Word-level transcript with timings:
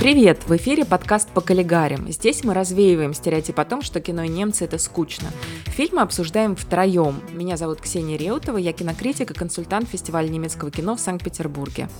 Привет! 0.00 0.44
В 0.46 0.56
эфире 0.56 0.86
подкаст 0.86 1.28
по 1.28 1.42
коллегарям. 1.42 2.10
Здесь 2.10 2.42
мы 2.42 2.54
развеиваем 2.54 3.12
стереотип 3.12 3.60
о 3.60 3.66
том, 3.66 3.82
что 3.82 4.00
кино 4.00 4.22
и 4.22 4.28
немцы– 4.28 4.64
это 4.64 4.78
скучно. 4.78 5.28
Фильмы 5.66 6.00
обсуждаем 6.00 6.56
втроем. 6.56 7.20
Меня 7.34 7.58
зовут 7.58 7.82
Ксения 7.82 8.16
Реутова, 8.16 8.56
я 8.56 8.72
кинокритик 8.72 9.30
и 9.30 9.34
консультант 9.34 9.90
фестиваля 9.90 10.30
немецкого 10.30 10.70
кино 10.70 10.96
в 10.96 11.00
Санкт-Петербурге. 11.00 11.90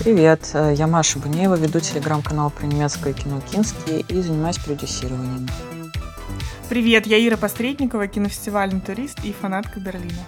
Привет, 0.00 0.48
э, 0.54 0.72
я 0.78 0.86
Маша 0.86 1.18
Бунеева, 1.18 1.56
веду 1.56 1.78
телеграм-канал 1.78 2.50
про 2.50 2.64
немецкое 2.64 3.12
кино 3.12 3.42
«Кински» 3.52 4.02
и 4.08 4.20
занимаюсь 4.22 4.56
продюсированием. 4.56 5.46
Привет, 6.70 7.06
я 7.06 7.18
Ира 7.18 7.36
Посредникова, 7.36 8.06
кинофестивальный 8.06 8.80
турист 8.80 9.22
и 9.24 9.32
фанатка 9.32 9.78
Берлина. 9.78 10.24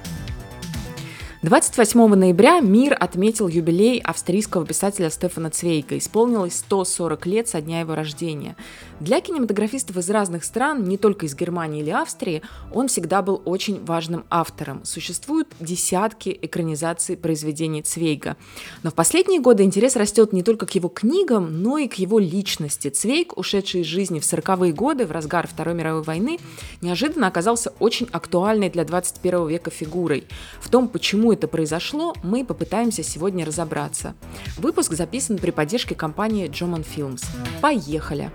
28 1.41 2.17
ноября 2.17 2.59
мир 2.59 2.97
отметил 2.99 3.47
юбилей 3.47 4.01
австрийского 4.01 4.67
писателя 4.67 5.09
Стефана 5.09 5.51
Цвейга. 5.51 5.97
Исполнилось 5.97 6.57
140 6.57 7.27
лет 7.27 7.47
со 7.47 7.61
дня 7.61 7.79
его 7.79 7.95
рождения. 7.95 8.57
Для 8.99 9.21
кинематографистов 9.21 9.97
из 9.99 10.11
разных 10.11 10.43
стран, 10.43 10.83
не 10.83 10.99
только 10.99 11.27
из 11.27 11.37
Германии 11.37 11.81
или 11.81 11.91
Австрии, 11.91 12.43
он 12.75 12.89
всегда 12.89 13.23
был 13.23 13.41
очень 13.45 13.85
важным 13.85 14.25
автором. 14.31 14.85
Существуют 14.85 15.47
десятки 15.61 16.37
экранизаций 16.43 17.17
произведений 17.17 17.83
Цвейга. 17.83 18.37
Но 18.83 18.91
в 18.91 18.95
последние 18.95 19.41
годы 19.41 19.63
интерес 19.63 19.95
растет 19.95 20.33
не 20.33 20.43
только 20.43 20.67
к 20.67 20.75
его 20.75 20.89
книгам, 20.89 21.63
но 21.63 21.79
и 21.79 21.87
к 21.87 21.95
его 21.95 22.19
личности. 22.19 22.89
Цвейг, 22.89 23.39
ушедший 23.39 23.83
из 23.83 23.87
жизни 23.87 24.19
в 24.19 24.25
40-е 24.25 24.73
годы, 24.73 25.07
в 25.07 25.13
разгар 25.13 25.47
Второй 25.47 25.77
мировой 25.77 26.03
войны, 26.03 26.41
неожиданно 26.81 27.29
оказался 27.29 27.73
очень 27.79 28.09
актуальной 28.11 28.71
для 28.71 28.85
21 28.85 29.47
века 29.47 29.71
фигурой. 29.71 30.25
В 30.61 30.69
том, 30.69 30.89
почему 30.89 31.28
Почему 31.29 31.37
это 31.37 31.47
произошло, 31.47 32.15
мы 32.23 32.43
попытаемся 32.43 33.03
сегодня 33.03 33.45
разобраться. 33.45 34.15
Выпуск 34.57 34.95
записан 34.95 35.37
при 35.37 35.51
поддержке 35.51 35.95
компании 35.95 36.49
Джоман 36.49 36.81
Films. 36.81 37.23
Поехали! 37.61 38.31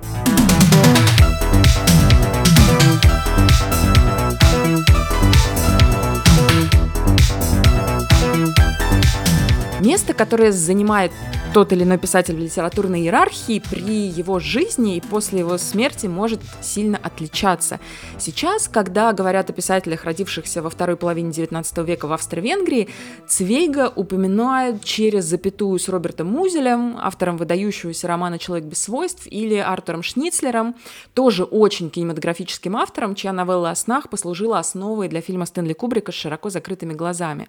Место, 9.79 10.13
которое 10.13 10.51
занимает 10.51 11.11
тот 11.53 11.71
или 11.71 11.83
иной 11.83 11.99
писатель 11.99 12.35
в 12.35 12.39
литературной 12.39 13.01
иерархии 13.01 13.59
при 13.59 14.07
его 14.07 14.39
жизни 14.39 14.97
и 14.97 15.01
после 15.01 15.39
его 15.39 15.59
смерти 15.59 16.07
может 16.07 16.41
сильно 16.61 16.97
отличаться. 16.97 17.79
Сейчас, 18.17 18.67
когда 18.67 19.13
говорят 19.13 19.51
о 19.51 19.53
писателях, 19.53 20.05
родившихся 20.05 20.63
во 20.63 20.71
второй 20.71 20.97
половине 20.97 21.29
XIX 21.29 21.85
века 21.85 22.07
в 22.07 22.13
Австро-Венгрии, 22.13 22.89
Цвейга 23.27 23.93
упоминают 23.95 24.83
через 24.83 25.25
запятую 25.25 25.77
с 25.77 25.89
Робертом 25.89 26.25
Музелем, 26.25 26.97
автором 26.99 27.37
выдающегося 27.37 28.07
романа 28.07 28.39
«Человек 28.39 28.65
без 28.65 28.81
свойств», 28.81 29.27
или 29.27 29.55
Артуром 29.55 30.01
Шницлером, 30.01 30.73
тоже 31.13 31.43
очень 31.43 31.91
кинематографическим 31.91 32.75
автором, 32.75 33.13
чья 33.13 33.31
новелла 33.31 33.69
о 33.69 33.75
снах 33.75 34.09
послужила 34.09 34.57
основой 34.57 35.07
для 35.07 35.21
фильма 35.21 35.45
Стэнли 35.45 35.73
Кубрика 35.73 36.11
с 36.11 36.15
широко 36.15 36.49
закрытыми 36.49 36.93
глазами. 36.93 37.47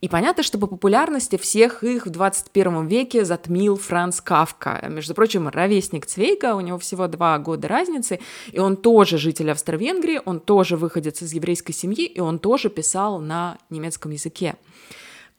И 0.00 0.08
понятно, 0.08 0.42
что 0.42 0.58
по 0.58 0.68
популярности 0.68 1.36
всех 1.36 1.82
их 1.82 2.06
в 2.06 2.10
21 2.10 2.86
веке 2.86 3.24
затмил 3.32 3.78
Франц 3.78 4.20
Кавка. 4.20 4.84
Между 4.90 5.14
прочим, 5.14 5.48
ровесник 5.48 6.04
Цвейга, 6.04 6.54
у 6.54 6.60
него 6.60 6.78
всего 6.78 7.08
два 7.08 7.38
года 7.38 7.66
разницы, 7.66 8.20
и 8.52 8.58
он 8.58 8.76
тоже 8.76 9.16
житель 9.16 9.50
Австро-Венгрии, 9.50 10.20
он 10.26 10.38
тоже 10.38 10.76
выходец 10.76 11.22
из 11.22 11.32
еврейской 11.32 11.72
семьи, 11.72 12.04
и 12.04 12.20
он 12.20 12.38
тоже 12.38 12.68
писал 12.68 13.20
на 13.20 13.56
немецком 13.70 14.12
языке. 14.12 14.56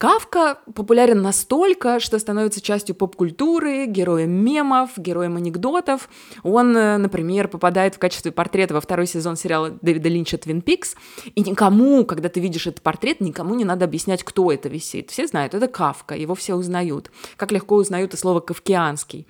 Кавка 0.04 0.60
популярен 0.76 1.22
настолько, 1.22 2.02
что 2.02 2.20
становится 2.20 2.60
частью 2.60 2.94
поп-культуры, 2.94 3.86
героем 3.86 4.32
мемов, 4.32 4.90
героем 4.98 5.38
анекдотов. 5.38 6.10
Он, 6.44 6.76
э, 6.76 6.98
например, 6.98 7.48
попадает 7.48 7.96
в 7.96 8.00
качестве 8.00 8.34
портрета 8.34 8.74
во 8.74 8.82
второй 8.82 9.08
сезон 9.08 9.38
сериала 9.38 9.70
Дэвида 9.82 10.10
Линча 10.10 10.38
«Твин 10.38 10.62
Пикс», 10.62 10.98
и 11.34 11.40
никому, 11.40 12.04
когда 12.04 12.28
ты 12.28 12.42
видишь 12.42 12.68
этот 12.68 12.82
портрет, 12.82 13.22
никому 13.22 13.56
не 13.56 13.64
надо 13.64 13.86
объяснять, 13.86 14.26
кто 14.26 14.52
это 14.52 14.68
висит. 14.68 15.10
Все 15.10 15.26
знают, 15.26 15.54
это 15.54 15.70
Кавка, 15.70 16.18
его 16.18 16.36
все 16.36 16.56
узнают. 16.56 17.10
Как 17.38 17.54
легко 17.54 17.76
узнают 17.76 18.14
и 18.14 18.18
слово 18.18 18.42
«кавкианский». 18.42 19.26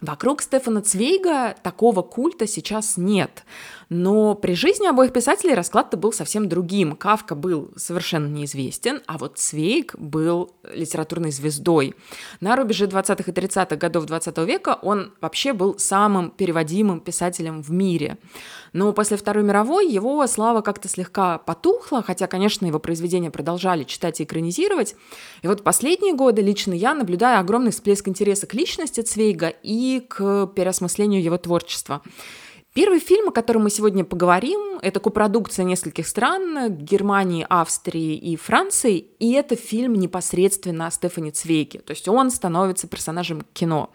Вокруг 0.00 0.42
Стефана 0.42 0.82
Цвейга 0.82 1.54
такого 1.62 2.02
культа 2.02 2.46
сейчас 2.46 2.98
нет. 2.98 3.44
Но 3.88 4.34
при 4.34 4.54
жизни 4.54 4.86
обоих 4.86 5.12
писателей 5.12 5.54
расклад-то 5.54 5.96
был 5.96 6.12
совсем 6.12 6.48
другим. 6.48 6.96
Кавка 6.96 7.36
был 7.36 7.70
совершенно 7.76 8.26
неизвестен, 8.26 9.00
а 9.06 9.16
вот 9.16 9.38
Цвейг 9.38 9.94
был 9.96 10.52
литературной 10.74 11.30
звездой. 11.30 11.94
На 12.40 12.56
рубеже 12.56 12.86
20-х 12.86 13.30
и 13.30 13.34
30-х 13.34 13.76
годов 13.76 14.06
20 14.06 14.38
века 14.38 14.78
он 14.82 15.12
вообще 15.20 15.52
был 15.52 15.78
самым 15.78 16.30
переводимым 16.30 17.00
писателем 17.00 17.62
в 17.62 17.70
мире. 17.70 18.18
Но 18.72 18.92
после 18.92 19.16
Второй 19.16 19.44
мировой 19.44 19.88
его 19.88 20.26
слава 20.26 20.62
как-то 20.62 20.88
слегка 20.88 21.38
потухла, 21.38 22.02
хотя, 22.02 22.26
конечно, 22.26 22.66
его 22.66 22.80
произведения 22.80 23.30
продолжали 23.30 23.84
читать 23.84 24.20
и 24.20 24.24
экранизировать. 24.24 24.96
И 25.42 25.46
вот 25.46 25.62
последние 25.62 26.14
годы 26.14 26.42
лично 26.42 26.72
я 26.72 26.92
наблюдаю 26.92 27.38
огромный 27.38 27.70
всплеск 27.70 28.08
интереса 28.08 28.48
к 28.48 28.54
личности 28.54 29.00
Цвейга 29.00 29.54
и 29.62 30.04
к 30.08 30.48
переосмыслению 30.48 31.22
его 31.22 31.38
творчества. 31.38 32.02
Первый 32.76 33.00
фильм, 33.00 33.30
о 33.30 33.32
котором 33.32 33.62
мы 33.62 33.70
сегодня 33.70 34.04
поговорим, 34.04 34.78
это 34.82 35.00
копродукция 35.00 35.64
нескольких 35.64 36.06
стран, 36.06 36.76
Германии, 36.76 37.46
Австрии 37.48 38.14
и 38.16 38.36
Франции, 38.36 39.06
и 39.18 39.32
это 39.32 39.56
фильм 39.56 39.94
непосредственно 39.94 40.86
о 40.86 40.90
Стефани 40.90 41.30
Цвейке, 41.30 41.78
то 41.78 41.92
есть 41.92 42.06
он 42.06 42.30
становится 42.30 42.86
персонажем 42.86 43.46
кино. 43.54 43.88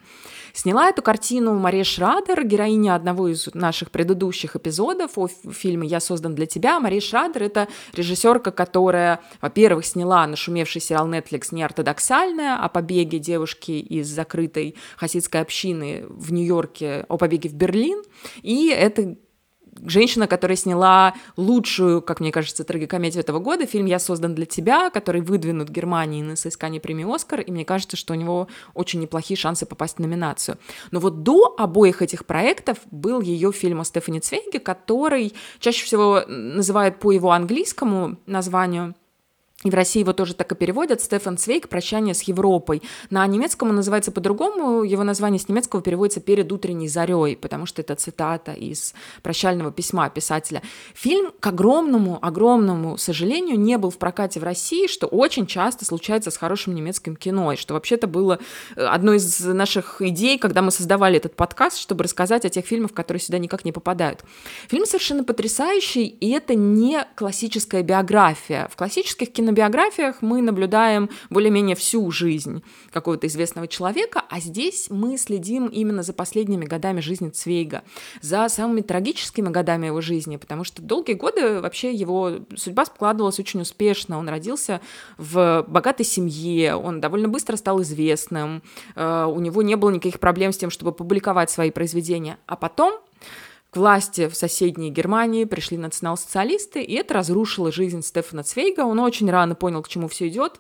Сняла 0.54 0.90
эту 0.90 1.02
картину 1.02 1.54
Мария 1.56 1.84
Шрадер, 1.84 2.44
героиня 2.44 2.96
одного 2.96 3.30
из 3.30 3.48
наших 3.54 3.92
предыдущих 3.92 4.56
эпизодов 4.56 5.18
о 5.18 5.28
фильме 5.28 5.88
«Я 5.88 6.00
создан 6.00 6.36
для 6.36 6.46
тебя». 6.46 6.80
Мария 6.80 7.02
Шрадер— 7.02 7.44
это 7.44 7.68
режиссерка, 7.94 8.52
которая, 8.52 9.22
во-первых, 9.42 9.86
сняла 9.86 10.28
нашумевший 10.28 10.82
сериал 10.82 11.08
Netflix 11.08 11.48
«Неортодоксальная» 11.52 12.58
о 12.58 12.70
побеге 12.70 13.20
девушки 13.20 13.72
из 13.72 14.08
закрытой 14.08 14.76
хасидской 14.98 15.42
общины 15.42 16.06
в 16.10 16.34
Нью-Йорке, 16.34 17.06
о 17.08 17.18
побеге 17.18 17.50
в 17.50 17.54
Берлин. 17.54 18.04
И 18.42 18.68
это 18.70 19.16
женщина, 19.86 20.28
которая 20.28 20.56
сняла 20.56 21.14
лучшую, 21.38 22.02
как 22.02 22.20
мне 22.20 22.32
кажется, 22.32 22.64
трагикомедию 22.64 23.22
этого 23.22 23.40
года, 23.40 23.66
фильм 23.66 23.86
«Я 23.86 24.00
создан 24.00 24.36
для 24.36 24.46
тебя», 24.46 24.90
который 24.90 25.22
выдвинут 25.22 25.70
Германии 25.70 26.22
на 26.22 26.36
соискание 26.36 26.82
премии 26.82 27.14
«Оскар», 27.14 27.42
и 27.42 27.52
мне 27.52 27.66
кажется, 27.66 27.98
что 27.98 28.14
у 28.14 28.16
него 28.16 28.48
очень 28.74 29.00
неплохие 29.00 29.38
шансы 29.38 29.66
попасть 29.66 29.98
в 29.98 30.00
номинацию. 30.00 30.58
Но 30.92 31.00
вот 31.00 31.24
до 31.24 31.56
обоих 31.58 32.02
этих 32.02 32.26
проектов 32.26 32.80
был 32.92 33.22
ее 33.22 33.52
фильм 33.52 33.82
о 33.82 33.86
Стефани 33.86 34.20
Цвейге, 34.20 34.60
который 34.60 35.34
чаще 35.60 35.86
всего 35.86 36.24
называют 36.28 37.00
по 37.00 37.12
его 37.12 37.32
английскому 37.32 38.18
названию 38.26 38.96
и 39.64 39.70
в 39.70 39.74
России 39.76 40.00
его 40.00 40.14
тоже 40.14 40.34
так 40.34 40.52
и 40.52 40.56
переводят. 40.56 41.02
Стефан 41.02 41.38
Цвейк 41.38 41.70
«Прощание 41.70 42.16
с 42.16 42.24
Европой». 42.24 42.82
На 43.10 43.26
немецком 43.28 43.70
он 43.70 43.76
называется 43.76 44.12
по-другому. 44.12 44.84
Его 44.84 45.04
название 45.04 45.40
с 45.40 45.48
немецкого 45.48 45.84
переводится 45.84 46.20
«Перед 46.20 46.52
утренней 46.52 46.88
зарей», 46.88 47.38
потому 47.38 47.68
что 47.68 47.82
это 47.82 47.96
цитата 47.96 48.54
из 48.54 48.96
прощального 49.22 49.72
письма 49.72 50.10
писателя. 50.10 50.64
Фильм, 50.96 51.32
к 51.40 51.46
огромному, 51.46 52.18
огромному 52.22 52.98
сожалению, 52.98 53.60
не 53.60 53.78
был 53.78 53.92
в 53.92 53.98
прокате 53.98 54.40
в 54.40 54.44
России, 54.44 54.88
что 54.88 55.06
очень 55.06 55.46
часто 55.46 55.86
случается 55.86 56.32
с 56.32 56.38
хорошим 56.38 56.74
немецким 56.74 57.16
кино, 57.16 57.54
и 57.54 57.56
что 57.56 57.76
вообще-то 57.76 58.08
было 58.08 58.40
э, 58.76 58.84
одной 58.84 59.18
из 59.18 59.40
наших 59.42 60.02
идей, 60.02 60.40
когда 60.40 60.64
мы 60.64 60.72
создавали 60.72 61.18
этот 61.18 61.36
подкаст, 61.36 61.78
чтобы 61.78 62.04
рассказать 62.04 62.46
о 62.46 62.50
тех 62.50 62.66
фильмах, 62.66 62.94
которые 62.94 63.22
сюда 63.22 63.38
никак 63.38 63.64
не 63.64 63.72
попадают. 63.72 64.24
Фильм 64.70 64.86
совершенно 64.86 65.24
потрясающий, 65.24 66.08
и 66.08 66.32
это 66.32 66.56
не 66.56 67.06
классическая 67.16 67.84
биография. 67.84 68.68
В 68.72 68.76
классических 68.76 69.32
кино 69.32 69.51
биографиях 69.52 70.22
мы 70.22 70.42
наблюдаем 70.42 71.10
более-менее 71.30 71.76
всю 71.76 72.10
жизнь 72.12 72.64
какого-то 72.92 73.28
известного 73.28 73.68
человека, 73.68 74.24
а 74.30 74.40
здесь 74.40 74.88
мы 74.90 75.18
следим 75.18 75.68
именно 75.68 76.04
за 76.04 76.14
последними 76.14 76.66
годами 76.66 77.00
жизни 77.00 77.30
Цвейга, 77.30 77.84
за 78.22 78.48
самыми 78.50 78.82
трагическими 78.82 79.50
годами 79.50 79.88
его 79.88 80.02
жизни, 80.02 80.38
потому 80.38 80.64
что 80.64 80.82
долгие 80.82 81.14
годы 81.14 81.62
вообще 81.62 81.94
его 81.94 82.40
судьба 82.56 82.86
складывалась 82.86 83.40
очень 83.40 83.62
успешно. 83.62 84.18
Он 84.18 84.30
родился 84.30 84.82
в 85.18 85.66
богатой 85.68 86.06
семье, 86.06 86.76
он 86.76 87.02
довольно 87.02 87.28
быстро 87.28 87.56
стал 87.56 87.82
известным, 87.82 88.64
э, 88.96 89.26
у 89.26 89.40
него 89.40 89.62
не 89.62 89.76
было 89.76 89.90
никаких 89.90 90.20
проблем 90.20 90.52
с 90.52 90.58
тем, 90.58 90.70
чтобы 90.70 90.92
публиковать 90.92 91.50
свои 91.50 91.72
произведения. 91.72 92.38
А 92.46 92.56
потом 92.56 93.00
к 93.72 93.78
власти 93.78 94.28
в 94.28 94.36
соседней 94.36 94.92
Германии 94.92 95.46
пришли 95.46 95.78
национал-социалисты, 95.78 96.84
и 96.84 96.94
это 96.94 97.14
разрушило 97.14 97.72
жизнь 97.72 98.04
Стефана 98.04 98.44
Цвейга. 98.44 98.82
Он 98.82 99.00
очень 99.00 99.32
рано 99.32 99.56
понял, 99.56 99.82
к 99.82 99.88
чему 99.88 100.10
все 100.10 100.28
идет. 100.28 100.60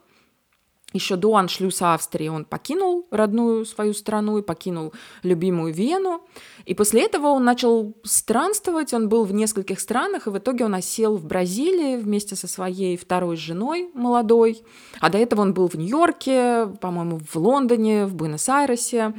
Еще 0.93 1.15
до 1.15 1.35
аншлюса 1.35 1.93
Австрии 1.93 2.27
он 2.27 2.43
покинул 2.43 3.07
родную 3.11 3.65
свою 3.65 3.93
страну 3.93 4.37
и 4.37 4.41
покинул 4.41 4.93
любимую 5.23 5.73
Вену. 5.73 6.21
И 6.65 6.73
после 6.73 7.03
этого 7.03 7.27
он 7.27 7.43
начал 7.43 7.95
странствовать, 8.03 8.93
он 8.93 9.07
был 9.07 9.23
в 9.25 9.33
нескольких 9.33 9.79
странах, 9.79 10.27
и 10.27 10.29
в 10.29 10.37
итоге 10.37 10.65
он 10.65 10.75
осел 10.75 11.17
в 11.17 11.25
Бразилии 11.25 11.97
вместе 11.97 12.35
со 12.35 12.47
своей 12.47 12.97
второй 12.97 13.37
женой 13.37 13.89
молодой. 13.93 14.63
А 14.99 15.09
до 15.09 15.17
этого 15.17 15.41
он 15.41 15.53
был 15.53 15.67
в 15.67 15.75
Нью-Йорке, 15.75 16.67
по-моему, 16.81 17.19
в 17.19 17.35
Лондоне, 17.37 18.05
в 18.05 18.15
Буэнос-Айресе. 18.15 19.13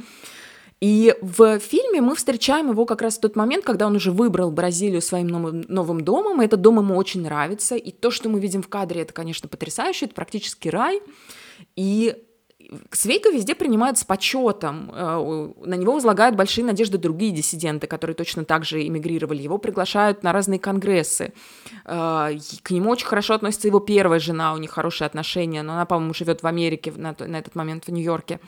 И 0.83 1.15
в 1.21 1.59
фильме 1.59 2.01
мы 2.01 2.13
встречаем 2.13 2.69
его 2.69 2.85
как 2.85 3.01
раз 3.01 3.17
в 3.17 3.21
тот 3.21 3.37
момент, 3.37 3.63
когда 3.63 3.87
он 3.87 3.95
уже 3.95 4.11
выбрал 4.11 4.51
Бразилию 4.51 5.01
своим 5.01 5.27
новым, 5.27 5.63
новым 5.69 6.01
домом, 6.01 6.41
и 6.41 6.45
этот 6.45 6.59
дом 6.59 6.79
ему 6.79 6.97
очень 6.97 7.21
нравится. 7.21 7.77
И 7.77 7.91
то, 7.91 8.11
что 8.11 8.27
мы 8.27 8.41
видим 8.41 8.61
в 8.61 8.67
кадре, 8.67 9.03
это, 9.03 9.13
конечно, 9.13 9.47
потрясающе, 9.47 10.07
это 10.07 10.13
практически 10.13 10.67
рай. 10.67 10.99
И 11.77 12.21
Свейка 12.91 13.29
везде 13.29 13.55
принимают 13.55 13.97
с 13.97 14.03
почетом. 14.03 14.91
Э, 14.93 15.53
на 15.63 15.75
него 15.75 15.93
возлагают 15.93 16.35
большие 16.35 16.65
надежды 16.65 16.97
другие 16.97 17.31
диссиденты, 17.31 17.87
которые 17.87 18.15
точно 18.15 18.43
так 18.43 18.65
же 18.65 18.85
эмигрировали. 18.85 19.41
Его 19.41 19.59
приглашают 19.59 20.21
на 20.21 20.33
разные 20.33 20.59
конгрессы. 20.59 21.31
Э, 21.85 22.31
к 22.61 22.71
нему 22.71 22.89
очень 22.89 23.07
хорошо 23.07 23.35
относится 23.35 23.69
его 23.69 23.79
первая 23.79 24.19
жена, 24.19 24.53
у 24.53 24.57
них 24.57 24.71
хорошие 24.71 25.05
отношения, 25.05 25.63
но 25.63 25.75
она, 25.75 25.85
по-моему, 25.85 26.13
живет 26.13 26.43
в 26.43 26.47
Америке 26.47 26.91
на, 26.93 27.15
на 27.17 27.37
этот 27.37 27.55
момент, 27.55 27.85
в 27.85 27.89
Нью-Йорке. 27.89 28.41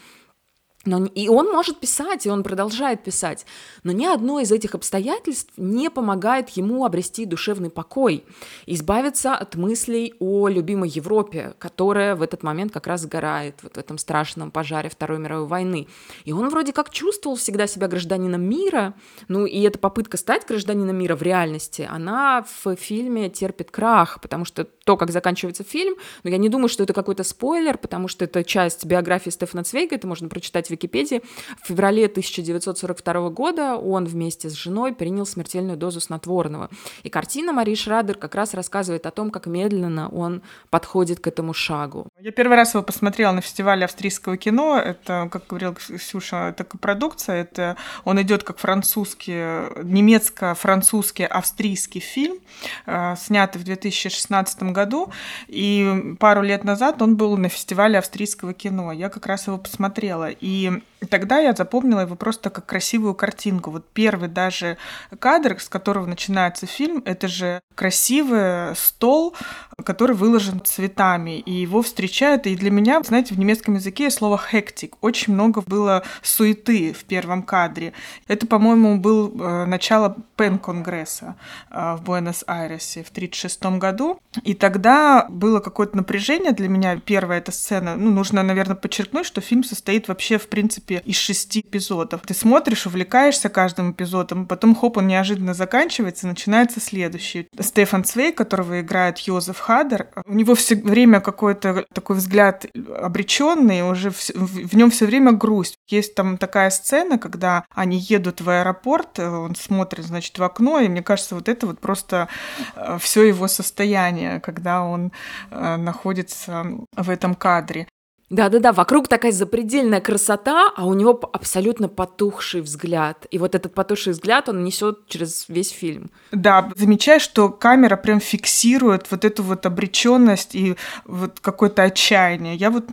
Но, 0.86 1.06
и 1.06 1.28
он 1.28 1.52
может 1.52 1.80
писать, 1.80 2.26
и 2.26 2.30
он 2.30 2.44
продолжает 2.44 3.04
писать, 3.04 3.46
но 3.84 3.92
ни 3.92 4.06
одно 4.06 4.40
из 4.40 4.52
этих 4.52 4.76
обстоятельств 4.76 5.52
не 5.58 5.90
помогает 5.90 6.50
ему 6.50 6.86
обрести 6.86 7.26
душевный 7.26 7.72
покой, 7.72 8.24
избавиться 8.68 9.36
от 9.36 9.56
мыслей 9.56 10.14
о 10.20 10.48
любимой 10.48 10.90
Европе, 10.90 11.56
которая 11.58 12.16
в 12.16 12.22
этот 12.22 12.44
момент 12.44 12.72
как 12.72 12.86
раз 12.86 13.02
сгорает 13.02 13.56
вот 13.64 13.76
в 13.76 13.80
этом 13.80 13.98
страшном 13.98 14.52
пожаре 14.52 14.90
Второй 14.90 15.18
мировой 15.18 15.48
войны. 15.48 15.88
И 16.24 16.32
он 16.32 16.50
вроде 16.50 16.72
как 16.72 16.92
чувствовал 16.92 17.36
всегда 17.36 17.66
себя 17.66 17.88
гражданином 17.88 18.44
мира, 18.44 18.94
ну 19.28 19.46
и 19.46 19.62
эта 19.62 19.80
попытка 19.80 20.18
стать 20.18 20.46
гражданином 20.46 20.96
мира 20.96 21.16
в 21.16 21.24
реальности, 21.24 21.88
она 21.92 22.46
в 22.64 22.76
фильме 22.76 23.30
терпит 23.30 23.72
крах, 23.72 24.22
потому 24.22 24.46
что 24.46 24.66
то, 24.66 24.98
как 24.98 25.10
заканчивается 25.10 25.64
фильм, 25.64 25.96
но 26.24 26.30
я 26.30 26.38
не 26.38 26.50
думаю, 26.50 26.70
что 26.70 26.84
это 26.84 26.94
какой-то 26.94 27.24
спойлер, 27.24 27.78
потому 27.78 28.08
что 28.08 28.26
это 28.26 28.44
часть 28.44 28.86
биографии 28.86 29.32
Стефана 29.32 29.64
Цвейга, 29.64 29.96
это 29.96 30.08
можно 30.08 30.30
прочитать 30.30 30.70
в 30.70 30.75
Википедии. 30.76 31.22
В 31.64 31.68
феврале 31.68 32.06
1942 32.06 33.30
года 33.30 33.76
он 33.76 34.06
вместе 34.06 34.50
с 34.50 34.54
женой 34.54 34.94
принял 34.94 35.26
смертельную 35.26 35.78
дозу 35.78 36.00
снотворного. 36.00 36.70
И 37.04 37.10
картина 37.10 37.54
Марии 37.54 37.76
Шрадер 37.76 38.18
как 38.18 38.36
раз 38.36 38.54
рассказывает 38.54 39.06
о 39.06 39.12
том, 39.12 39.32
как 39.32 39.48
медленно 39.48 40.10
он 40.10 40.42
подходит 40.70 41.20
к 41.20 41.28
этому 41.28 41.54
шагу. 41.54 42.08
Я 42.20 42.32
первый 42.32 42.56
раз 42.58 42.74
его 42.74 42.84
посмотрела 42.84 43.32
на 43.32 43.42
фестивале 43.42 43.86
австрийского 43.86 44.38
кино. 44.38 44.78
Это, 44.78 45.30
как 45.32 45.48
говорил 45.48 45.74
Ксюша, 45.74 46.50
это 46.50 46.64
продукция. 46.64 47.42
Это 47.42 47.78
он 48.04 48.22
идет 48.22 48.44
как 48.44 48.58
французский, 48.60 49.84
немецко-французский, 49.84 51.26
австрийский 51.26 52.02
фильм, 52.02 52.38
э, 52.86 53.16
снятый 53.18 53.62
в 53.62 53.66
2016 53.66 54.64
году. 54.74 55.12
И 55.48 56.16
пару 56.20 56.42
лет 56.42 56.64
назад 56.64 57.02
он 57.02 57.16
был 57.16 57.38
на 57.38 57.50
фестивале 57.50 57.98
австрийского 57.98 58.54
кино. 58.54 58.92
Я 58.92 59.10
как 59.10 59.26
раз 59.26 59.48
его 59.48 59.58
посмотрела. 59.58 60.30
И 60.30 60.65
тогда 61.10 61.40
я 61.40 61.54
запомнила 61.54 62.02
его 62.02 62.16
просто 62.16 62.50
как 62.50 62.66
красивую 62.66 63.14
картинку. 63.14 63.72
Вот 63.72 63.86
первый 63.94 64.30
даже 64.30 64.78
кадр, 65.20 65.60
с 65.60 65.70
которого 65.70 66.06
начинается 66.06 66.66
фильм, 66.66 67.02
это 67.06 67.28
же 67.28 67.62
красивый 67.76 68.76
стол, 68.76 69.36
который 69.84 70.16
выложен 70.16 70.62
цветами, 70.64 71.40
и 71.40 71.52
его 71.52 71.82
встречают. 71.82 72.48
И 72.48 72.56
для 72.56 72.72
меня, 72.72 73.02
знаете, 73.04 73.36
в 73.36 73.40
немецком 73.40 73.76
языке 73.76 74.10
слово 74.10 74.38
«хектик». 74.38 74.96
Очень 75.02 75.34
много 75.34 75.62
было 75.62 76.04
суеты 76.22 76.94
в 76.94 77.04
первом 77.04 77.44
кадре. 77.44 77.94
Это, 78.28 78.48
по-моему, 78.48 78.98
был 78.98 79.34
э, 79.40 79.66
начало 79.66 80.16
Пен-конгресса 80.38 81.36
э, 81.70 81.96
в 81.96 82.04
Буэнос-Айресе 82.04 83.04
в 83.04 83.10
1936 83.10 83.66
году. 83.80 84.20
И 84.44 84.54
тогда 84.54 85.26
было 85.30 85.60
какое-то 85.60 85.98
напряжение 85.98 86.54
для 86.54 86.70
меня. 86.70 86.98
Первая 86.98 87.40
эта 87.40 87.52
сцена, 87.52 87.96
ну, 87.96 88.12
нужно, 88.12 88.44
наверное, 88.44 88.76
подчеркнуть, 88.76 89.26
что 89.26 89.42
фильм 89.42 89.64
состоит 89.64 90.08
вообще, 90.08 90.38
в 90.38 90.48
принципе, 90.56 91.02
из 91.04 91.18
шести 91.18 91.60
эпизодов. 91.60 92.22
Ты 92.22 92.34
смотришь, 92.34 92.86
увлекаешься 92.88 93.50
каждым 93.50 93.92
эпизодом, 93.92 94.46
потом, 94.46 94.74
хоп, 94.74 94.96
он 94.98 95.08
неожиданно 95.08 95.54
заканчивается, 95.54 96.28
начинается 96.28 96.80
следующий. 96.80 97.50
Стефан 97.60 98.06
Цвей, 98.06 98.32
которого 98.32 98.80
играет 98.80 99.18
Йозеф 99.18 99.60
Хадер, 99.60 100.08
у 100.26 100.34
него 100.34 100.56
все 100.56 100.76
время 100.78 101.20
какой-то 101.20 101.86
такой 101.94 102.16
взгляд 102.16 102.66
обреченный, 102.98 103.82
уже 103.82 104.12
в, 104.12 104.30
в, 104.30 104.78
нем 104.78 104.92
все 104.92 105.06
время 105.06 105.34
грусть. 105.34 105.76
Есть 105.90 106.16
там 106.16 106.38
такая 106.38 106.70
сцена, 106.70 107.18
когда 107.18 107.66
они 107.70 107.98
едут 107.98 108.40
в 108.40 108.50
аэропорт, 108.50 109.20
он 109.20 109.56
смотрит, 109.56 110.06
значит, 110.06 110.40
в 110.40 110.44
окно, 110.44 110.80
и 110.80 110.88
мне 110.88 111.04
кажется, 111.04 111.36
вот 111.36 111.50
это 111.50 111.68
вот 111.68 111.80
просто 111.80 112.30
э, 112.78 112.98
все 113.02 113.24
его 113.24 113.50
состояние, 113.50 114.40
когда 114.40 114.84
он 114.84 115.12
э, 115.52 115.76
находится 115.76 116.66
в 116.96 117.10
этом 117.10 117.36
кадре. 117.36 117.88
Да-да-да, 118.36 118.74
вокруг 118.74 119.08
такая 119.08 119.32
запредельная 119.32 120.02
красота, 120.02 120.70
а 120.76 120.86
у 120.86 120.94
него 120.94 121.18
абсолютно 121.32 121.88
потухший 121.88 122.60
взгляд. 122.60 123.26
И 123.32 123.38
вот 123.38 123.56
этот 123.56 123.74
потухший 123.74 124.12
взгляд 124.12 124.50
он 124.50 124.66
несет 124.66 125.08
через 125.08 125.48
весь 125.48 125.70
фильм. 125.70 126.12
Да, 126.34 126.70
замечаешь, 126.76 127.22
что 127.22 127.48
камера 127.48 127.96
прям 127.96 128.20
фиксирует 128.20 129.10
вот 129.10 129.24
эту 129.24 129.42
вот 129.42 129.66
обреченность 129.66 130.54
и 130.54 130.76
вот 131.06 131.40
какое-то 131.40 131.84
отчаяние. 131.84 132.56
Я 132.56 132.72
вот 132.72 132.84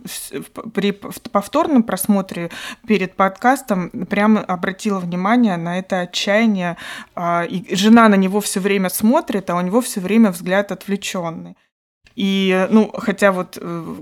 при 0.73 0.91
повторном 0.91 1.83
просмотре 1.83 2.49
перед 2.87 3.17
подкастом 3.17 3.89
прямо 4.09 4.39
обратила 4.39 4.99
внимание 4.99 5.57
на 5.57 5.77
это 5.77 5.99
отчаяние. 6.01 6.77
А, 7.15 7.43
и 7.43 7.75
жена 7.75 8.07
на 8.07 8.15
него 8.15 8.39
все 8.39 8.61
время 8.61 8.87
смотрит, 8.87 9.49
а 9.49 9.55
у 9.55 9.61
него 9.61 9.81
все 9.81 9.99
время 9.99 10.31
взгляд 10.31 10.71
отвлеченный. 10.71 11.57
И, 12.15 12.67
ну, 12.69 12.91
хотя 12.93 13.31
вот 13.31 13.57
э, 13.59 13.95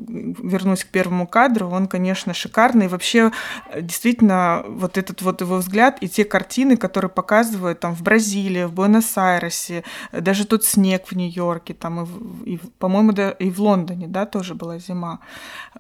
вернусь 0.44 0.84
к 0.84 0.88
первому 0.88 1.28
кадру, 1.28 1.70
он, 1.70 1.88
конечно, 1.88 2.34
шикарный. 2.34 2.86
И 2.86 2.90
вообще, 2.90 3.32
э, 3.70 3.82
действительно, 3.82 4.64
вот 4.68 4.98
этот 4.98 5.22
вот 5.22 5.42
его 5.42 5.58
взгляд 5.58 5.98
и 6.02 6.10
те 6.10 6.26
картины, 6.26 6.78
которые 6.78 7.10
показывают 7.10 7.80
там 7.80 7.96
в 7.96 8.02
Бразилии, 8.02 8.66
в 8.66 8.74
Буэнос-Айресе, 8.74 9.84
даже 10.12 10.46
тот 10.46 10.66
снег 10.66 11.08
в 11.08 11.16
Нью-Йорке, 11.16 11.74
там 11.74 12.04
и, 12.04 12.56
и 12.56 12.60
по-моему, 12.80 13.14
да, 13.14 13.32
и 13.32 13.50
в 13.50 13.60
Лондоне, 13.60 14.08
да, 14.08 14.26
тоже 14.26 14.56
была 14.56 14.78
зима. 14.78 15.20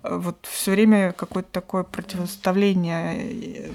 Э, 0.03 0.17
вот 0.17 0.47
все 0.49 0.71
время 0.71 1.11
какое-то 1.11 1.51
такое 1.51 1.83
противоставление 1.83 3.71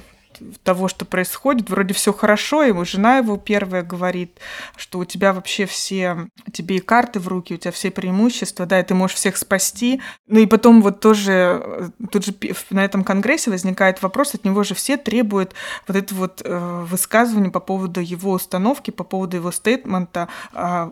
того, 0.63 0.89
что 0.89 1.05
происходит. 1.05 1.71
Вроде 1.71 1.95
все 1.95 2.13
хорошо, 2.13 2.63
ему 2.63 2.85
жена 2.85 3.19
его 3.19 3.37
первая 3.37 3.83
говорит, 3.83 4.39
что 4.77 4.99
у 4.99 5.05
тебя 5.05 5.33
вообще 5.33 5.67
все, 5.67 6.29
тебе 6.53 6.77
и 6.77 6.81
карты 6.81 7.21
в 7.21 7.29
руки, 7.29 7.55
у 7.55 7.57
тебя 7.57 7.73
все 7.73 7.91
преимущества, 7.91 8.67
да, 8.67 8.81
и 8.81 8.83
ты 8.83 8.95
можешь 8.95 9.17
всех 9.17 9.37
спасти. 9.37 10.01
Ну 10.27 10.41
и 10.41 10.47
потом 10.47 10.83
вот 10.83 11.01
тоже, 11.01 11.63
э, 11.63 11.89
тут 12.11 12.25
же 12.25 12.35
на 12.71 12.85
этом 12.85 13.05
конгрессе 13.05 13.51
возникает 13.51 14.03
вопрос, 14.03 14.35
от 14.35 14.45
него 14.45 14.63
же 14.63 14.75
все 14.75 14.97
требуют 14.97 15.55
вот 15.87 15.97
это 15.97 16.15
вот 16.15 16.43
э, 16.45 16.85
высказывание 16.89 17.51
по 17.51 17.61
поводу 17.61 18.01
его 18.01 18.33
установки, 18.33 18.91
по 18.91 19.05
поводу 19.05 19.37
его 19.37 19.51
стейтмента 19.51 20.29
э, 20.53 20.91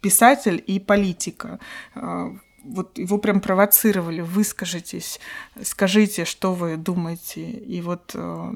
писатель 0.00 0.62
и 0.66 0.78
политика. 0.80 1.58
Э, 1.94 2.30
вот 2.64 2.98
его 2.98 3.18
прям 3.18 3.40
провоцировали, 3.40 4.20
выскажитесь, 4.20 5.20
скажите, 5.62 6.24
что 6.24 6.54
вы 6.54 6.76
думаете. 6.76 7.42
И 7.42 7.80
вот 7.82 8.12
э, 8.14 8.52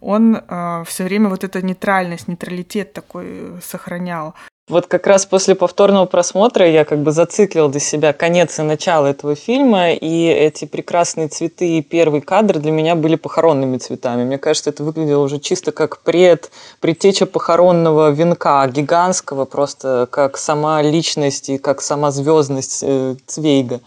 он 0.00 0.36
э, 0.36 0.84
все 0.86 1.04
время 1.04 1.28
вот 1.28 1.44
эту 1.44 1.60
нейтральность, 1.60 2.28
нейтралитет 2.28 2.92
такой 2.92 3.60
сохранял. 3.62 4.34
Вот 4.66 4.86
как 4.86 5.06
раз 5.06 5.26
после 5.26 5.54
повторного 5.54 6.06
просмотра 6.06 6.66
я 6.66 6.86
как 6.86 7.02
бы 7.02 7.12
зациклил 7.12 7.68
для 7.68 7.80
себя 7.80 8.14
конец 8.14 8.58
и 8.58 8.62
начало 8.62 9.08
этого 9.08 9.34
фильма, 9.34 9.92
и 9.92 10.24
эти 10.26 10.64
прекрасные 10.64 11.28
цветы 11.28 11.76
и 11.76 11.82
первый 11.82 12.22
кадр 12.22 12.60
для 12.60 12.72
меня 12.72 12.94
были 12.94 13.16
похоронными 13.16 13.76
цветами. 13.76 14.24
Мне 14.24 14.38
кажется, 14.38 14.70
это 14.70 14.82
выглядело 14.82 15.22
уже 15.22 15.38
чисто 15.38 15.70
как 15.70 15.98
пред, 15.98 16.50
предтеча 16.80 17.26
похоронного 17.26 18.08
венка, 18.08 18.66
гигантского, 18.68 19.44
просто 19.44 20.08
как 20.10 20.38
сама 20.38 20.80
личность 20.80 21.50
и 21.50 21.58
как 21.58 21.82
сама 21.82 22.10
звездность 22.10 22.78
э, 22.82 23.16
Цвейга. 23.26 23.82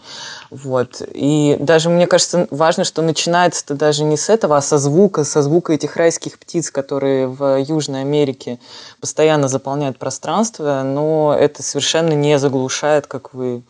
Вот. 0.50 1.02
И 1.12 1.56
даже 1.60 1.90
мне 1.90 2.06
кажется 2.06 2.48
важно, 2.50 2.84
что 2.84 3.02
начинается 3.02 3.64
это 3.64 3.74
даже 3.74 4.04
не 4.04 4.16
с 4.16 4.30
этого, 4.30 4.56
а 4.56 4.62
со 4.62 4.78
звука, 4.78 5.24
со 5.24 5.42
звука 5.42 5.74
этих 5.74 5.96
райских 5.96 6.38
птиц, 6.38 6.70
которые 6.70 7.26
в 7.26 7.60
Южной 7.60 8.00
Америке 8.00 8.58
постоянно 9.00 9.48
заполняют 9.48 9.98
пространство, 9.98 10.82
но 10.84 11.36
это 11.38 11.62
совершенно 11.62 12.12
не 12.12 12.38
заглушает, 12.38 13.06
как 13.06 13.34
вы 13.34 13.62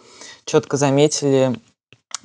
четко 0.44 0.76
заметили, 0.76 1.58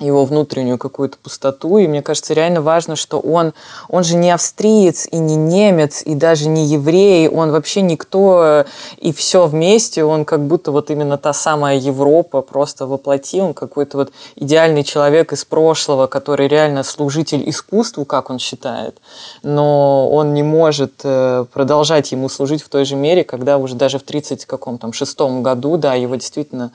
его 0.00 0.24
внутреннюю 0.24 0.76
какую-то 0.76 1.18
пустоту. 1.18 1.78
И 1.78 1.86
мне 1.86 2.02
кажется, 2.02 2.34
реально 2.34 2.62
важно, 2.62 2.96
что 2.96 3.20
он, 3.20 3.52
он 3.88 4.02
же 4.02 4.16
не 4.16 4.30
австриец 4.30 5.06
и 5.10 5.18
не 5.18 5.36
немец, 5.36 6.02
и 6.04 6.14
даже 6.14 6.48
не 6.48 6.66
еврей, 6.66 7.28
он 7.28 7.52
вообще 7.52 7.80
никто, 7.80 8.64
и 8.98 9.12
все 9.12 9.46
вместе, 9.46 10.04
он 10.04 10.24
как 10.24 10.46
будто 10.46 10.72
вот 10.72 10.90
именно 10.90 11.16
та 11.16 11.32
самая 11.32 11.76
Европа 11.76 12.42
просто 12.42 12.86
воплотил, 12.86 13.46
он 13.46 13.54
какой-то 13.54 13.98
вот 13.98 14.12
идеальный 14.34 14.82
человек 14.82 15.32
из 15.32 15.44
прошлого, 15.44 16.08
который 16.08 16.48
реально 16.48 16.82
служитель 16.82 17.48
искусству, 17.48 18.04
как 18.04 18.30
он 18.30 18.38
считает, 18.38 18.98
но 19.42 20.10
он 20.10 20.34
не 20.34 20.42
может 20.42 21.00
э, 21.04 21.44
продолжать 21.52 22.10
ему 22.12 22.28
служить 22.28 22.62
в 22.62 22.68
той 22.68 22.84
же 22.84 22.96
мере, 22.96 23.22
когда 23.22 23.58
уже 23.58 23.76
даже 23.76 23.98
в 23.98 24.02
30 24.02 24.44
каком 24.44 24.78
там 24.78 24.92
шестом 24.92 25.42
году, 25.42 25.76
да, 25.76 25.94
его 25.94 26.16
действительно 26.16 26.72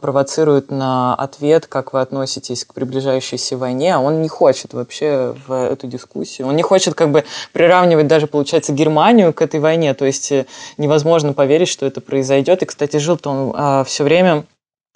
провоцирует 0.00 0.70
на 0.70 1.14
ответ, 1.14 1.66
как 1.66 1.92
вы 1.92 2.00
относитесь 2.00 2.42
относитесь 2.42 2.64
к 2.64 2.74
приближающейся 2.74 3.56
войне, 3.56 3.94
а 3.94 4.00
он 4.00 4.22
не 4.22 4.28
хочет 4.28 4.74
вообще 4.74 5.34
в 5.46 5.52
эту 5.52 5.86
дискуссию. 5.86 6.48
Он 6.48 6.56
не 6.56 6.62
хочет 6.62 6.94
как 6.94 7.10
бы 7.10 7.24
приравнивать 7.52 8.06
даже, 8.06 8.26
получается, 8.26 8.72
Германию 8.72 9.32
к 9.32 9.42
этой 9.42 9.60
войне, 9.60 9.94
то 9.94 10.04
есть 10.04 10.32
э, 10.32 10.46
невозможно 10.78 11.32
поверить, 11.32 11.68
что 11.68 11.86
это 11.86 12.00
произойдет. 12.00 12.62
И, 12.62 12.66
кстати, 12.66 12.96
жил-то 12.98 13.30
он 13.30 13.52
а, 13.54 13.84
все 13.84 14.04
время 14.04 14.44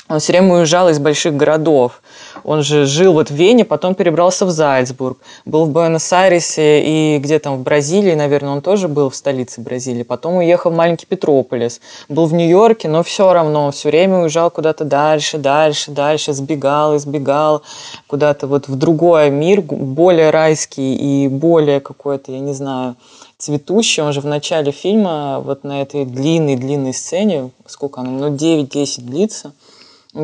он 0.08 0.20
все 0.20 0.32
время 0.32 0.54
уезжал 0.54 0.88
из 0.88 0.98
больших 0.98 1.36
городов. 1.36 2.00
Он 2.44 2.62
же 2.62 2.86
жил 2.86 3.12
вот 3.12 3.30
в 3.30 3.34
Вене, 3.34 3.64
потом 3.64 3.94
перебрался 3.94 4.46
в 4.46 4.50
Зальцбург, 4.50 5.18
был 5.44 5.66
в 5.66 5.70
Буэнос-Айресе 5.70 6.82
и 6.84 7.18
где 7.18 7.40
там 7.40 7.56
в 7.56 7.62
Бразилии, 7.62 8.14
наверное, 8.14 8.50
он 8.50 8.60
тоже 8.60 8.86
был 8.86 9.10
в 9.10 9.16
столице 9.16 9.60
Бразилии. 9.60 10.04
Потом 10.04 10.36
уехал 10.36 10.70
в 10.70 10.76
маленький 10.76 11.06
Петрополис, 11.06 11.80
был 12.08 12.26
в 12.26 12.34
Нью-Йорке, 12.34 12.88
но 12.88 13.02
все 13.02 13.32
равно 13.32 13.72
все 13.72 13.88
время 13.88 14.18
уезжал 14.18 14.50
куда-то 14.50 14.84
дальше, 14.84 15.38
дальше, 15.38 15.90
дальше, 15.90 16.32
сбегал, 16.32 16.96
избегал 16.96 17.62
куда-то 18.06 18.46
вот 18.46 18.68
в 18.68 18.76
другой 18.76 19.30
мир, 19.30 19.60
более 19.60 20.30
райский 20.30 20.94
и 21.24 21.28
более 21.28 21.80
какой-то, 21.80 22.30
я 22.30 22.38
не 22.38 22.52
знаю, 22.52 22.94
цветущий. 23.38 24.04
Он 24.04 24.12
же 24.12 24.20
в 24.20 24.26
начале 24.26 24.70
фильма 24.70 25.40
вот 25.40 25.64
на 25.64 25.82
этой 25.82 26.04
длинной-длинной 26.04 26.94
сцене, 26.94 27.50
сколько 27.66 28.02
она, 28.02 28.10
ну 28.10 28.28
9-10 28.28 29.00
длится– 29.00 29.52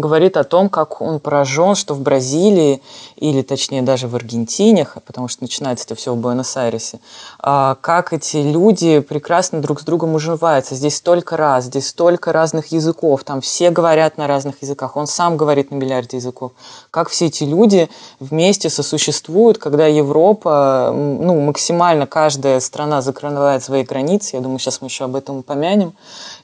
говорит 0.00 0.36
о 0.36 0.44
том, 0.44 0.68
как 0.68 1.00
он 1.00 1.20
поражен, 1.20 1.74
что 1.74 1.94
в 1.94 2.00
Бразилии, 2.00 2.82
или 3.16 3.42
точнее 3.42 3.82
даже 3.82 4.08
в 4.08 4.16
Аргентине, 4.16 4.88
потому 5.04 5.28
что 5.28 5.42
начинается 5.42 5.84
это 5.84 5.94
все 5.94 6.14
в 6.14 6.16
Буэнос-Айресе, 6.16 6.98
а, 7.38 7.76
как 7.80 8.12
эти 8.12 8.38
люди 8.38 9.00
прекрасно 9.00 9.60
друг 9.60 9.80
с 9.80 9.84
другом 9.84 10.14
уживаются. 10.14 10.74
Здесь 10.74 10.96
столько 10.96 11.36
раз, 11.36 11.64
здесь 11.64 11.88
столько 11.88 12.32
разных 12.32 12.68
языков, 12.68 13.24
там 13.24 13.40
все 13.40 13.70
говорят 13.70 14.16
на 14.16 14.26
разных 14.26 14.62
языках, 14.62 14.96
он 14.96 15.06
сам 15.06 15.36
говорит 15.36 15.70
на 15.70 15.76
миллиарде 15.76 16.16
языков. 16.16 16.52
Как 16.90 17.08
все 17.08 17.26
эти 17.26 17.44
люди 17.44 17.88
вместе 18.18 18.70
сосуществуют, 18.70 19.58
когда 19.58 19.86
Европа, 19.86 20.92
ну, 20.94 21.40
максимально 21.40 22.06
каждая 22.06 22.60
страна 22.60 23.02
закрывает 23.02 23.62
свои 23.62 23.84
границы, 23.84 24.36
я 24.36 24.42
думаю, 24.42 24.58
сейчас 24.58 24.80
мы 24.80 24.88
еще 24.88 25.04
об 25.04 25.16
этом 25.16 25.38
упомянем, 25.38 25.92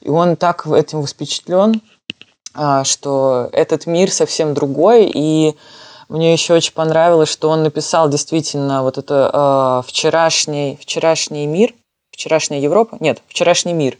и 0.01 0.09
он 0.09 0.35
так 0.35 0.67
этим 0.67 1.05
впечатлен, 1.05 1.81
что 2.83 3.49
этот 3.51 3.85
мир 3.85 4.11
совсем 4.11 4.53
другой, 4.53 5.11
и 5.13 5.55
мне 6.09 6.33
еще 6.33 6.55
очень 6.55 6.73
понравилось, 6.73 7.29
что 7.29 7.49
он 7.49 7.63
написал 7.63 8.09
действительно 8.09 8.81
вот 8.81 8.97
это 8.97 9.83
э, 9.83 9.87
вчерашний, 9.87 10.77
вчерашний 10.81 11.45
мир, 11.45 11.73
вчерашняя 12.11 12.59
Европа, 12.59 12.97
нет, 12.99 13.21
вчерашний 13.27 13.73
мир. 13.73 13.97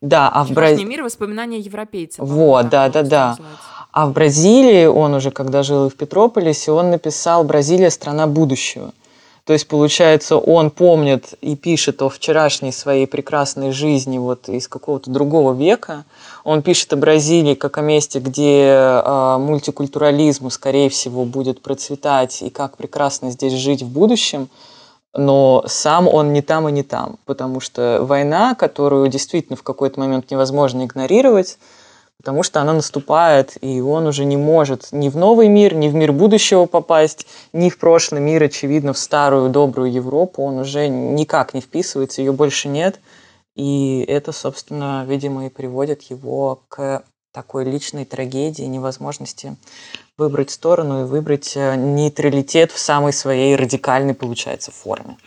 Да, 0.00 0.28
а 0.32 0.44
в 0.44 0.52
Бразилии... 0.52 0.84
мир 0.84 1.02
воспоминания 1.02 1.58
европейцев. 1.58 2.24
Вот, 2.24 2.68
да, 2.68 2.88
да, 2.88 3.02
да. 3.02 3.36
А 3.90 4.06
в 4.06 4.12
Бразилии, 4.12 4.86
он 4.86 5.14
уже 5.14 5.32
когда 5.32 5.64
жил 5.64 5.88
в 5.88 5.94
Петрополисе, 5.96 6.70
он 6.70 6.90
написал 6.90 7.42
«Бразилия– 7.42 7.90
страна 7.90 8.28
будущего». 8.28 8.92
То 9.44 9.54
есть, 9.54 9.66
получается, 9.66 10.36
он 10.36 10.70
помнит 10.70 11.32
и 11.40 11.56
пишет 11.56 12.02
о 12.02 12.10
вчерашней 12.10 12.70
своей 12.70 13.06
прекрасной 13.06 13.72
жизни 13.72 14.18
вот 14.18 14.48
из 14.48 14.68
какого-то 14.68 15.10
другого 15.10 15.54
века. 15.54 16.04
Он 16.48 16.62
пишет 16.62 16.90
о 16.94 16.96
Бразилии 16.96 17.52
как 17.52 17.76
о 17.76 17.82
месте, 17.82 18.20
где 18.20 18.68
э, 18.70 19.36
мультикультурализм, 19.38 20.48
скорее 20.48 20.88
всего, 20.88 21.26
будет 21.26 21.60
процветать 21.60 22.40
и 22.40 22.48
как 22.48 22.78
прекрасно 22.78 23.30
здесь 23.30 23.52
жить 23.52 23.82
в 23.82 23.88
будущем. 23.90 24.48
Но 25.12 25.62
сам 25.66 26.08
он 26.08 26.32
не 26.32 26.40
там 26.40 26.66
и 26.66 26.72
не 26.72 26.82
там, 26.82 27.18
потому 27.26 27.60
что 27.60 27.98
война, 28.00 28.54
которую 28.54 29.08
действительно 29.08 29.56
в 29.56 29.62
какой-то 29.62 30.00
момент 30.00 30.30
невозможно 30.30 30.86
игнорировать, 30.86 31.58
потому 32.16 32.42
что 32.42 32.62
она 32.62 32.72
наступает, 32.72 33.58
и 33.60 33.82
он 33.82 34.06
уже 34.06 34.24
не 34.24 34.38
может 34.38 34.88
ни 34.90 35.10
в 35.10 35.18
новый 35.18 35.48
мир, 35.48 35.74
ни 35.74 35.88
в 35.88 35.94
мир 35.94 36.12
будущего 36.12 36.64
попасть, 36.64 37.26
ни 37.52 37.68
в 37.68 37.78
прошлый 37.78 38.22
мир, 38.22 38.44
очевидно, 38.44 38.94
в 38.94 38.98
старую 38.98 39.50
добрую 39.50 39.92
Европу. 39.92 40.44
Он 40.44 40.60
уже 40.60 40.88
никак 40.88 41.52
не 41.52 41.60
вписывается, 41.60 42.22
ее 42.22 42.32
больше 42.32 42.68
нет. 42.68 43.00
И 43.58 44.04
это, 44.06 44.30
собственно, 44.30 45.04
видимо, 45.04 45.46
и 45.46 45.50
приводит 45.50 46.02
его 46.02 46.62
к 46.68 47.02
такой 47.32 47.64
личной 47.64 48.04
трагедии, 48.04 48.62
невозможности 48.62 49.56
выбрать 50.16 50.50
сторону 50.50 51.02
и 51.02 51.04
выбрать 51.04 51.56
э, 51.56 51.74
нейтралитет 51.74 52.70
в 52.70 52.78
самой 52.78 53.12
своей 53.12 53.56
радикальной, 53.56 54.14
получается, 54.14 54.70
форме. 54.70 55.18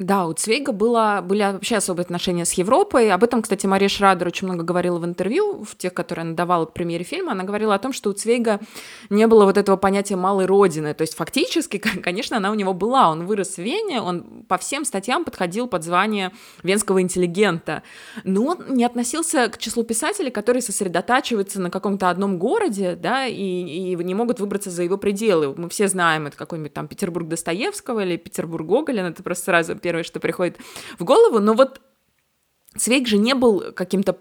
Да, 0.00 0.26
у 0.26 0.32
Цвейга 0.32 0.72
было, 0.72 1.20
были 1.24 1.42
вообще 1.52 1.76
особые 1.76 2.02
отношения 2.02 2.44
с 2.44 2.54
Европой. 2.54 3.12
Об 3.12 3.22
этом, 3.22 3.42
кстати, 3.42 3.64
Мария 3.66 3.88
Шрадер 3.88 4.26
очень 4.26 4.48
много 4.48 4.64
говорила 4.64 4.98
в 4.98 5.04
интервью, 5.04 5.62
в 5.62 5.76
тех, 5.76 5.94
которые 5.94 6.24
она 6.24 6.34
давала 6.34 6.64
к 6.64 6.72
премьере 6.72 7.04
фильма. 7.04 7.30
Она 7.30 7.44
говорила 7.44 7.76
о 7.76 7.78
том, 7.78 7.92
что 7.92 8.10
у 8.10 8.12
Цвейга 8.12 8.58
не 9.08 9.28
было 9.28 9.44
вот 9.44 9.56
этого 9.56 9.76
понятия 9.76 10.16
малой 10.16 10.46
родины. 10.46 10.94
То 10.94 11.02
есть 11.02 11.14
фактически, 11.14 11.78
конечно, 12.02 12.36
она 12.38 12.50
у 12.50 12.54
него 12.54 12.74
была. 12.74 13.08
Он 13.08 13.24
вырос 13.24 13.54
в 13.54 13.58
Вене, 13.58 14.00
он 14.00 14.42
по 14.48 14.58
всем 14.58 14.84
статьям 14.84 15.24
подходил 15.24 15.68
под 15.68 15.84
звание 15.84 16.32
венского 16.64 17.00
интеллигента. 17.00 17.84
Но 18.24 18.46
он 18.46 18.74
не 18.74 18.84
относился 18.84 19.48
к 19.48 19.58
числу 19.58 19.84
писателей, 19.84 20.32
которые 20.32 20.62
сосредотачиваются 20.62 21.60
на 21.60 21.70
каком-то 21.70 22.10
одном 22.10 22.40
городе, 22.40 22.98
да, 23.00 23.26
и, 23.26 23.36
и 23.36 23.94
не 23.94 24.14
могут 24.14 24.40
выбраться 24.40 24.70
за 24.70 24.82
его 24.82 24.96
пределы. 24.96 25.54
Мы 25.56 25.68
все 25.68 25.86
знаем, 25.86 26.26
это 26.26 26.36
какой-нибудь 26.36 26.74
там 26.74 26.88
Петербург 26.88 27.28
Достоевского 27.28 28.00
или 28.00 28.16
Петербург 28.16 28.66
Гоголя, 28.66 29.04
это 29.04 29.22
просто 29.22 29.44
сразу 29.44 29.83
первое, 29.84 30.02
что 30.02 30.18
приходит 30.18 30.56
в 30.98 31.04
голову, 31.04 31.40
но 31.40 31.52
вот 31.52 31.80
Цвейк 32.76 33.06
же 33.06 33.18
не 33.18 33.34
был 33.34 33.72
каким-то 33.74 34.18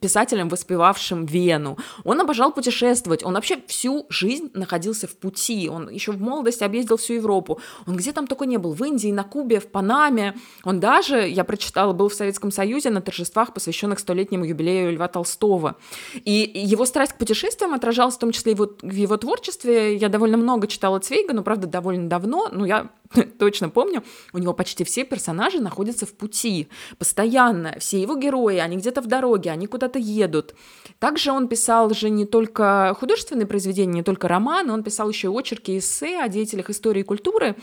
писателем, 0.00 0.48
воспевавшим 0.48 1.26
Вену. 1.26 1.78
Он 2.04 2.20
обожал 2.20 2.52
путешествовать. 2.52 3.24
Он 3.24 3.34
вообще 3.34 3.58
всю 3.66 4.06
жизнь 4.08 4.50
находился 4.54 5.06
в 5.06 5.16
пути. 5.16 5.68
Он 5.68 5.88
еще 5.88 6.12
в 6.12 6.20
молодости 6.20 6.64
объездил 6.64 6.96
всю 6.96 7.14
Европу. 7.14 7.60
Он 7.86 7.96
где 7.96 8.12
там 8.12 8.26
только 8.26 8.46
не 8.46 8.56
был. 8.56 8.72
В 8.72 8.84
Индии, 8.84 9.10
на 9.12 9.24
Кубе, 9.24 9.60
в 9.60 9.66
Панаме. 9.66 10.34
Он 10.64 10.80
даже, 10.80 11.28
я 11.28 11.44
прочитала, 11.44 11.92
был 11.92 12.08
в 12.08 12.14
Советском 12.14 12.50
Союзе 12.50 12.90
на 12.90 13.00
торжествах, 13.00 13.52
посвященных 13.52 13.98
столетнему 13.98 14.44
юбилею 14.44 14.92
Льва 14.92 15.08
Толстого. 15.08 15.76
И 16.24 16.50
его 16.54 16.84
страсть 16.86 17.14
к 17.14 17.18
путешествиям 17.18 17.74
отражалась 17.74 18.14
в 18.14 18.18
том 18.18 18.32
числе 18.32 18.52
и 18.52 18.54
в 18.54 18.94
его 18.94 19.16
творчестве. 19.16 19.96
Я 19.96 20.08
довольно 20.08 20.36
много 20.36 20.66
читала 20.66 21.00
Цвейга, 21.00 21.34
но, 21.34 21.42
правда, 21.42 21.66
довольно 21.66 22.08
давно. 22.08 22.48
Но 22.52 22.64
я 22.64 22.90
точно 23.38 23.68
помню, 23.68 24.02
у 24.32 24.38
него 24.38 24.54
почти 24.54 24.84
все 24.84 25.04
персонажи 25.04 25.60
находятся 25.60 26.06
в 26.06 26.14
пути, 26.14 26.68
постоянно, 26.98 27.73
все 27.78 28.00
его 28.00 28.16
герои, 28.16 28.56
они 28.56 28.76
где-то 28.76 29.00
в 29.00 29.06
дороге, 29.06 29.50
они 29.50 29.66
куда-то 29.66 29.98
едут. 29.98 30.54
Также 30.98 31.32
он 31.32 31.48
писал 31.48 31.90
же 31.90 32.10
не 32.10 32.26
только 32.26 32.94
художественные 32.98 33.46
произведения, 33.46 33.94
не 33.94 34.02
только 34.02 34.28
романы, 34.28 34.72
он 34.72 34.82
писал 34.82 35.08
еще 35.08 35.28
и 35.28 35.30
очерки, 35.30 35.78
эссе 35.78 36.20
о 36.20 36.28
деятелях 36.28 36.70
истории 36.70 37.00
и 37.00 37.04
культуры, 37.04 37.56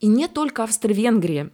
и 0.00 0.06
не 0.06 0.28
только 0.28 0.64
Австро-Венгрии. 0.64 1.50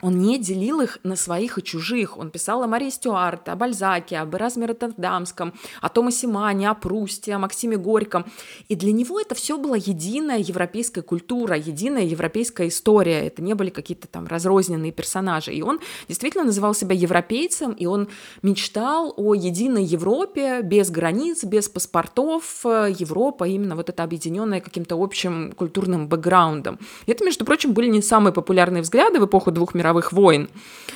Он 0.00 0.16
не 0.16 0.38
делил 0.38 0.80
их 0.80 0.98
на 1.02 1.16
своих 1.16 1.58
и 1.58 1.62
чужих. 1.62 2.18
Он 2.18 2.30
писал 2.30 2.62
о 2.62 2.68
Марии 2.68 2.88
Стюарт, 2.88 3.48
о 3.48 3.56
Бальзаке, 3.56 4.18
об 4.18 4.32
Эразме 4.36 4.66
Роттердамском, 4.66 5.54
о 5.80 5.88
Томасе 5.88 6.28
Мане, 6.28 6.70
о 6.70 6.74
Прусте, 6.74 7.32
о 7.32 7.40
Максиме 7.40 7.76
Горьком. 7.76 8.24
И 8.68 8.76
для 8.76 8.92
него 8.92 9.20
это 9.20 9.34
все 9.34 9.58
была 9.58 9.76
единая 9.76 10.38
европейская 10.38 11.02
культура, 11.02 11.56
единая 11.56 12.04
европейская 12.04 12.68
история. 12.68 13.26
Это 13.26 13.42
не 13.42 13.54
были 13.54 13.70
какие-то 13.70 14.06
там 14.06 14.28
разрозненные 14.28 14.92
персонажи. 14.92 15.52
И 15.52 15.62
он 15.62 15.80
действительно 16.06 16.44
называл 16.44 16.74
себя 16.74 16.94
европейцем, 16.94 17.72
и 17.72 17.86
он 17.86 18.08
мечтал 18.42 19.12
о 19.16 19.34
единой 19.34 19.82
Европе 19.82 20.60
без 20.62 20.90
границ, 20.90 21.42
без 21.42 21.68
паспортов. 21.68 22.64
Европа 22.64 23.48
именно 23.48 23.74
вот 23.74 23.88
это 23.88 24.04
объединенная 24.04 24.60
каким-то 24.60 24.94
общим 24.94 25.50
культурным 25.56 26.06
бэкграундом. 26.06 26.78
И 27.06 27.10
это, 27.10 27.24
между 27.24 27.44
прочим, 27.44 27.72
были 27.72 27.88
не 27.88 28.00
самые 28.00 28.32
популярные 28.32 28.82
взгляды 28.82 29.18
в 29.18 29.26
эпоху 29.26 29.50
двух 29.50 29.74
мировых 29.74 29.87
мировых 29.88 30.12
войн. 30.12 30.48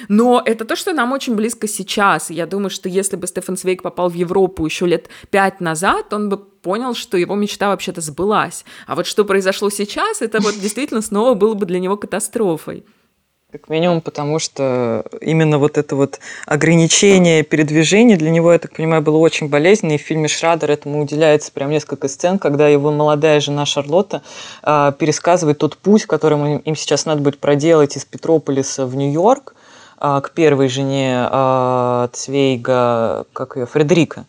Но 0.08 0.42
это 0.44 0.64
то, 0.64 0.76
что 0.76 0.92
нам 0.92 1.12
очень 1.12 1.34
близко 1.34 1.66
сейчас. 1.66 2.30
Я 2.30 2.46
думаю, 2.46 2.70
что 2.70 2.88
если 2.88 3.16
бы 3.16 3.26
Стефан 3.26 3.56
Свейк 3.56 3.82
попал 3.82 4.10
в 4.10 4.14
Европу 4.14 4.64
еще 4.66 4.86
лет 4.86 5.08
пять 5.30 5.60
назад, 5.60 6.12
он 6.12 6.28
бы 6.28 6.36
понял, 6.36 6.94
что 6.94 7.16
его 7.16 7.34
мечта 7.34 7.68
вообще-то 7.68 8.00
сбылась. 8.00 8.64
А 8.86 8.94
вот 8.94 9.06
что 9.06 9.24
произошло 9.24 9.70
сейчас, 9.70 10.22
это 10.22 10.40
вот 10.40 10.54
действительно 10.60 11.02
снова 11.02 11.34
было 11.34 11.54
бы 11.54 11.66
для 11.66 11.78
него 11.78 11.96
катастрофой. 11.96 12.84
Как 13.52 13.68
минимум, 13.68 14.00
потому 14.00 14.38
что 14.38 15.04
именно 15.20 15.58
вот 15.58 15.76
это 15.76 15.94
вот 15.94 16.20
ограничение 16.46 17.42
передвижения 17.42 18.16
для 18.16 18.30
него, 18.30 18.50
я 18.50 18.58
так 18.58 18.72
понимаю, 18.72 19.02
было 19.02 19.18
очень 19.18 19.50
болезненно. 19.50 19.92
И 19.92 19.98
в 19.98 20.00
фильме 20.00 20.26
«Шрадер» 20.26 20.70
этому 20.70 21.02
уделяется 21.02 21.52
прям 21.52 21.68
несколько 21.68 22.08
сцен, 22.08 22.38
когда 22.38 22.66
его 22.68 22.90
молодая 22.90 23.40
жена 23.40 23.66
Шарлотта 23.66 24.22
э, 24.62 24.92
пересказывает 24.98 25.58
тот 25.58 25.76
путь, 25.76 26.06
которым 26.06 26.60
им 26.60 26.74
сейчас 26.74 27.04
надо 27.04 27.20
будет 27.20 27.40
проделать 27.40 27.94
из 27.94 28.06
Петрополиса 28.06 28.86
в 28.86 28.96
Нью-Йорк 28.96 29.54
э, 30.00 30.20
к 30.24 30.30
первой 30.30 30.68
жене 30.68 31.28
э, 31.30 32.08
Цвейга, 32.14 33.26
как 33.34 33.56
ее, 33.56 33.66
Фредерика. 33.66 34.24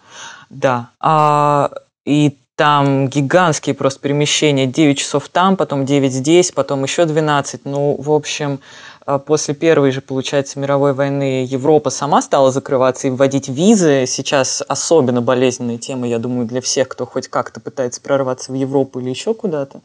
Да. 0.49 0.89
А, 0.99 1.71
и 2.03 2.35
там 2.55 3.07
гигантские 3.07 3.73
просто 3.73 3.99
перемещения, 3.99 4.67
9 4.67 4.97
часов 4.97 5.27
там, 5.29 5.57
потом 5.57 5.85
9 5.85 6.11
здесь, 6.13 6.51
потом 6.51 6.83
еще 6.83 7.05
12. 7.05 7.65
Ну, 7.65 7.95
в 7.99 8.11
общем, 8.11 8.59
после 9.25 9.53
первой 9.53 9.91
же, 9.91 10.01
получается, 10.01 10.60
мировой 10.60 10.93
войны 10.93 11.45
Европа 11.45 11.89
сама 11.89 12.22
стала 12.22 12.51
закрываться 12.51 13.07
и 13.07 13.12
вводить 13.12 13.50
визы. 13.50 14.05
Сейчас 14.07 14.63
особенно 14.67 15.22
болезненная 15.22 15.77
тема, 15.77 16.07
я 16.07 16.19
думаю, 16.19 16.48
для 16.48 16.62
всех, 16.62 16.88
кто 16.88 17.05
хоть 17.05 17.27
как-то 17.27 17.60
пытается 17.60 18.01
прорваться 18.01 18.51
в 18.51 18.55
Европу 18.55 19.00
или 19.00 19.10
еще 19.10 19.33
куда-то. 19.33 19.81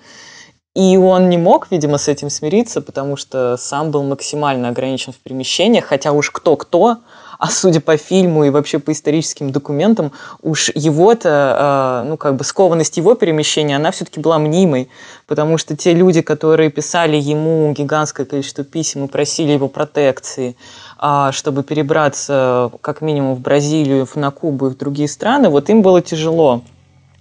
И 0.75 0.97
он 0.97 1.29
не 1.29 1.39
мог, 1.39 1.71
видимо, 1.71 1.99
с 1.99 2.07
этим 2.07 2.31
смириться, 2.31 2.81
потому 2.81 3.17
что 3.17 3.57
сам 3.57 3.91
был 3.91 4.05
максимально 4.05 4.69
ограничен 4.69 5.13
в 5.13 5.17
перемещениях, 5.17 5.87
хотя 5.87 6.13
уж 6.13 6.31
кто-кто, 6.31 6.99
а 7.39 7.51
судя 7.51 7.81
по 7.81 7.97
фильму 7.97 8.45
и 8.45 8.51
вообще 8.51 8.79
по 8.79 8.93
историческим 8.93 9.51
документам, 9.51 10.13
уж 10.43 10.71
его-то, 10.75 12.03
э, 12.05 12.09
ну, 12.09 12.17
как 12.17 12.37
бы 12.37 12.45
скованность 12.45 12.97
его 12.97 13.15
перемещения, 13.15 13.77
она 13.77 13.93
все-таки 13.93 14.21
была 14.21 14.39
мнимой, 14.39 14.89
потому 15.27 15.57
что 15.57 15.77
те 15.77 15.95
люди, 15.95 16.21
которые 16.21 16.71
писали 16.71 17.17
ему 17.17 17.73
гигантское 17.73 18.27
количество 18.27 18.65
писем 18.65 19.05
и 19.05 19.09
просили 19.09 19.53
его 19.53 19.69
протекции, 19.69 20.57
э, 21.01 21.31
чтобы 21.33 21.63
перебраться 21.63 22.73
как 22.81 23.01
минимум 23.01 23.37
в 23.37 23.41
Бразилию, 23.41 24.07
на 24.15 24.31
Кубу 24.33 24.67
и 24.67 24.71
в 24.71 24.77
другие 24.77 25.09
страны, 25.09 25.49
вот 25.49 25.71
им 25.71 25.83
было 25.83 26.03
тяжело. 26.03 26.63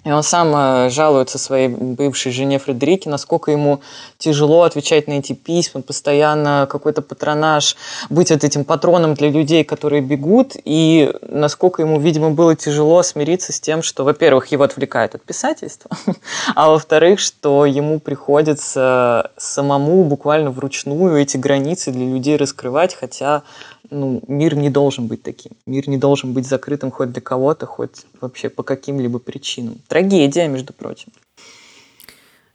И 0.08 0.12
он 0.12 0.24
сам 0.24 0.54
э, 0.56 0.90
жалуется 0.90 1.38
своей 1.38 1.68
бывшей 1.68 2.32
жене 2.32 2.60
Фредерике, 2.60 3.10
насколько 3.10 3.52
ему 3.52 3.82
тяжело 4.18 4.64
отвечать 4.64 5.06
на 5.10 5.20
эти 5.20 5.34
письма, 5.34 5.82
постоянно 5.82 6.66
какой-то 6.70 7.02
патронаж, 7.02 7.76
быть 8.10 8.32
вот 8.32 8.42
этим 8.46 8.64
патроном 8.64 9.16
для 9.16 9.30
людей, 9.30 9.66
которые 9.66 10.02
бегут, 10.02 10.54
и 10.64 11.14
насколько 11.22 11.82
ему, 11.82 12.00
видимо, 12.00 12.30
было 12.30 12.56
тяжело 12.56 13.04
смириться 13.04 13.52
с 13.52 13.60
тем, 13.60 13.84
что, 13.84 14.06
во-первых, 14.06 14.48
его 14.48 14.64
отвлекают 14.64 15.16
от 15.16 15.24
писательства, 15.24 15.92
а 16.56 16.70
во-вторых, 16.70 17.20
что 17.20 17.66
ему 17.66 18.00
приходится 18.00 19.32
самому 19.36 20.06
буквально 20.06 20.52
вручную 20.52 21.22
эти 21.22 21.36
границы 21.36 21.92
для 21.92 22.06
людей 22.06 22.38
раскрывать, 22.38 22.96
хотя 22.96 23.44
ну, 23.90 24.22
мир 24.28 24.56
не 24.56 24.70
должен 24.70 25.08
быть 25.08 25.24
таким. 25.24 25.54
Мир 25.66 25.88
не 25.90 25.98
должен 25.98 26.34
быть 26.34 26.48
закрытым 26.48 26.92
хоть 26.92 27.12
для 27.12 27.22
кого-то, 27.22 27.66
хоть 27.66 28.06
вообще 28.22 28.50
по 28.50 28.64
каким-либо 28.64 29.20
причинам. 29.20 29.80
Трагедия, 29.88 30.48
между 30.48 30.74
прочим. 30.74 31.12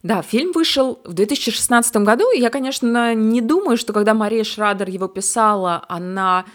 Да, 0.03 0.21
фильм 0.21 0.51
вышел 0.51 0.99
в 1.05 1.13
2016 1.13 1.95
году, 1.97 2.29
и 2.35 2.39
я, 2.39 2.49
конечно, 2.49 3.15
не 3.15 3.39
думаю, 3.39 3.77
что 3.77 3.93
когда 3.93 4.13
Мария 4.13 4.43
Шрадер 4.43 4.89
его 4.89 5.07
писала, 5.07 5.85
она 5.87 6.45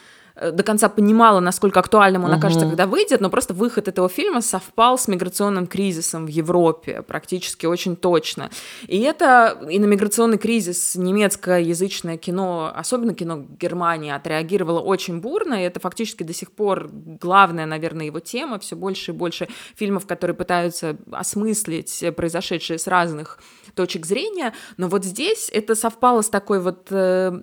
до 0.40 0.62
конца 0.62 0.88
понимала, 0.88 1.40
насколько 1.40 1.80
актуальным 1.80 2.24
он 2.24 2.30
угу. 2.30 2.38
окажется, 2.38 2.66
когда 2.66 2.86
выйдет, 2.86 3.20
но 3.20 3.30
просто 3.30 3.54
выход 3.54 3.88
этого 3.88 4.08
фильма 4.08 4.40
совпал 4.40 4.98
с 4.98 5.08
миграционным 5.08 5.66
кризисом 5.66 6.26
в 6.26 6.28
Европе 6.28 7.02
практически 7.02 7.66
очень 7.66 7.96
точно. 7.96 8.50
И 8.86 9.00
это 9.00 9.58
и 9.68 9.78
на 9.78 9.86
миграционный 9.86 10.38
кризис 10.38 10.94
немецкоязычное 10.94 12.16
кино, 12.16 12.72
особенно 12.74 13.14
кино 13.14 13.44
Германии, 13.60 14.10
отреагировало 14.10 14.80
очень 14.80 15.20
бурно, 15.20 15.54
и 15.54 15.66
это 15.66 15.80
фактически 15.80 16.22
до 16.22 16.32
сих 16.32 16.52
пор 16.52 16.90
главная, 16.92 17.66
наверное, 17.66 18.06
его 18.06 18.20
тема. 18.20 18.58
Все 18.58 18.76
больше 18.76 19.12
и 19.12 19.14
больше 19.14 19.48
фильмов, 19.74 20.06
которые 20.06 20.36
пытаются 20.36 20.96
осмыслить 21.10 22.04
произошедшее 22.16 22.78
с 22.78 22.86
разных 22.86 23.38
точек 23.74 24.06
зрения. 24.06 24.54
Но 24.76 24.88
вот 24.88 25.04
здесь 25.04 25.50
это 25.52 25.74
совпало 25.74 26.22
с 26.22 26.28
такой 26.28 26.60
вот 26.60 26.88
э, 26.90 27.40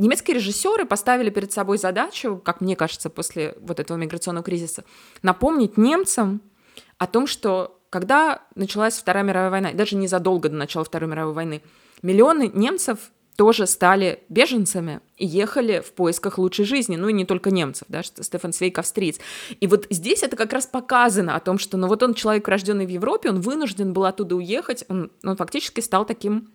немецкие 0.00 0.36
режиссеры 0.36 0.84
поставили 0.84 1.30
перед 1.30 1.52
собой 1.52 1.78
задачу, 1.78 2.40
как 2.44 2.60
мне 2.60 2.76
кажется, 2.76 3.10
после 3.10 3.54
вот 3.60 3.80
этого 3.80 3.96
миграционного 3.96 4.44
кризиса, 4.44 4.84
напомнить 5.22 5.76
немцам 5.76 6.40
о 6.98 7.06
том, 7.06 7.26
что 7.26 7.80
когда 7.90 8.42
началась 8.54 8.98
Вторая 8.98 9.24
мировая 9.24 9.50
война, 9.50 9.72
даже 9.72 9.96
незадолго 9.96 10.48
до 10.48 10.56
начала 10.56 10.84
Второй 10.84 11.10
мировой 11.10 11.34
войны, 11.34 11.62
миллионы 12.02 12.50
немцев 12.52 12.98
тоже 13.36 13.66
стали 13.66 14.22
беженцами 14.28 15.00
и 15.16 15.26
ехали 15.26 15.80
в 15.80 15.92
поисках 15.92 16.36
лучшей 16.36 16.66
жизни. 16.66 16.96
Ну 16.96 17.08
и 17.08 17.12
не 17.14 17.24
только 17.24 17.50
немцев, 17.50 17.86
да, 17.88 18.02
что 18.02 18.22
Стефан 18.22 18.52
Свейк 18.52 18.78
австриец. 18.78 19.18
И 19.60 19.66
вот 19.66 19.86
здесь 19.88 20.22
это 20.22 20.36
как 20.36 20.52
раз 20.52 20.66
показано 20.66 21.34
о 21.34 21.40
том, 21.40 21.58
что 21.58 21.78
ну 21.78 21.88
вот 21.88 22.02
он 22.02 22.12
человек, 22.12 22.46
рожденный 22.46 22.84
в 22.84 22.90
Европе, 22.90 23.30
он 23.30 23.40
вынужден 23.40 23.94
был 23.94 24.04
оттуда 24.04 24.36
уехать, 24.36 24.84
он, 24.88 25.10
он 25.24 25.36
фактически 25.36 25.80
стал 25.80 26.04
таким 26.04 26.50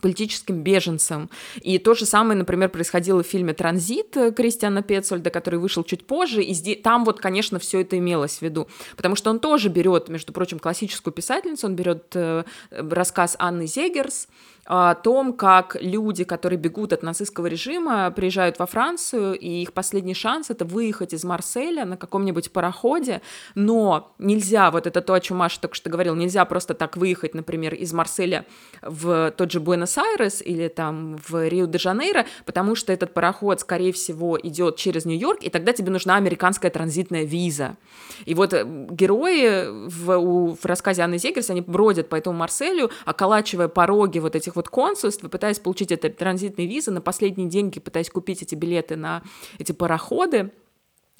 политическим 0.00 0.62
беженцем. 0.62 1.30
И 1.60 1.78
то 1.78 1.94
же 1.94 2.06
самое, 2.06 2.38
например, 2.38 2.68
происходило 2.68 3.22
в 3.22 3.26
фильме 3.26 3.54
«Транзит» 3.54 4.16
Кристиана 4.36 4.82
Петцольда, 4.82 5.30
который 5.30 5.58
вышел 5.58 5.84
чуть 5.84 6.06
позже, 6.06 6.42
и 6.42 6.54
здесь, 6.54 6.78
там 6.82 7.04
вот, 7.04 7.20
конечно, 7.20 7.58
все 7.58 7.80
это 7.80 7.98
имелось 7.98 8.38
в 8.38 8.42
виду, 8.42 8.68
потому 8.96 9.16
что 9.16 9.30
он 9.30 9.40
тоже 9.40 9.68
берет, 9.68 10.08
между 10.08 10.32
прочим, 10.32 10.58
классическую 10.58 11.12
писательницу, 11.12 11.66
он 11.66 11.76
берет 11.76 12.04
э, 12.14 12.44
рассказ 12.70 13.36
Анны 13.38 13.66
Зегерс, 13.66 14.28
о 14.70 14.94
том, 14.94 15.32
как 15.32 15.78
люди, 15.80 16.24
которые 16.24 16.58
бегут 16.58 16.92
от 16.92 17.02
нацистского 17.02 17.46
режима, 17.46 18.10
приезжают 18.10 18.58
во 18.58 18.66
Францию, 18.66 19.32
и 19.32 19.62
их 19.62 19.72
последний 19.72 20.12
шанс— 20.12 20.50
это 20.50 20.66
выехать 20.66 21.14
из 21.14 21.24
Марселя 21.24 21.86
на 21.86 21.96
каком-нибудь 21.96 22.52
пароходе, 22.52 23.22
но 23.54 24.12
нельзя, 24.18 24.70
вот 24.70 24.86
это 24.86 25.00
то, 25.00 25.14
о 25.14 25.20
чем 25.20 25.38
Маша 25.38 25.58
только 25.58 25.74
что 25.74 25.88
говорил, 25.88 26.14
нельзя 26.14 26.44
просто 26.44 26.74
так 26.74 26.98
выехать, 26.98 27.34
например, 27.34 27.72
из 27.72 27.94
Марселя 27.94 28.44
в 28.82 29.32
тот 29.38 29.50
же 29.50 29.60
Буэнос-Айрес 29.60 30.42
или 30.42 30.68
там 30.68 31.16
в 31.26 31.48
Рио-де-Жанейро, 31.48 32.26
потому 32.44 32.74
что 32.74 32.92
этот 32.92 33.14
пароход, 33.14 33.60
скорее 33.60 33.94
всего, 33.94 34.38
идет 34.38 34.76
через 34.76 35.06
Нью-Йорк, 35.06 35.44
и 35.44 35.48
тогда 35.48 35.72
тебе 35.72 35.90
нужна 35.90 36.16
американская 36.16 36.70
транзитная 36.70 37.24
виза. 37.24 37.78
И 38.26 38.34
вот 38.34 38.52
э, 38.52 38.64
герои 38.90 39.88
в, 39.88 40.56
в 40.56 40.66
рассказе 40.66 41.00
Анны 41.00 41.16
Зегерс, 41.16 41.48
они 41.48 41.62
бродят 41.62 42.10
по 42.10 42.16
этому 42.16 42.36
Марселю, 42.36 42.90
околачивая 43.06 43.68
пороги 43.68 44.18
вот 44.18 44.36
этих 44.36 44.57
вот 44.58 44.68
консульств, 44.68 45.28
пытаясь 45.30 45.60
получить 45.60 45.92
это 45.92 46.10
транзитные 46.10 46.66
визы, 46.66 46.90
на 46.90 47.00
последние 47.00 47.48
деньги 47.48 47.78
пытаясь 47.78 48.10
купить 48.10 48.42
эти 48.42 48.54
билеты 48.54 48.96
на 48.96 49.22
эти 49.58 49.72
пароходы, 49.72 50.50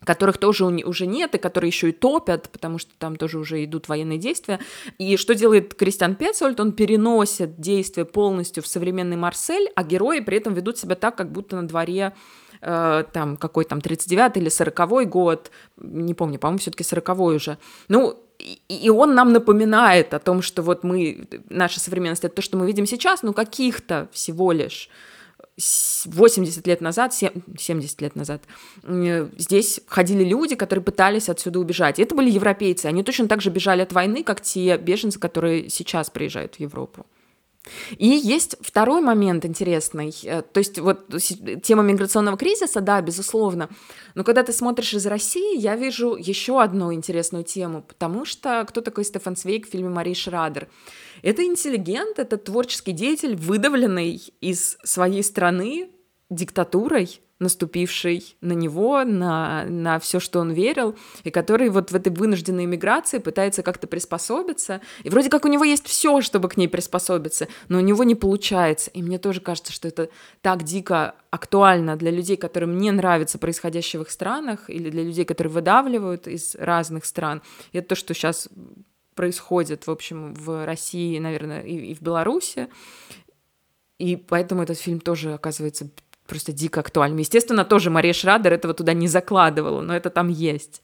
которых 0.05 0.38
тоже 0.38 0.64
уже 0.64 1.07
нет, 1.07 1.35
и 1.35 1.38
которые 1.38 1.68
еще 1.68 1.88
и 1.90 1.92
топят, 1.92 2.51
потому 2.51 2.79
что 2.79 2.92
там 2.98 3.16
тоже 3.16 3.38
уже 3.38 3.64
идут 3.64 3.88
военные 3.88 4.18
действия. 4.18 4.61
И 4.98 5.16
что 5.16 5.35
делает 5.35 5.74
Кристиан 5.74 6.14
Петцольд? 6.14 6.61
Он 6.61 6.72
переносит 6.72 7.61
действие 7.61 8.05
полностью 8.05 8.62
в 8.62 8.66
современный 8.66 9.16
Марсель, 9.16 9.70
а 9.74 9.83
герои 9.83 10.20
при 10.20 10.37
этом 10.38 10.55
ведут 10.55 10.79
себя 10.79 10.94
так, 10.94 11.16
как 11.16 11.33
будто 11.33 11.57
на 11.57 11.66
дворе 11.66 12.14
э, 12.61 13.05
там 13.12 13.37
какой 13.37 13.64
там 13.64 13.81
39 13.81 14.37
или 14.37 14.48
40 14.48 15.09
год, 15.09 15.51
не 15.77 16.14
помню, 16.14 16.38
по-моему, 16.38 16.59
все-таки 16.59 16.85
40 16.85 17.18
уже. 17.18 17.59
Ну, 17.88 18.22
и 18.38 18.90
он 18.90 19.14
нам 19.14 19.33
напоминает 19.33 20.14
о 20.14 20.18
том, 20.18 20.42
что 20.42 20.62
вот 20.62 20.85
мы, 20.85 21.27
наша 21.48 21.81
современность, 21.81 22.24
это 22.24 22.37
то, 22.37 22.42
что 22.42 22.57
мы 22.57 22.66
видим 22.66 22.87
сейчас, 22.87 23.22
ну, 23.22 23.33
каких-то 23.33 24.09
всего 24.12 24.53
лишь 24.53 24.88
80 25.57 26.66
лет 26.68 26.81
назад, 26.81 27.12
70 27.12 28.01
лет 28.01 28.14
назад, 28.14 28.42
здесь 29.37 29.81
ходили 29.88 30.22
люди, 30.22 30.55
которые 30.55 30.85
пытались 30.85 31.29
отсюда 31.29 31.59
убежать. 31.59 31.98
Это 31.98 32.14
были 32.14 32.31
европейцы. 32.31 32.87
Они 32.87 33.03
точно 33.03 33.27
так 33.27 33.40
же 33.40 33.51
бежали 33.51 33.83
от 33.83 33.92
войны, 33.92 34.22
как 34.22 34.40
те 34.40 34.77
беженцы, 34.77 35.18
которые 35.18 35.68
сейчас 35.68 36.11
приезжают 36.11 36.55
в 36.55 36.61
Европу. 36.61 37.07
И 37.96 38.07
есть 38.07 38.57
второй 38.61 39.00
момент 39.00 39.44
интересный. 39.44 40.14
Э, 40.24 40.42
то 40.42 40.59
есть 40.59 40.78
вот 40.78 41.09
тема 41.62 41.83
миграционного 41.83 42.37
кризиса, 42.37 42.81
да, 42.81 43.00
безусловно. 43.00 43.68
Но 44.14 44.24
когда 44.24 44.42
ты 44.42 44.52
смотришь 44.52 44.94
из 44.94 45.07
России, 45.07 45.59
я 45.59 45.76
вижу 45.76 46.16
еще 46.16 46.61
одну 46.61 46.92
интересную 46.92 47.44
тему, 47.44 47.83
потому 47.83 48.24
что 48.24 48.64
кто 48.68 48.81
такой 48.81 49.04
Стефан 49.04 49.37
Свейк 49.37 49.66
в 49.66 49.70
фильме 49.70 49.88
Марии 49.90 50.14
Шрадер? 50.14 50.68
Это 51.22 51.44
интеллигент, 51.44 52.18
это 52.18 52.37
творческий 52.37 52.92
деятель, 52.92 53.37
выдавленный 53.37 54.20
из 54.40 54.76
своей 54.85 55.22
страны 55.22 55.90
диктатурой, 56.31 57.20
наступивший 57.38 58.37
на 58.40 58.53
него, 58.53 59.05
на, 59.05 59.64
на 59.64 59.98
все, 59.98 60.18
что 60.20 60.40
он 60.40 60.53
верил, 60.53 60.96
и 61.24 61.31
который 61.31 61.68
вот 61.68 61.92
в 61.92 61.94
этой 61.94 62.12
вынужденной 62.12 62.64
иммиграции 62.64 63.18
пытается 63.18 63.62
как-то 63.62 63.87
приспособиться. 63.87 64.81
И 65.05 65.11
вроде 65.11 65.31
как 65.31 65.44
у 65.44 65.48
него 65.48 65.64
есть 65.64 65.87
все, 65.87 66.20
чтобы 66.20 66.48
к 66.48 66.57
ней 66.57 66.68
приспособиться, 66.68 67.48
но 67.68 67.79
у 67.79 67.81
него 67.81 68.05
не 68.05 68.14
получается. 68.14 68.90
И 68.90 69.03
мне 69.03 69.18
тоже 69.18 69.40
кажется, 69.40 69.72
что 69.72 69.88
это 69.88 70.11
так 70.40 70.64
дико 70.64 71.14
актуально 71.31 71.96
для 71.96 72.11
людей, 72.11 72.37
которым 72.37 72.79
не 72.79 72.90
нравится 72.90 73.38
происходящее 73.38 74.01
в 74.01 74.05
их 74.05 74.11
странах, 74.11 74.68
или 74.68 74.90
для 74.90 75.05
людей, 75.05 75.24
которые 75.24 75.53
выдавливают 75.53 76.27
из 76.27 76.57
разных 76.57 77.05
стран. 77.05 77.42
И 77.72 77.79
это 77.79 77.88
то, 77.88 77.94
что 77.94 78.14
сейчас 78.14 78.48
происходит, 79.14 79.87
в 79.87 79.90
общем, 79.90 80.35
в 80.35 80.64
России, 80.64 81.18
наверное, 81.18 81.61
и, 81.62 81.90
и 81.90 81.94
в 81.94 82.03
Беларуси. 82.03 82.68
И 83.98 84.16
поэтому 84.16 84.62
этот 84.62 84.79
фильм 84.79 85.01
тоже 85.01 85.35
оказывается 85.35 85.90
просто 86.29 86.53
дико 86.53 86.81
актуальным. 86.81 87.19
Естественно, 87.19 87.64
тоже 87.64 87.91
Мария 87.91 88.12
Шрадер 88.12 88.53
этого 88.53 88.75
туда 88.75 88.93
не 88.93 89.09
закладывала, 89.09 89.81
но 89.81 89.97
это 89.97 90.11
там 90.11 90.29
есть. 90.29 90.83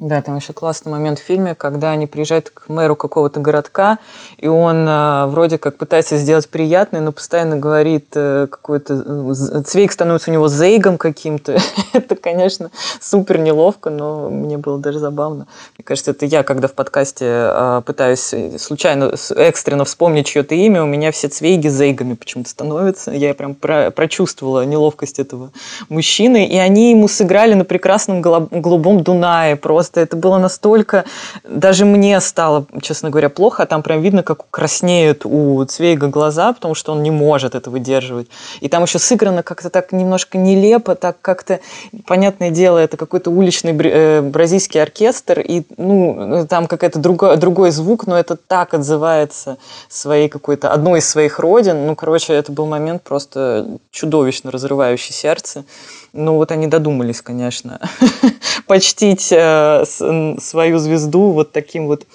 Да, 0.00 0.22
там 0.22 0.36
еще 0.36 0.52
классный 0.52 0.92
момент 0.92 1.18
в 1.18 1.22
фильме, 1.22 1.56
когда 1.56 1.90
они 1.90 2.06
приезжают 2.06 2.50
к 2.50 2.68
мэру 2.68 2.94
какого-то 2.94 3.40
городка, 3.40 3.98
и 4.36 4.46
он 4.46 4.86
э, 4.88 5.26
вроде 5.26 5.58
как 5.58 5.76
пытается 5.76 6.18
сделать 6.18 6.48
приятное, 6.48 7.00
но 7.00 7.10
постоянно 7.10 7.56
говорит 7.56 8.06
э, 8.14 8.46
какой-то... 8.48 8.94
Э, 8.94 9.62
Цвейк 9.64 9.90
становится 9.90 10.30
у 10.30 10.32
него 10.32 10.46
зейгом 10.46 10.98
каким-то. 10.98 11.58
это, 11.92 12.14
конечно, 12.14 12.70
супер 13.00 13.38
неловко, 13.38 13.90
но 13.90 14.30
мне 14.30 14.56
было 14.56 14.78
даже 14.78 15.00
забавно. 15.00 15.48
Мне 15.76 15.82
кажется, 15.82 16.12
это 16.12 16.26
я, 16.26 16.44
когда 16.44 16.68
в 16.68 16.74
подкасте 16.74 17.24
э, 17.26 17.82
пытаюсь 17.84 18.32
случайно, 18.56 19.12
экстренно 19.34 19.84
вспомнить 19.84 20.26
чье-то 20.28 20.54
имя, 20.54 20.84
у 20.84 20.86
меня 20.86 21.10
все 21.10 21.26
Цвейги 21.26 21.66
зейгами 21.66 22.14
почему-то 22.14 22.50
становятся. 22.50 23.10
Я 23.10 23.34
прям 23.34 23.56
про 23.56 23.90
прочувствовала 23.90 24.64
неловкость 24.64 25.18
этого 25.18 25.50
мужчины, 25.88 26.46
и 26.46 26.56
они 26.56 26.92
ему 26.92 27.08
сыграли 27.08 27.54
на 27.54 27.64
прекрасном 27.64 28.22
голубом 28.22 29.02
Дунае 29.02 29.56
просто 29.56 29.87
просто 29.88 30.00
это 30.00 30.16
было 30.16 30.38
настолько... 30.38 31.04
Даже 31.44 31.84
мне 31.84 32.20
стало, 32.20 32.66
честно 32.82 33.10
говоря, 33.10 33.28
плохо. 33.28 33.62
А 33.62 33.66
там 33.66 33.82
прям 33.82 34.02
видно, 34.02 34.22
как 34.22 34.50
краснеют 34.50 35.24
у 35.24 35.64
Цвейга 35.64 36.08
глаза, 36.08 36.52
потому 36.52 36.74
что 36.74 36.92
он 36.92 37.02
не 37.02 37.10
может 37.10 37.54
это 37.54 37.70
выдерживать. 37.70 38.28
И 38.60 38.68
там 38.68 38.82
еще 38.82 38.98
сыграно 38.98 39.42
как-то 39.42 39.70
так 39.70 39.92
немножко 39.92 40.38
нелепо, 40.38 40.94
так 40.94 41.16
как-то, 41.22 41.60
понятное 42.06 42.50
дело, 42.50 42.78
это 42.78 42.96
какой-то 42.96 43.30
уличный 43.30 43.72
э, 43.72 44.20
бразильский 44.20 44.82
оркестр, 44.82 45.40
и 45.40 45.62
ну, 45.78 46.46
там 46.48 46.66
какой-то 46.66 46.98
другой, 46.98 47.36
другой 47.36 47.70
звук, 47.70 48.06
но 48.06 48.18
это 48.18 48.36
так 48.36 48.74
отзывается 48.74 49.56
своей 49.88 50.28
какой-то, 50.28 50.72
одной 50.72 50.98
из 50.98 51.08
своих 51.08 51.38
родин. 51.38 51.86
Ну, 51.86 51.94
короче, 51.94 52.34
это 52.34 52.52
был 52.52 52.66
момент 52.66 53.02
просто 53.02 53.66
чудовищно 53.90 54.50
разрывающий 54.50 55.14
сердце. 55.14 55.64
Ну, 56.12 56.36
вот 56.36 56.52
они 56.52 56.66
додумались, 56.66 57.22
конечно, 57.22 57.80
почтить 58.66 59.32
э, 59.32 59.84
свою 59.84 60.78
звезду 60.78 61.30
вот 61.30 61.52
таким 61.52 61.86
вот 61.86 62.06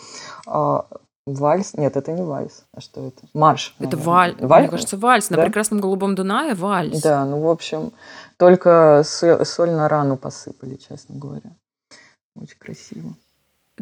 э, 0.47 0.81
вальс. 1.25 1.73
Нет, 1.75 1.95
это 1.95 2.11
не 2.11 2.21
вальс. 2.23 2.65
А 2.73 2.81
что 2.81 3.07
это? 3.07 3.21
Марш. 3.33 3.75
Это 3.79 3.97
валь. 3.97 4.35
валь. 4.39 4.61
Мне 4.61 4.71
кажется, 4.71 4.97
вальс. 4.97 5.27
Да? 5.29 5.37
На 5.37 5.43
прекрасном 5.45 5.79
голубом 5.79 6.15
Дунае 6.15 6.53
вальс. 6.53 7.01
Да, 7.01 7.25
ну, 7.25 7.39
в 7.41 7.49
общем, 7.49 7.91
только 8.37 9.03
соль 9.05 9.71
на 9.71 9.87
рану 9.87 10.17
посыпали, 10.17 10.75
честно 10.75 11.15
говоря. 11.15 11.51
Очень 12.35 12.57
красиво. 12.57 13.13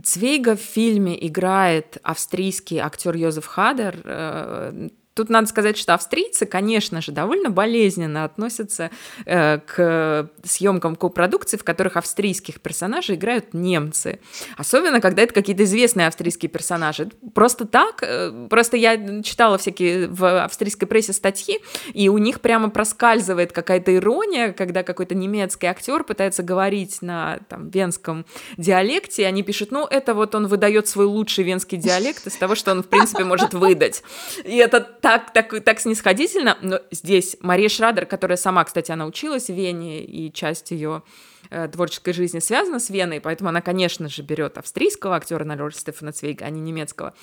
Цвейга 0.01 0.55
в 0.55 0.61
фильме 0.61 1.27
играет 1.27 1.97
австрийский 2.03 2.77
актер 2.77 3.15
Йозеф 3.15 3.45
Хадер. 3.45 4.91
Тут 5.13 5.29
надо 5.29 5.47
сказать, 5.47 5.77
что 5.77 5.93
австрийцы, 5.93 6.45
конечно 6.45 7.01
же, 7.01 7.11
довольно 7.11 7.49
болезненно 7.49 8.23
относятся 8.23 8.91
э, 9.25 9.59
к 9.59 10.29
съемкам 10.43 10.95
копродукций, 10.95 11.59
в 11.59 11.65
которых 11.65 11.97
австрийских 11.97 12.61
персонажей 12.61 13.15
играют 13.15 13.53
немцы. 13.53 14.19
Особенно, 14.57 15.01
когда 15.01 15.23
это 15.23 15.33
какие-то 15.33 15.63
известные 15.63 16.07
австрийские 16.07 16.49
персонажи. 16.49 17.09
Просто 17.33 17.65
так, 17.65 18.03
э, 18.03 18.47
просто 18.49 18.77
я 18.77 19.21
читала 19.21 19.57
всякие 19.57 20.07
в 20.07 20.43
австрийской 20.43 20.87
прессе 20.87 21.11
статьи, 21.11 21.59
и 21.93 22.07
у 22.07 22.17
них 22.17 22.39
прямо 22.39 22.69
проскальзывает 22.69 23.51
какая-то 23.51 23.93
ирония, 23.93 24.53
когда 24.53 24.83
какой-то 24.83 25.13
немецкий 25.13 25.67
актер 25.67 26.05
пытается 26.05 26.41
говорить 26.41 27.01
на 27.01 27.39
там, 27.49 27.69
венском 27.69 28.25
диалекте, 28.55 29.23
и 29.23 29.25
они 29.25 29.43
пишут, 29.43 29.71
ну, 29.71 29.85
это 29.85 30.13
вот 30.13 30.35
он 30.35 30.47
выдает 30.47 30.87
свой 30.87 31.05
лучший 31.05 31.43
венский 31.43 31.77
диалект 31.77 32.25
из 32.25 32.37
того, 32.37 32.55
что 32.55 32.71
он, 32.71 32.81
в 32.81 32.87
принципе, 32.87 33.25
может 33.25 33.53
выдать. 33.53 34.03
И 34.45 34.55
это 34.55 34.79
так, 35.01 35.33
так, 35.33 35.63
так 35.63 35.79
снисходительно, 35.79 36.57
но 36.61 36.79
здесь 36.91 37.37
Мария 37.41 37.69
Шрадер, 37.69 38.05
которая 38.05 38.37
сама, 38.37 38.63
кстати, 38.63 38.91
она 38.91 39.05
училась 39.05 39.47
в 39.47 39.53
Вене, 39.53 40.03
и 40.03 40.31
часть 40.31 40.71
ее 40.71 41.03
э, 41.49 41.67
творческой 41.67 42.13
жизни 42.13 42.39
связана 42.39 42.79
с 42.79 42.89
Веной, 42.89 43.19
поэтому 43.19 43.49
она, 43.49 43.61
конечно 43.61 44.07
же, 44.07 44.21
берет 44.21 44.57
австрийского 44.57 45.15
актера 45.15 45.43
на 45.43 45.57
роль 45.57 45.73
Стефана 45.73 46.11
Цвейга, 46.11 46.45
а 46.45 46.49
не 46.49 46.61
немецкого. 46.61 47.13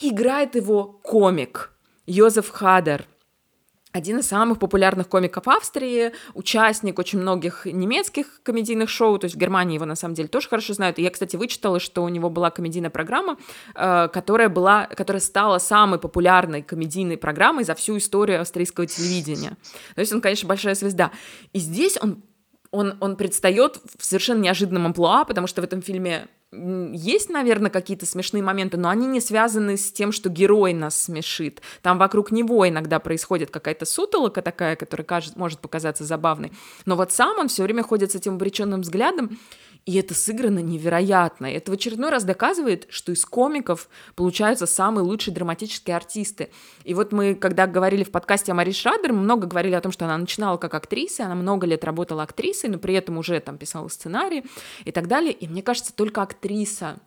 И 0.00 0.10
играет 0.10 0.54
его 0.54 0.84
комик 0.84 1.72
Йозеф 2.06 2.48
Хадер– 2.48 3.04
один 3.96 4.18
из 4.18 4.28
самых 4.28 4.58
популярных 4.58 5.08
комиков 5.08 5.48
Австрии, 5.48 6.12
участник 6.34 6.98
очень 6.98 7.18
многих 7.18 7.64
немецких 7.64 8.40
комедийных 8.42 8.90
шоу, 8.90 9.18
то 9.18 9.24
есть 9.24 9.36
в 9.36 9.38
Германии 9.38 9.74
его 9.74 9.86
на 9.86 9.96
самом 9.96 10.14
деле 10.14 10.28
тоже 10.28 10.48
хорошо 10.48 10.74
знают. 10.74 10.98
И 10.98 11.02
я, 11.02 11.10
кстати, 11.10 11.36
вычитала, 11.36 11.80
что 11.80 12.04
у 12.04 12.08
него 12.08 12.28
была 12.28 12.50
комедийная 12.50 12.90
программа, 12.90 13.38
э, 13.74 14.08
которая 14.12 14.48
была, 14.48 14.86
которая 14.86 15.20
стала 15.20 15.58
самой 15.58 15.98
популярной 15.98 16.62
комедийной 16.62 17.16
программой 17.16 17.64
за 17.64 17.74
всю 17.74 17.96
историю 17.96 18.42
австрийского 18.42 18.86
телевидения. 18.86 19.56
То 19.94 20.00
есть 20.00 20.12
он, 20.12 20.20
конечно, 20.20 20.46
большая 20.48 20.74
звезда. 20.74 21.10
И 21.52 21.58
здесь 21.58 21.98
он 22.00 22.22
он, 22.72 22.96
он 23.00 23.16
предстает 23.16 23.80
в 23.98 24.04
совершенно 24.04 24.40
неожиданном 24.40 24.86
амплуа, 24.86 25.24
потому 25.24 25.46
что 25.46 25.62
в 25.62 25.64
этом 25.64 25.80
фильме 25.80 26.28
есть, 26.92 27.30
наверное, 27.30 27.70
какие-то 27.70 28.06
смешные 28.06 28.42
моменты, 28.42 28.76
но 28.76 28.88
они 28.88 29.06
не 29.06 29.20
связаны 29.20 29.76
с 29.76 29.92
тем, 29.92 30.12
что 30.12 30.28
герой 30.28 30.72
нас 30.72 31.04
смешит. 31.04 31.60
Там 31.82 31.98
вокруг 31.98 32.30
него 32.30 32.68
иногда 32.68 32.98
происходит 32.98 33.50
какая-то 33.50 33.84
сутолока 33.84 34.42
такая, 34.42 34.76
которая 34.76 35.04
кажется, 35.04 35.38
может 35.38 35.60
показаться 35.60 36.04
забавной. 36.04 36.52
Но 36.84 36.96
вот 36.96 37.12
сам 37.12 37.38
он 37.38 37.48
все 37.48 37.62
время 37.62 37.82
ходит 37.82 38.12
с 38.12 38.14
этим 38.14 38.34
обреченным 38.34 38.80
взглядом, 38.82 39.38
и 39.86 39.94
это 39.94 40.14
сыграно 40.14 40.58
невероятно. 40.58 41.46
Это 41.46 41.70
в 41.70 41.74
очередной 41.74 42.10
раз 42.10 42.24
доказывает, 42.24 42.88
что 42.90 43.12
из 43.12 43.24
комиков 43.24 43.88
получаются 44.16 44.66
самые 44.66 45.04
лучшие 45.04 45.32
драматические 45.32 45.94
артисты. 45.94 46.50
И 46.82 46.92
вот 46.92 47.12
мы, 47.12 47.36
когда 47.36 47.68
говорили 47.68 48.02
в 48.02 48.10
подкасте 48.10 48.50
о 48.50 48.56
Мари 48.56 48.72
Шрадер, 48.72 49.12
мы 49.12 49.20
много 49.20 49.46
говорили 49.46 49.74
о 49.74 49.80
том, 49.80 49.92
что 49.92 50.04
она 50.04 50.18
начинала 50.18 50.56
как 50.56 50.74
актриса, 50.74 51.26
она 51.26 51.36
много 51.36 51.68
лет 51.68 51.84
работала 51.84 52.24
актрисой, 52.24 52.68
но 52.68 52.78
при 52.78 52.94
этом 52.94 53.16
уже 53.16 53.38
там 53.38 53.58
писала 53.58 53.86
сценарии 53.86 54.44
и 54.84 54.90
так 54.90 55.06
далее. 55.06 55.32
И 55.32 55.46
мне 55.46 55.62
кажется, 55.62 55.94
только 55.94 56.20
актриса, 56.20 56.98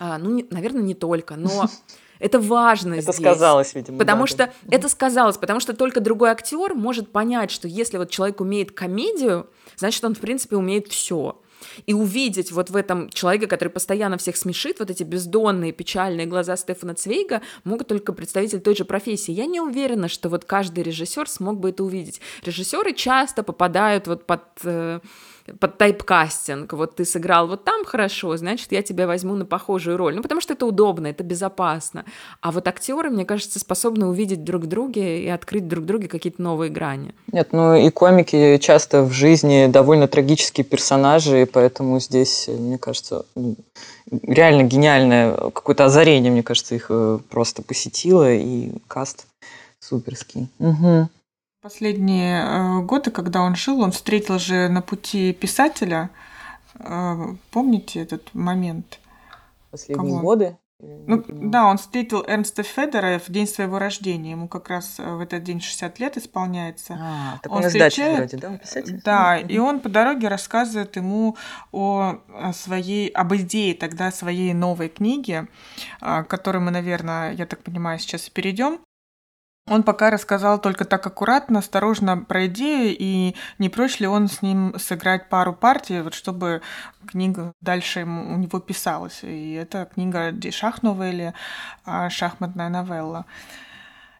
а, 0.00 0.18
ну, 0.18 0.30
не, 0.30 0.46
наверное, 0.50 0.82
не 0.82 0.94
только, 0.94 1.36
но 1.36 1.66
это 2.18 2.40
важно 2.40 2.94
это 2.94 3.12
здесь. 3.12 3.24
сказалось, 3.24 3.76
видимо. 3.76 3.96
Потому 3.96 4.22
да, 4.22 4.26
что 4.26 4.36
да. 4.38 4.76
это 4.76 4.88
сказалось, 4.88 5.36
потому 5.36 5.60
что 5.60 5.72
только 5.72 6.00
другой 6.00 6.30
актер 6.30 6.74
может 6.74 7.12
понять, 7.12 7.52
что 7.52 7.68
если 7.68 7.96
вот 7.96 8.10
человек 8.10 8.40
умеет 8.40 8.72
комедию, 8.72 9.48
значит, 9.76 10.04
он, 10.04 10.16
в 10.16 10.18
принципе, 10.18 10.56
умеет 10.56 10.88
все. 10.88 11.40
И 11.86 11.94
увидеть 11.94 12.52
вот 12.52 12.70
в 12.70 12.76
этом 12.76 13.10
человека, 13.10 13.46
который 13.46 13.68
постоянно 13.68 14.18
всех 14.18 14.36
смешит, 14.36 14.78
вот 14.80 14.90
эти 14.90 15.02
бездонные 15.02 15.72
печальные 15.72 16.26
глаза 16.26 16.56
Стефана 16.56 16.94
Цвейга, 16.94 17.42
могут 17.64 17.88
только 17.88 18.12
представители 18.12 18.58
той 18.58 18.76
же 18.76 18.84
профессии. 18.84 19.32
Я 19.32 19.46
не 19.46 19.60
уверена, 19.60 20.08
что 20.08 20.28
вот 20.28 20.44
каждый 20.44 20.84
режиссер 20.84 21.28
смог 21.28 21.58
бы 21.58 21.70
это 21.70 21.84
увидеть. 21.84 22.20
Режиссеры 22.42 22.92
часто 22.92 23.42
попадают 23.42 24.06
вот 24.06 24.26
под 24.26 24.42
э, 24.64 25.00
под 25.60 25.78
тайпкастинг. 25.78 26.72
Вот 26.72 26.96
ты 26.96 27.04
сыграл 27.04 27.48
вот 27.48 27.64
там 27.64 27.84
хорошо, 27.84 28.36
значит, 28.36 28.72
я 28.72 28.82
тебя 28.82 29.06
возьму 29.06 29.34
на 29.34 29.44
похожую 29.44 29.96
роль. 29.96 30.14
Ну, 30.14 30.22
потому 30.22 30.40
что 30.40 30.54
это 30.54 30.66
удобно, 30.66 31.06
это 31.06 31.24
безопасно. 31.24 32.04
А 32.40 32.52
вот 32.52 32.66
актеры, 32.68 33.10
мне 33.10 33.24
кажется, 33.24 33.58
способны 33.58 34.06
увидеть 34.06 34.44
друг 34.44 34.62
в 34.62 34.66
друге 34.66 35.24
и 35.24 35.28
открыть 35.28 35.68
друг 35.68 35.84
друге 35.84 36.08
какие-то 36.08 36.42
новые 36.42 36.70
грани. 36.70 37.14
Нет, 37.32 37.48
ну 37.52 37.74
и 37.74 37.90
комики 37.90 38.58
часто 38.58 39.02
в 39.02 39.12
жизни 39.12 39.66
довольно 39.66 40.08
трагические 40.08 40.64
персонажи, 40.64 41.42
и 41.42 41.44
поэтому 41.44 42.00
здесь, 42.00 42.48
мне 42.48 42.78
кажется, 42.78 43.24
реально 44.22 44.62
гениальное 44.62 45.34
какое-то 45.50 45.84
озарение, 45.84 46.30
мне 46.32 46.42
кажется, 46.42 46.74
их 46.74 46.86
э, 46.90 47.18
просто 47.28 47.62
посетило, 47.62 48.32
и 48.32 48.72
каст 48.88 49.26
суперский. 49.80 50.48
Угу. 50.58 51.08
Последние 51.66 52.44
э, 52.44 52.80
годы, 52.82 53.10
когда 53.10 53.42
он 53.42 53.56
жил, 53.56 53.80
он 53.80 53.90
встретил 53.90 54.38
же 54.38 54.68
на 54.68 54.82
пути 54.82 55.32
писателя. 55.32 56.10
Э, 56.78 57.34
помните 57.50 58.02
этот 58.02 58.32
момент? 58.34 59.00
Последние 59.72 60.12
Кого? 60.12 60.20
годы? 60.20 60.56
Ну, 60.78 61.24
да, 61.26 61.66
он 61.66 61.78
встретил 61.78 62.22
Эрнста 62.24 62.62
Федера 62.62 63.18
в 63.18 63.28
день 63.32 63.48
своего 63.48 63.80
рождения. 63.80 64.30
Ему 64.30 64.46
как 64.46 64.70
раз 64.70 65.00
э, 65.00 65.14
в 65.16 65.20
этот 65.20 65.42
день 65.42 65.60
60 65.60 65.98
лет 65.98 66.16
исполняется. 66.16 66.96
А, 67.00 67.40
так 67.42 67.50
он, 67.50 67.64
он 67.64 67.68
встречает... 67.68 68.18
вроде, 68.18 68.36
да, 68.36 68.48
он 68.50 68.58
писатель? 68.58 69.02
Да, 69.04 69.36
и 69.36 69.58
он 69.58 69.80
по 69.80 69.88
дороге 69.88 70.28
рассказывает 70.28 70.94
ему 70.94 71.36
о 71.72 72.20
своей, 72.52 73.08
об 73.08 73.34
идее 73.34 73.74
тогда 73.74 74.12
своей 74.12 74.54
новой 74.54 74.88
книги, 74.88 75.48
к 75.98 76.22
которой 76.28 76.58
мы, 76.58 76.70
наверное, 76.70 77.32
я 77.32 77.44
так 77.44 77.64
понимаю, 77.64 77.98
сейчас 77.98 78.30
перейдем. 78.30 78.78
Он 79.68 79.82
пока 79.82 80.10
рассказал 80.10 80.60
только 80.60 80.84
так 80.84 81.04
аккуратно, 81.06 81.58
осторожно 81.58 82.18
про 82.18 82.46
идею, 82.46 82.94
и 82.96 83.34
не 83.58 83.68
прочь 83.68 83.98
ли 83.98 84.06
он 84.06 84.28
с 84.28 84.40
ним 84.40 84.74
сыграть 84.78 85.28
пару 85.28 85.52
партий, 85.52 86.02
вот 86.02 86.14
чтобы 86.14 86.62
книга 87.08 87.52
дальше 87.60 88.00
ему, 88.00 88.32
у 88.32 88.36
него 88.36 88.60
писалась. 88.60 89.20
И 89.24 89.54
это 89.54 89.88
книга 89.92 90.32
шах 90.52 90.84
новелли, 90.84 91.34
а 91.84 92.08
шахматная 92.10 92.68
новелла. 92.68 93.26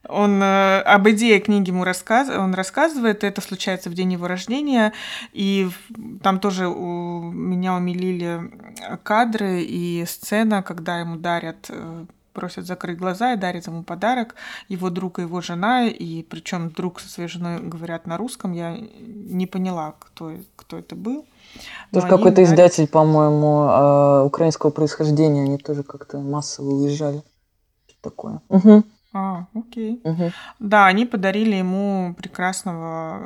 Он 0.09 0.43
э, 0.43 0.81
об 0.81 1.09
идее 1.09 1.41
книги 1.41 1.71
ему 1.71 1.85
рассказ, 1.85 2.29
он 2.29 2.55
рассказывает, 2.55 3.25
это 3.25 3.41
случается 3.41 3.91
в 3.91 3.95
день 3.95 4.13
его 4.13 4.27
рождения, 4.29 4.93
и 5.33 5.69
там 6.23 6.39
тоже 6.41 6.69
у 6.69 7.23
меня 7.23 7.75
умилили 7.75 8.51
кадры 9.03 9.63
и 9.63 10.05
сцена, 10.07 10.63
когда 10.63 10.99
ему 10.99 11.17
дарят 11.17 11.67
э, 11.69 12.07
просят 12.37 12.66
закрыть 12.66 12.99
глаза 12.99 13.33
и 13.33 13.37
дарит 13.37 13.66
ему 13.66 13.83
подарок. 13.83 14.35
Его 14.68 14.90
друг 14.90 15.18
и 15.18 15.22
его 15.22 15.40
жена, 15.40 15.87
и 15.87 16.22
причем 16.22 16.70
друг 16.70 17.01
со 17.01 17.09
своей 17.09 17.29
женой 17.29 17.61
говорят 17.61 18.07
на 18.07 18.18
русском. 18.18 18.53
Я 18.53 18.77
не 18.77 19.46
поняла, 19.46 19.94
кто, 19.99 20.33
кто 20.55 20.79
это 20.79 20.94
был. 20.94 21.25
Тоже 21.92 22.07
какой-то 22.07 22.37
дарят... 22.37 22.51
издатель, 22.51 22.87
по-моему, 22.87 23.64
э, 23.64 24.25
украинского 24.27 24.70
происхождения. 24.70 25.44
Они 25.44 25.57
тоже 25.57 25.83
как-то 25.83 26.18
массово 26.18 26.70
уезжали. 26.75 27.22
Что 27.87 28.11
такое. 28.11 28.40
Угу. 28.51 28.85
А, 29.18 29.46
окей. 29.55 29.98
Угу. 30.05 30.33
Да, 30.59 30.87
они 30.87 31.07
подарили 31.07 31.57
ему 31.57 32.14
прекрасного 32.18 33.18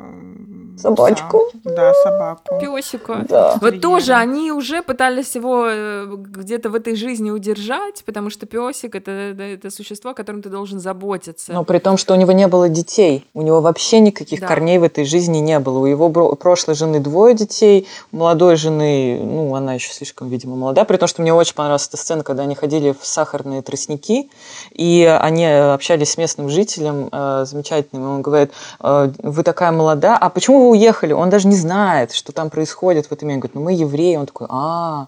собачку. 0.77 1.49
Пса. 1.51 1.75
Да, 1.75 1.93
собаку. 1.93 2.59
Песика. 2.61 3.25
Да. 3.27 3.57
Вот 3.59 3.81
тоже 3.81 4.13
они 4.13 4.53
уже 4.53 4.83
пытались 4.83 5.35
его 5.35 5.65
э, 5.67 6.05
где-то 6.07 6.69
в 6.69 6.75
этой 6.75 6.95
жизни 6.95 7.29
удержать, 7.29 8.05
потому 8.05 8.29
что 8.29 8.45
песик 8.45 8.95
это, 8.95 9.11
это, 9.11 9.43
это 9.43 9.69
существо, 9.69 10.11
о 10.11 10.13
котором 10.13 10.41
ты 10.41 10.49
должен 10.49 10.79
заботиться. 10.79 11.51
Но 11.51 11.65
при 11.65 11.79
том, 11.79 11.97
что 11.97 12.13
у 12.13 12.17
него 12.17 12.31
не 12.31 12.47
было 12.47 12.69
детей. 12.69 13.27
У 13.33 13.41
него 13.41 13.59
вообще 13.59 13.99
никаких 13.99 14.39
да. 14.39 14.47
корней 14.47 14.77
в 14.77 14.83
этой 14.83 15.03
жизни 15.03 15.39
не 15.39 15.59
было. 15.59 15.79
У 15.79 15.85
его 15.85 16.09
прошлой 16.35 16.75
жены 16.75 17.01
двое 17.01 17.35
детей, 17.35 17.85
у 18.13 18.17
молодой 18.17 18.55
жены, 18.55 19.19
ну, 19.21 19.55
она 19.55 19.73
еще 19.73 19.91
слишком, 19.91 20.29
видимо, 20.29 20.55
молода. 20.55 20.85
При 20.85 20.95
том, 20.95 21.09
что 21.09 21.21
мне 21.21 21.33
очень 21.33 21.55
понравилась 21.55 21.89
эта 21.89 21.97
сцена, 21.97 22.23
когда 22.23 22.43
они 22.43 22.55
ходили 22.55 22.95
в 22.97 23.05
сахарные 23.05 23.61
тростники, 23.61 24.29
и 24.71 25.03
они 25.21 25.43
общались 25.81 26.11
с 26.11 26.17
местным 26.17 26.47
жителем 26.49 27.09
э, 27.11 27.45
замечательным, 27.45 28.03
и 28.03 28.07
он 28.07 28.21
говорит, 28.21 28.51
э, 28.79 29.11
вы 29.23 29.43
такая 29.43 29.71
молодая, 29.71 30.15
а 30.15 30.29
почему 30.29 30.65
вы 30.65 30.69
уехали? 30.69 31.11
Он 31.11 31.31
даже 31.31 31.47
не 31.47 31.55
знает, 31.55 32.13
что 32.13 32.31
там 32.31 32.51
происходит 32.51 33.07
в 33.07 33.11
этом 33.11 33.27
мире. 33.27 33.37
Он 33.37 33.39
говорит, 33.41 33.55
ну 33.55 33.61
мы 33.61 33.73
евреи. 33.73 34.15
Он 34.15 34.27
такой, 34.27 34.45
а, 34.51 35.07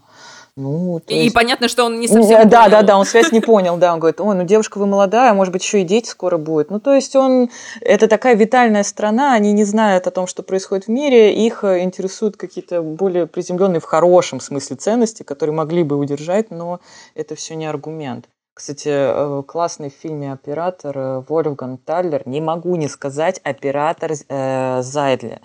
ну, 0.55 0.99
и 1.07 1.15
есть... 1.15 1.35
понятно, 1.35 1.67
что 1.67 1.85
он 1.85 1.99
не 1.99 2.07
совсем 2.07 2.49
Да, 2.49 2.63
понял. 2.63 2.71
да, 2.71 2.81
да, 2.81 2.97
он 2.97 3.05
связь 3.05 3.31
не 3.31 3.39
понял, 3.39 3.77
да, 3.77 3.93
он 3.93 3.99
говорит, 3.99 4.19
ой, 4.19 4.35
ну 4.35 4.43
девушка 4.43 4.79
вы 4.79 4.85
молодая, 4.85 5.33
может 5.33 5.51
быть, 5.51 5.63
еще 5.63 5.81
и 5.81 5.83
дети 5.83 6.07
скоро 6.07 6.37
будут. 6.37 6.71
Ну, 6.71 6.79
то 6.79 6.93
есть 6.93 7.15
он, 7.15 7.49
это 7.81 8.07
такая 8.07 8.35
витальная 8.35 8.83
страна, 8.83 9.33
они 9.33 9.51
не 9.51 9.63
знают 9.63 10.07
о 10.07 10.11
том, 10.11 10.25
что 10.25 10.41
происходит 10.43 10.85
в 10.85 10.89
мире, 10.89 11.33
их 11.33 11.63
э, 11.63 11.83
интересуют 11.83 12.37
какие-то 12.37 12.81
более 12.81 13.25
приземленные 13.25 13.79
в 13.79 13.85
хорошем 13.85 14.39
смысле 14.39 14.75
ценности, 14.75 15.23
которые 15.23 15.55
могли 15.55 15.83
бы 15.83 15.97
удержать, 15.97 16.51
но 16.51 16.79
это 17.15 17.35
все 17.35 17.55
не 17.55 17.65
аргумент. 17.65 18.25
Кстати, 18.53 18.89
э, 18.89 19.43
классный 19.47 19.89
в 19.89 19.93
фильме 19.93 20.31
«Оператор» 20.31 20.95
э, 20.95 21.19
Вольфган 21.27 21.77
Таллер, 21.79 22.21
не 22.27 22.39
могу 22.39 22.75
не 22.75 22.87
сказать, 22.87 23.41
оператор 23.43 24.11
э, 24.11 24.81
Зайдли, 24.83 25.41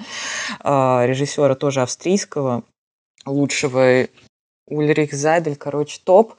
э, 0.63 1.07
режиссера 1.07 1.55
тоже 1.55 1.81
австрийского, 1.81 2.65
лучшего 3.25 4.09
Ульрих 4.67 5.15
Зайдель, 5.15 5.57
короче, 5.57 6.01
топ. 6.05 6.35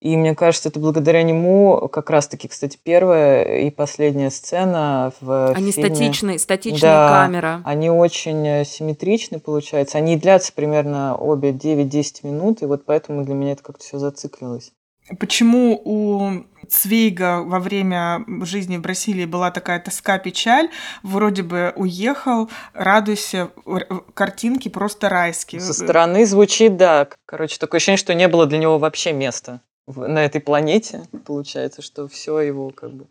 И 0.00 0.16
мне 0.16 0.34
кажется, 0.34 0.68
это 0.68 0.80
благодаря 0.80 1.22
нему 1.22 1.88
как 1.88 2.10
раз-таки, 2.10 2.48
кстати, 2.48 2.78
первая 2.82 3.58
и 3.58 3.70
последняя 3.70 4.30
сцена 4.30 5.12
в 5.20 5.52
Они 5.52 5.70
фильме. 5.70 5.88
статичные, 5.88 6.38
статичная 6.40 6.80
да, 6.80 7.08
камера. 7.08 7.62
Они 7.64 7.88
очень 7.88 8.46
э, 8.46 8.64
симметричны, 8.64 9.38
получается. 9.40 9.98
Они 9.98 10.16
длятся 10.16 10.52
примерно 10.52 11.16
обе 11.16 11.50
9-10 11.50 12.26
минут, 12.26 12.62
и 12.62 12.66
вот 12.66 12.84
поэтому 12.84 13.24
для 13.24 13.34
меня 13.34 13.52
это 13.52 13.62
как-то 13.62 13.84
все 13.84 13.98
зациклилось. 13.98 14.72
Почему 15.18 15.80
у 15.84 16.44
Цвейга 16.68 17.42
во 17.42 17.58
время 17.58 18.24
жизни 18.42 18.76
в 18.76 18.82
Бразилии 18.82 19.24
была 19.24 19.50
такая 19.50 19.80
тоска, 19.80 20.18
печаль, 20.18 20.70
вроде 21.02 21.42
бы 21.42 21.72
уехал, 21.76 22.48
радуйся, 22.72 23.50
картинки 24.14 24.68
просто 24.68 25.08
райские. 25.08 25.60
Со 25.60 25.74
стороны 25.74 26.24
звучит, 26.24 26.76
да. 26.76 27.08
Короче, 27.26 27.58
такое 27.58 27.78
ощущение, 27.78 27.98
что 27.98 28.14
не 28.14 28.28
было 28.28 28.46
для 28.46 28.58
него 28.58 28.78
вообще 28.78 29.12
места 29.12 29.60
на 29.86 30.24
этой 30.24 30.40
планете. 30.40 31.02
Получается, 31.26 31.82
что 31.82 32.06
все 32.06 32.38
его 32.40 32.70
как 32.70 32.92
бы... 32.92 33.06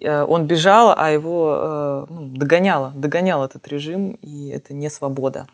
Э, 0.00 0.22
он 0.24 0.46
бежал, 0.46 0.94
а 0.96 1.10
его 1.10 2.06
э, 2.08 2.12
ну, 2.12 2.28
догоняло, 2.28 2.92
догонял 2.94 3.44
этот 3.44 3.66
режим, 3.68 4.12
и 4.20 4.48
это 4.48 4.74
не 4.74 4.90
свобода. 4.90 5.48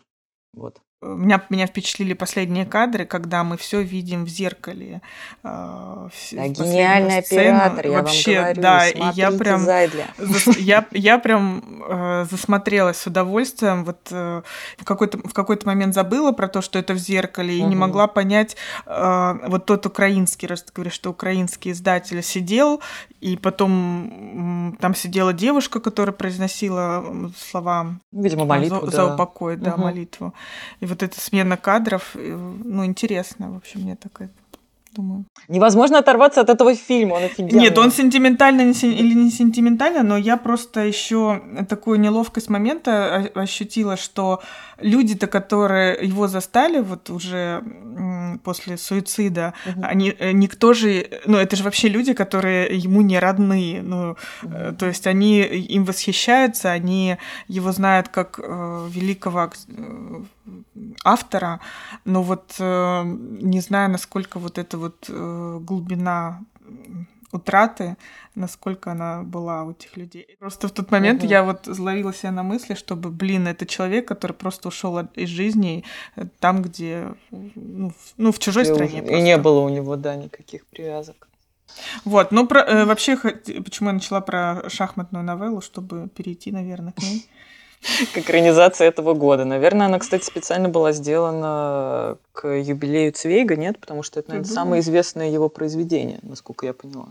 Вот 0.53 0.81
меня, 1.01 1.43
меня 1.49 1.67
впечатлили 1.67 2.13
последние 2.13 2.65
кадры, 2.65 3.05
когда 3.05 3.43
мы 3.43 3.57
все 3.57 3.81
видим 3.81 4.25
в 4.25 4.29
зеркале. 4.29 5.01
Э, 5.43 6.09
да, 6.31 6.47
гениальный 6.47 7.21
сцену. 7.21 7.57
оператор, 7.57 7.87
я 7.87 7.91
Вообще, 7.91 8.35
вам 8.35 8.43
говорю. 8.43 8.61
Да, 8.61 8.87
и 8.89 9.01
я 9.13 9.31
прям, 9.31 9.67
я, 10.57 10.85
я 10.91 11.19
прям 11.19 11.83
э, 11.87 12.25
засмотрелась 12.29 12.97
с 12.97 13.07
удовольствием. 13.07 13.83
Вот 13.83 14.07
э, 14.11 14.41
в 14.77 14.83
какой-то 14.83 15.17
в 15.17 15.33
какой-то 15.33 15.67
момент 15.67 15.93
забыла 15.93 16.31
про 16.31 16.47
то, 16.47 16.61
что 16.61 16.79
это 16.79 16.93
в 16.93 16.97
зеркале, 16.97 17.57
и 17.57 17.61
угу. 17.61 17.69
не 17.69 17.75
могла 17.75 18.07
понять 18.07 18.55
э, 18.85 19.33
вот 19.47 19.65
тот 19.65 19.85
украинский, 19.85 20.47
раз 20.47 20.63
ты 20.63 20.71
говоришь, 20.73 20.93
что 20.93 21.09
украинский 21.09 21.71
издатель 21.71 22.23
сидел, 22.23 22.81
и 23.19 23.37
потом 23.37 24.77
там 24.79 24.95
сидела 24.95 25.33
девушка, 25.33 25.79
которая 25.79 26.13
произносила 26.13 27.31
слова. 27.37 27.99
Видимо, 28.11 28.45
молитву. 28.45 28.85
За, 28.85 28.91
да. 28.91 28.91
за 28.91 29.13
упокой, 29.13 29.57
да, 29.57 29.73
угу. 29.73 29.81
молитву. 29.81 30.33
И 30.85 30.87
вот 30.87 31.01
эта 31.01 31.19
смена 31.19 31.57
кадров, 31.57 32.11
э, 32.13 32.37
ну, 32.63 32.85
интересно, 32.85 33.51
в 33.51 33.57
общем, 33.57 33.81
мне 33.81 33.95
такое 33.95 34.29
думаю. 34.95 35.25
Невозможно 35.47 35.99
оторваться 35.99 36.41
от 36.41 36.49
этого 36.49 36.75
фильма, 36.75 37.15
он 37.15 37.23
офигенный. 37.23 37.61
Нет, 37.61 37.77
он 37.77 37.91
сентиментально 37.91 38.61
или 38.61 39.13
не 39.13 39.31
сентиментально, 39.31 40.03
но 40.03 40.17
я 40.17 40.37
просто 40.37 40.79
еще 40.79 41.41
такую 41.69 41.99
неловкость 41.99 42.49
момента 42.49 43.29
ощутила, 43.35 43.97
что 43.97 44.41
люди-то, 44.79 45.27
которые 45.27 46.07
его 46.07 46.27
застали 46.27 46.79
вот 46.79 47.09
уже 47.09 47.63
после 48.43 48.77
суицида, 48.77 49.53
угу. 49.65 49.81
они 49.83 50.13
э, 50.19 50.31
никто 50.31 50.73
же, 50.73 51.07
ну 51.25 51.37
это 51.37 51.55
же 51.55 51.63
вообще 51.63 51.87
люди, 51.87 52.13
которые 52.13 52.77
ему 52.77 53.01
не 53.01 53.19
родные, 53.19 53.81
ну 53.81 54.15
угу. 54.43 54.75
то 54.77 54.85
есть 54.85 55.07
они 55.07 55.41
им 55.41 55.85
восхищаются, 55.85 56.71
они 56.71 57.17
его 57.47 57.71
знают 57.71 58.09
как 58.09 58.39
э, 58.43 58.87
великого 58.89 59.51
автора, 61.03 61.59
но 62.05 62.23
вот 62.23 62.55
э, 62.59 63.03
не 63.05 63.59
знаю, 63.61 63.91
насколько 63.91 64.39
вот 64.39 64.57
эта 64.57 64.77
вот 64.77 65.05
э, 65.09 65.59
глубина 65.61 66.41
утраты, 67.31 67.97
насколько 68.35 68.91
она 68.91 69.23
была 69.23 69.63
у 69.63 69.71
этих 69.71 69.97
людей. 69.97 70.37
Просто 70.39 70.67
в 70.67 70.71
тот 70.71 70.91
момент 70.91 71.21
угу. 71.21 71.29
я 71.29 71.43
вот 71.43 71.65
зловила 71.65 72.13
себя 72.13 72.31
на 72.31 72.43
мысли, 72.43 72.73
чтобы, 72.73 73.09
блин, 73.09 73.47
это 73.47 73.65
человек, 73.65 74.07
который 74.07 74.33
просто 74.33 74.69
ушел 74.69 74.99
из 74.99 75.29
жизни 75.29 75.83
э, 76.15 76.25
там, 76.39 76.61
где, 76.61 77.13
ну, 77.31 77.89
в, 77.89 78.13
ну, 78.17 78.31
в 78.31 78.39
чужой 78.39 78.63
и 78.63 78.65
стране. 78.65 79.01
Уже, 79.03 79.17
и 79.17 79.21
не 79.21 79.37
было 79.37 79.59
у 79.59 79.69
него, 79.69 79.95
да, 79.95 80.15
никаких 80.15 80.65
привязок. 80.65 81.27
Вот, 82.05 82.31
ну 82.31 82.47
про, 82.47 82.61
э, 82.61 82.85
вообще, 82.85 83.17
почему 83.17 83.89
я 83.89 83.93
начала 83.93 84.21
про 84.21 84.69
шахматную 84.69 85.23
новеллу, 85.25 85.61
чтобы 85.61 86.07
перейти, 86.07 86.51
наверное, 86.51 86.93
к 86.93 87.01
ней. 87.01 87.27
к 88.13 88.17
экранизации 88.17 88.85
этого 88.85 89.13
года. 89.13 89.45
Наверное, 89.45 89.87
она, 89.87 89.99
кстати, 89.99 90.23
специально 90.23 90.69
была 90.69 90.91
сделана 90.91 92.17
к 92.33 92.47
юбилею 92.47 93.11
Цвейга, 93.13 93.55
нет? 93.55 93.79
Потому 93.79 94.03
что 94.03 94.19
это, 94.19 94.29
наверное, 94.29 94.51
самое 94.51 94.81
известное 94.81 95.29
его 95.29 95.49
произведение, 95.49 96.19
насколько 96.23 96.65
я 96.65 96.73
поняла. 96.73 97.07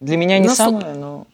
Для 0.00 0.16
меня 0.16 0.38
не 0.38 0.48
но 0.48 0.54
самое, 0.54 0.94
но... 0.94 1.26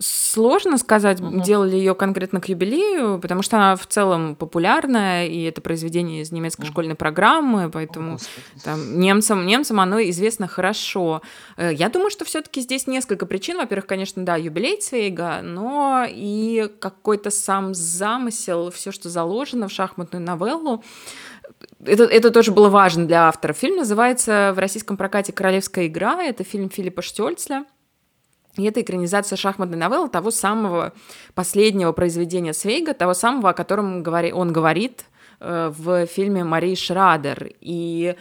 Сложно 0.00 0.76
сказать, 0.78 1.20
угу. 1.20 1.40
делали 1.40 1.76
ее 1.76 1.94
конкретно 1.94 2.40
к 2.40 2.48
юбилею, 2.48 3.20
потому 3.20 3.42
что 3.42 3.56
она 3.56 3.76
в 3.76 3.86
целом 3.86 4.34
популярная, 4.34 5.26
и 5.26 5.42
это 5.42 5.60
произведение 5.60 6.22
из 6.22 6.32
немецкой 6.32 6.62
угу. 6.62 6.72
школьной 6.72 6.94
программы, 6.96 7.70
поэтому 7.70 8.16
О, 8.16 8.18
там, 8.64 8.98
немцам, 8.98 9.46
немцам 9.46 9.78
оно 9.78 10.00
известно 10.02 10.48
хорошо. 10.48 11.22
Э, 11.56 11.72
я 11.72 11.88
думаю, 11.90 12.10
что 12.10 12.24
все-таки 12.24 12.60
здесь 12.60 12.88
несколько 12.88 13.24
причин. 13.24 13.58
Во-первых, 13.58 13.86
конечно, 13.86 14.24
да, 14.24 14.34
юбилей 14.34 14.80
Цвейга, 14.80 15.40
но 15.42 16.04
и 16.08 16.68
какой-то 16.80 17.30
сам 17.30 17.72
замысел, 17.72 18.72
все, 18.72 18.90
что 18.90 19.08
заложено 19.08 19.68
в 19.68 19.72
шахматную 19.72 20.24
новеллу. 20.24 20.82
Это, 21.84 22.04
это 22.04 22.30
тоже 22.30 22.50
было 22.50 22.68
важно 22.68 23.06
для 23.06 23.28
автора. 23.28 23.52
Фильм 23.52 23.76
называется 23.76 24.52
в 24.54 24.58
российском 24.58 24.96
прокате 24.96 25.32
«Королевская 25.32 25.86
игра». 25.86 26.22
Это 26.22 26.42
фильм 26.42 26.68
Филиппа 26.68 27.02
Штольцля. 27.02 27.64
И 28.56 28.64
это 28.64 28.80
экранизация 28.80 29.36
шахматной 29.36 29.76
новеллы 29.76 30.08
того 30.08 30.30
самого 30.30 30.92
последнего 31.34 31.92
произведения 31.92 32.52
Свейга, 32.52 32.94
того 32.94 33.14
самого, 33.14 33.50
о 33.50 33.54
котором 33.54 34.04
он 34.32 34.52
говорит 34.52 35.04
э, 35.40 35.72
в 35.76 36.06
фильме 36.06 36.44
Марии 36.44 36.74
Шрадер. 36.74 37.50
И 37.60 38.14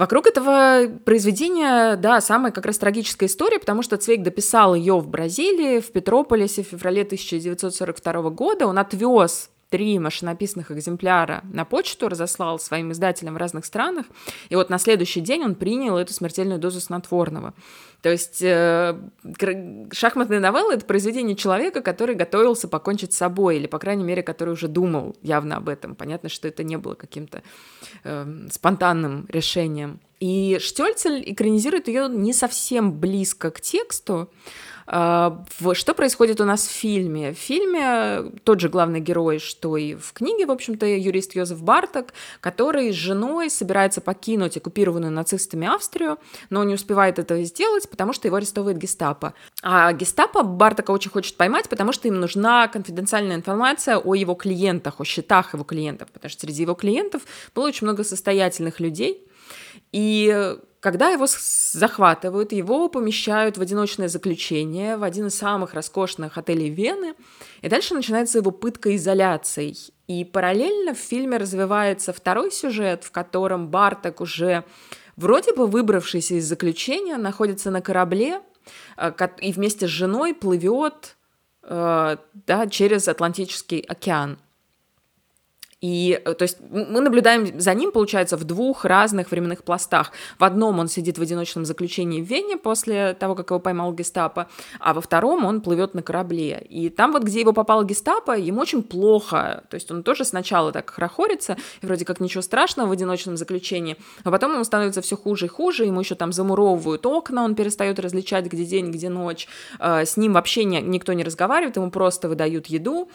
Вокруг 0.00 0.26
этого 0.26 0.86
произведения, 1.04 1.94
да, 1.96 2.22
самая 2.22 2.52
как 2.52 2.64
раз 2.64 2.78
трагическая 2.78 3.28
история, 3.28 3.58
потому 3.58 3.82
что 3.82 3.98
Цвейк 3.98 4.22
дописал 4.22 4.74
ее 4.74 4.98
в 4.98 5.06
Бразилии, 5.08 5.80
в 5.80 5.92
Петрополисе 5.92 6.62
в 6.62 6.68
феврале 6.68 7.02
1942 7.02 8.30
года. 8.30 8.66
Он 8.66 8.78
отвез 8.78 9.50
три 9.70 9.98
машинописных 9.98 10.70
экземпляра 10.70 11.42
на 11.52 11.64
почту, 11.64 12.08
разослал 12.08 12.58
своим 12.58 12.92
издателям 12.92 13.34
в 13.34 13.36
разных 13.38 13.64
странах, 13.64 14.06
и 14.48 14.56
вот 14.56 14.68
на 14.68 14.78
следующий 14.78 15.20
день 15.20 15.44
он 15.44 15.54
принял 15.54 15.96
эту 15.96 16.12
смертельную 16.12 16.58
дозу 16.58 16.80
снотворного. 16.80 17.54
То 18.02 18.10
есть 18.10 18.40
э, 18.42 18.98
шахматная 19.92 20.40
новелла— 20.40 20.72
это 20.74 20.86
произведение 20.86 21.36
человека, 21.36 21.82
который 21.82 22.14
готовился 22.14 22.66
покончить 22.66 23.12
с 23.12 23.18
собой, 23.18 23.56
или, 23.56 23.66
по 23.66 23.78
крайней 23.78 24.04
мере, 24.04 24.22
который 24.22 24.54
уже 24.54 24.68
думал 24.68 25.16
явно 25.22 25.56
об 25.56 25.68
этом. 25.68 25.94
Понятно, 25.94 26.28
что 26.28 26.48
это 26.48 26.64
не 26.64 26.78
было 26.78 26.94
каким-то 26.94 27.42
э, 28.04 28.48
спонтанным 28.50 29.26
решением. 29.28 30.00
И 30.18 30.58
Штёльцель 30.60 31.22
экранизирует 31.32 31.88
ее 31.88 32.08
не 32.08 32.32
совсем 32.32 32.92
близко 32.92 33.50
к 33.50 33.60
тексту, 33.60 34.30
что 34.90 35.94
происходит 35.94 36.40
у 36.40 36.44
нас 36.44 36.66
в 36.66 36.70
фильме? 36.70 37.32
В 37.32 37.38
фильме 37.38 38.32
тот 38.42 38.58
же 38.58 38.68
главный 38.68 38.98
герой, 38.98 39.38
что 39.38 39.76
и 39.76 39.94
в 39.94 40.12
книге, 40.12 40.46
в 40.46 40.50
общем-то, 40.50 40.84
юрист 40.84 41.36
Йозеф 41.36 41.62
Барток, 41.62 42.12
который 42.40 42.92
с 42.92 42.96
женой 42.96 43.50
собирается 43.50 44.00
покинуть 44.00 44.56
оккупированную 44.56 45.12
нацистами 45.12 45.68
Австрию, 45.68 46.18
но 46.50 46.64
не 46.64 46.74
успевает 46.74 47.20
этого 47.20 47.40
сделать, 47.44 47.88
потому 47.88 48.12
что 48.12 48.26
его 48.26 48.38
арестовывает 48.38 48.78
гестапо. 48.78 49.34
А 49.62 49.92
гестапо 49.92 50.42
Бартока 50.42 50.90
очень 50.90 51.12
хочет 51.12 51.36
поймать, 51.36 51.68
потому 51.68 51.92
что 51.92 52.08
им 52.08 52.18
нужна 52.18 52.66
конфиденциальная 52.66 53.36
информация 53.36 53.96
о 53.96 54.14
его 54.16 54.34
клиентах, 54.34 55.00
о 55.00 55.04
счетах 55.04 55.54
его 55.54 55.62
клиентов, 55.62 56.10
потому 56.10 56.30
что 56.30 56.40
среди 56.40 56.62
его 56.62 56.74
клиентов 56.74 57.22
было 57.54 57.68
очень 57.68 57.86
много 57.86 58.02
состоятельных 58.02 58.80
людей, 58.80 59.24
и 59.92 60.56
когда 60.80 61.10
его 61.10 61.26
захватывают, 61.26 62.52
его 62.52 62.88
помещают 62.88 63.58
в 63.58 63.60
одиночное 63.60 64.08
заключение 64.08 64.96
в 64.96 65.02
один 65.02 65.26
из 65.26 65.34
самых 65.34 65.74
роскошных 65.74 66.38
отелей 66.38 66.70
Вены, 66.70 67.14
и 67.60 67.68
дальше 67.68 67.94
начинается 67.94 68.38
его 68.38 68.50
пытка 68.50 68.96
изоляцией. 68.96 69.76
И 70.06 70.24
параллельно 70.24 70.94
в 70.94 70.98
фильме 70.98 71.36
развивается 71.36 72.14
второй 72.14 72.50
сюжет, 72.50 73.04
в 73.04 73.10
котором 73.10 73.68
Барток 73.68 74.22
уже 74.22 74.64
вроде 75.16 75.54
бы 75.54 75.66
выбравшийся 75.66 76.34
из 76.34 76.46
заключения 76.46 77.18
находится 77.18 77.70
на 77.70 77.82
корабле 77.82 78.40
э, 78.96 79.12
и 79.42 79.52
вместе 79.52 79.86
с 79.86 79.90
женой 79.90 80.34
плывет 80.34 81.16
э, 81.62 82.16
да, 82.32 82.66
через 82.68 83.06
Атлантический 83.06 83.80
океан. 83.80 84.38
И, 85.80 86.20
э, 86.24 86.34
то 86.34 86.42
есть, 86.42 86.58
мы 86.70 87.00
наблюдаем 87.00 87.58
за 87.58 87.74
ним, 87.74 87.90
получается, 87.90 88.36
в 88.36 88.44
двух 88.44 88.84
разных 88.84 89.30
временных 89.30 89.64
пластах. 89.64 90.12
В 90.38 90.44
одном 90.44 90.78
он 90.78 90.88
сидит 90.88 91.18
в 91.18 91.22
одиночном 91.22 91.64
заключении 91.64 92.20
в 92.20 92.26
Вене 92.26 92.56
после 92.56 93.14
того, 93.14 93.34
как 93.34 93.50
его 93.50 93.60
поймал 93.60 93.92
гестапо, 93.92 94.48
а 94.78 94.92
во 94.92 95.00
втором 95.00 95.44
он 95.44 95.60
плывет 95.60 95.94
на 95.94 96.02
корабле. 96.02 96.66
И 96.68 96.90
там 96.90 97.12
вот, 97.12 97.22
где 97.22 97.40
его 97.40 97.52
попал 97.52 97.84
гестапо, 97.84 98.36
ему 98.36 98.60
очень 98.60 98.82
плохо. 98.82 99.64
То 99.70 99.76
есть 99.76 99.90
он 99.90 100.02
тоже 100.02 100.24
сначала 100.24 100.70
так 100.72 100.90
хорохорится, 100.90 101.56
и 101.80 101.86
вроде 101.86 102.04
как 102.04 102.20
ничего 102.20 102.42
страшного 102.42 102.88
в 102.88 102.92
одиночном 102.92 103.36
заключении, 103.36 103.96
а 104.24 104.30
потом 104.30 104.52
ему 104.52 104.64
становится 104.64 105.00
все 105.00 105.16
хуже 105.16 105.46
и 105.46 105.48
хуже, 105.48 105.84
ему 105.84 106.00
еще 106.00 106.14
там 106.14 106.32
замуровывают 106.32 107.06
окна, 107.06 107.42
он 107.44 107.54
перестает 107.54 107.98
различать, 107.98 108.46
где 108.46 108.64
день, 108.64 108.90
где 108.90 109.08
ночь. 109.08 109.48
Э, 109.78 110.04
с 110.04 110.16
ним 110.16 110.34
вообще 110.34 110.64
никто 110.64 111.14
не 111.14 111.24
разговаривает, 111.24 111.76
ему 111.76 111.90
просто 111.90 112.28
выдают 112.28 112.66
еду. 112.66 113.08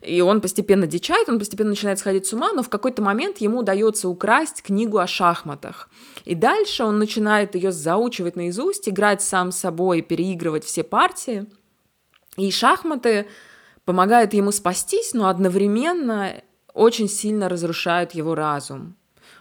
И 0.00 0.22
он 0.22 0.40
постепенно 0.40 0.86
дичает, 0.86 1.28
он 1.28 1.38
постепенно 1.38 1.70
начинает 1.70 1.98
сходить 1.98 2.09
с 2.18 2.32
ума, 2.32 2.52
но 2.52 2.62
в 2.62 2.68
какой-то 2.68 3.02
момент 3.02 3.38
ему 3.38 3.58
удается 3.58 4.08
украсть 4.08 4.62
книгу 4.62 4.98
о 4.98 5.06
шахматах. 5.06 5.88
И 6.24 6.34
дальше 6.34 6.84
он 6.84 6.98
начинает 6.98 7.54
ее 7.54 7.72
заучивать 7.72 8.36
наизусть, 8.36 8.88
играть 8.88 9.22
сам 9.22 9.52
с 9.52 9.58
собой, 9.58 10.02
переигрывать 10.02 10.64
все 10.64 10.82
партии. 10.82 11.46
И 12.36 12.50
шахматы 12.50 13.26
помогают 13.84 14.34
ему 14.34 14.52
спастись, 14.52 15.14
но 15.14 15.28
одновременно 15.28 16.42
очень 16.74 17.08
сильно 17.08 17.48
разрушают 17.48 18.12
его 18.12 18.34
разум. 18.34 18.96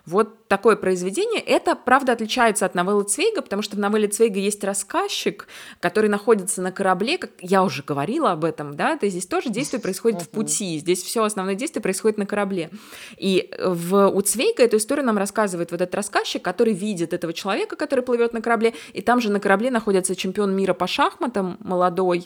Вот 0.10 0.48
такое 0.48 0.76
произведение. 0.76 1.40
Это, 1.40 1.76
правда, 1.76 2.14
отличается 2.14 2.66
от 2.66 2.74
новеллы 2.74 3.04
Цвейга, 3.04 3.44
потому 3.44 3.62
что 3.62 3.76
в 3.76 3.80
новелле 3.80 4.08
Цвейга 4.08 4.40
есть 4.40 4.64
рассказчик, 4.64 5.48
который 5.80 6.10
находится 6.10 6.64
на 6.64 6.72
корабле, 6.72 7.20
как 7.20 7.30
я 7.42 7.64
уже 7.64 7.84
говорила 7.84 8.32
об 8.32 8.44
этом, 8.44 8.76
да, 8.76 8.98
то 8.98 9.08
здесь 9.08 9.28
тоже 9.28 9.50
действие 9.50 9.80
происходит 9.80 10.24
в 10.24 10.30
пути, 10.30 10.80
здесь 10.80 11.04
все 11.04 11.24
основное 11.24 11.54
действие 11.54 11.84
происходит 11.84 12.18
на 12.18 12.26
корабле. 12.26 12.72
И 13.18 13.52
в, 13.64 14.08
у 14.08 14.22
Цвейга 14.22 14.64
эту 14.64 14.78
историю 14.78 15.06
нам 15.06 15.20
рассказывает 15.20 15.70
вот 15.70 15.80
этот 15.80 15.94
рассказчик, 15.94 16.42
который 16.44 16.74
видит 16.74 17.14
этого 17.14 17.32
человека, 17.32 17.76
который 17.76 18.04
плывет 18.04 18.34
на 18.34 18.42
корабле, 18.42 18.74
и 18.94 19.04
там 19.04 19.22
же 19.22 19.32
на 19.32 19.40
корабле 19.40 19.70
находится 19.70 20.16
чемпион 20.16 20.56
мира 20.56 20.74
по 20.74 20.88
шахматам, 20.88 21.58
молодой, 21.60 22.26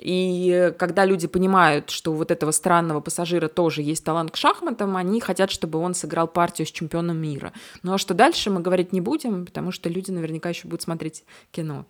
и 0.00 0.72
когда 0.78 1.04
люди 1.04 1.26
понимают, 1.26 1.90
что 1.90 2.12
у 2.12 2.14
вот 2.14 2.30
этого 2.30 2.52
странного 2.52 3.00
пассажира 3.00 3.48
тоже 3.48 3.82
есть 3.82 4.02
талант 4.02 4.30
к 4.30 4.36
шахматам, 4.36 4.96
они 4.96 5.20
хотят, 5.20 5.50
чтобы 5.50 5.78
он 5.78 5.94
сыграл 5.94 6.26
партию 6.26 6.66
с 6.66 6.70
чемпионом 6.70 7.18
мира. 7.18 7.52
Ну 7.82 7.92
а 7.92 7.98
что 7.98 8.14
дальше, 8.14 8.48
мы 8.48 8.60
говорить 8.60 8.92
не 8.92 9.02
будем, 9.02 9.44
потому 9.44 9.72
что 9.72 9.90
люди 9.90 10.10
наверняка 10.10 10.48
еще 10.48 10.68
будут 10.68 10.82
смотреть 10.82 11.24
кино. 11.50 11.84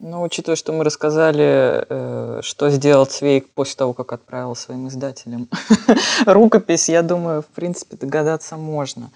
Ну, 0.00 0.22
учитывая, 0.22 0.56
что 0.56 0.72
мы 0.72 0.84
рассказали, 0.84 1.84
э, 1.88 2.40
что 2.42 2.70
сделал 2.70 3.06
Цвейк 3.06 3.50
после 3.50 3.76
того, 3.76 3.94
как 3.94 4.12
отправил 4.12 4.54
своим 4.54 4.86
издателям 4.86 5.48
рукопись, 6.26 6.88
я 6.88 7.02
думаю, 7.02 7.42
в 7.42 7.46
принципе, 7.46 7.96
догадаться 7.96 8.56
можно 8.56 9.10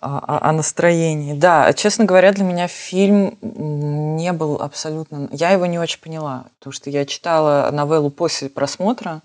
о, 0.00 0.48
о 0.48 0.52
настроении. 0.52 1.34
Да, 1.34 1.72
честно 1.72 2.04
говоря, 2.04 2.32
для 2.32 2.44
меня 2.44 2.68
фильм 2.68 3.38
не 3.40 4.32
был 4.32 4.60
абсолютно... 4.60 5.28
Я 5.32 5.50
его 5.50 5.66
не 5.66 5.78
очень 5.78 6.00
поняла, 6.00 6.46
потому 6.58 6.72
что 6.72 6.90
я 6.90 7.06
читала 7.06 7.70
новеллу 7.72 8.10
после 8.10 8.48
просмотра, 8.48 9.22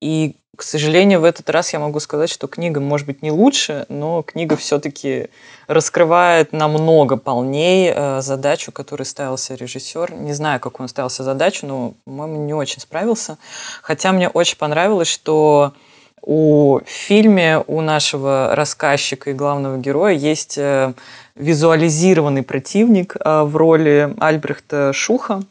и, 0.00 0.36
к 0.56 0.62
сожалению, 0.62 1.20
в 1.20 1.24
этот 1.24 1.50
раз 1.50 1.72
я 1.72 1.78
могу 1.78 2.00
сказать, 2.00 2.30
что 2.30 2.46
книга, 2.46 2.80
может 2.80 3.06
быть, 3.06 3.22
не 3.22 3.30
лучше, 3.30 3.84
но 3.88 4.22
книга 4.22 4.56
все-таки 4.56 5.28
раскрывает 5.66 6.52
намного 6.52 7.16
полнее 7.16 7.92
э, 7.94 8.20
задачу, 8.22 8.72
которую 8.72 9.04
ставился 9.04 9.54
режиссер. 9.54 10.14
Не 10.14 10.32
знаю, 10.32 10.58
как 10.58 10.80
он 10.80 10.88
ставился 10.88 11.22
задачу, 11.22 11.66
но, 11.66 11.94
по-моему, 12.04 12.44
не 12.44 12.54
очень 12.54 12.80
справился. 12.80 13.36
Хотя 13.82 14.12
мне 14.12 14.28
очень 14.28 14.56
понравилось, 14.56 15.08
что 15.08 15.74
у 16.22 16.80
фильме 16.86 17.62
у 17.66 17.80
нашего 17.80 18.54
рассказчика 18.54 19.30
и 19.30 19.34
главного 19.34 19.78
героя 19.78 20.14
есть 20.14 20.58
э, 20.58 20.92
визуализированный 21.34 22.42
противник 22.42 23.16
э, 23.16 23.42
в 23.42 23.56
роли 23.56 24.14
Альбрехта 24.18 24.92
Шуха. 24.92 25.42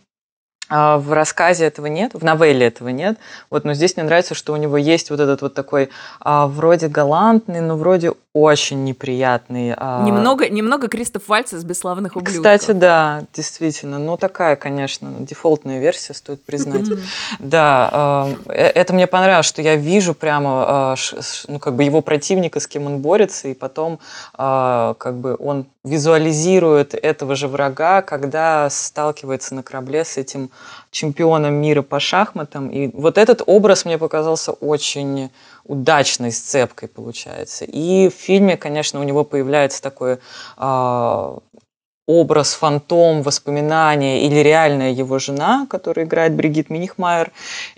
А 0.69 0.97
в 0.99 1.11
рассказе 1.13 1.65
этого 1.65 1.87
нет, 1.87 2.13
в 2.13 2.23
новелле 2.23 2.67
этого 2.67 2.89
нет. 2.89 3.17
Вот, 3.49 3.65
но 3.65 3.73
здесь 3.73 3.97
мне 3.97 4.05
нравится, 4.05 4.35
что 4.35 4.53
у 4.53 4.55
него 4.55 4.77
есть 4.77 5.09
вот 5.09 5.19
этот 5.19 5.41
вот 5.41 5.55
такой 5.55 5.89
а, 6.19 6.47
вроде 6.47 6.87
галантный, 6.87 7.61
но 7.61 7.75
вроде 7.75 8.13
очень 8.33 8.83
неприятный. 8.83 9.73
А... 9.75 10.03
Немного, 10.03 10.47
немного 10.47 10.87
Кристоф 10.87 11.27
Вальц 11.27 11.53
из 11.53 11.63
«Бесславных 11.63 12.15
ублюдков». 12.15 12.37
Кстати, 12.37 12.71
да, 12.71 13.23
действительно. 13.33 13.97
Ну, 13.97 14.17
такая, 14.17 14.55
конечно, 14.55 15.09
дефолтная 15.19 15.79
версия, 15.79 16.13
стоит 16.13 16.43
признать. 16.45 16.85
Да, 17.39 17.89
а, 17.91 18.29
э, 18.45 18.67
это 18.67 18.93
мне 18.93 19.07
понравилось, 19.07 19.47
что 19.47 19.63
я 19.63 19.75
вижу 19.75 20.13
прямо, 20.13 20.93
а, 20.93 20.95
ну, 21.47 21.57
как 21.57 21.73
бы 21.75 21.83
его 21.83 22.01
противника, 22.01 22.59
с 22.59 22.67
кем 22.67 22.85
он 22.85 22.99
борется, 22.99 23.47
и 23.47 23.53
потом 23.53 23.99
как 24.37 25.17
бы 25.17 25.35
он 25.39 25.65
визуализирует 25.83 26.93
этого 26.93 27.35
же 27.35 27.47
врага, 27.47 28.01
когда 28.01 28.69
сталкивается 28.69 29.55
на 29.55 29.63
корабле 29.63 30.03
с 30.03 30.17
этим 30.17 30.51
чемпионом 30.91 31.53
мира 31.53 31.81
по 31.81 31.99
шахматам. 31.99 32.69
И 32.69 32.89
вот 32.93 33.17
этот 33.17 33.41
образ 33.45 33.85
мне 33.85 33.97
показался 33.97 34.51
очень 34.51 35.29
удачной 35.63 36.31
сцепкой, 36.31 36.89
получается. 36.89 37.65
И 37.65 38.09
в 38.09 38.13
фильме, 38.13 38.57
конечно, 38.57 38.99
у 38.99 39.03
него 39.03 39.23
появляется 39.23 39.81
такой 39.81 40.17
э, 40.57 41.37
образ, 42.09 42.55
фантом, 42.55 43.21
воспоминания 43.21 44.25
или 44.25 44.39
реальная 44.39 44.89
его 44.89 45.19
жена, 45.19 45.67
которая 45.69 46.07
играет 46.07 46.33
Бригит 46.33 46.71
Минихмайер. 46.71 47.31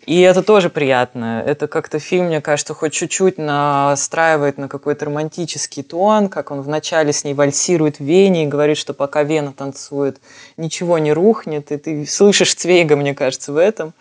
И 0.06 0.22
это 0.22 0.41
тоже 0.41 0.70
приятно. 0.70 1.44
Это 1.46 1.67
как-то 1.67 2.00
фильм, 2.00 2.28
мне 2.28 2.39
кажется, 2.39 2.74
хоть 2.74 2.94
чуть-чуть 2.94 3.38
настраивает 3.38 4.58
на 4.58 4.70
какой-то 4.70 5.04
романтический 5.04 5.84
тон, 5.84 6.30
как 6.30 6.52
он 6.52 6.62
вначале 6.62 7.12
с 7.12 7.26
ней 7.26 7.34
вальсирует 7.34 8.00
в 8.00 8.06
Вене 8.06 8.46
и 8.46 8.48
говорит, 8.48 8.78
что 8.78 8.94
пока 8.94 9.24
Вена 9.24 9.52
танцует, 9.52 10.22
ничего 10.56 10.98
не 10.98 11.12
рухнет. 11.12 11.70
И 11.74 11.78
ты 11.78 12.06
слышишь 12.06 12.56
Цвейга, 12.56 12.96
мне 12.96 13.13
кажется, 13.13 13.52
в 13.52 13.58
этом. 13.58 13.94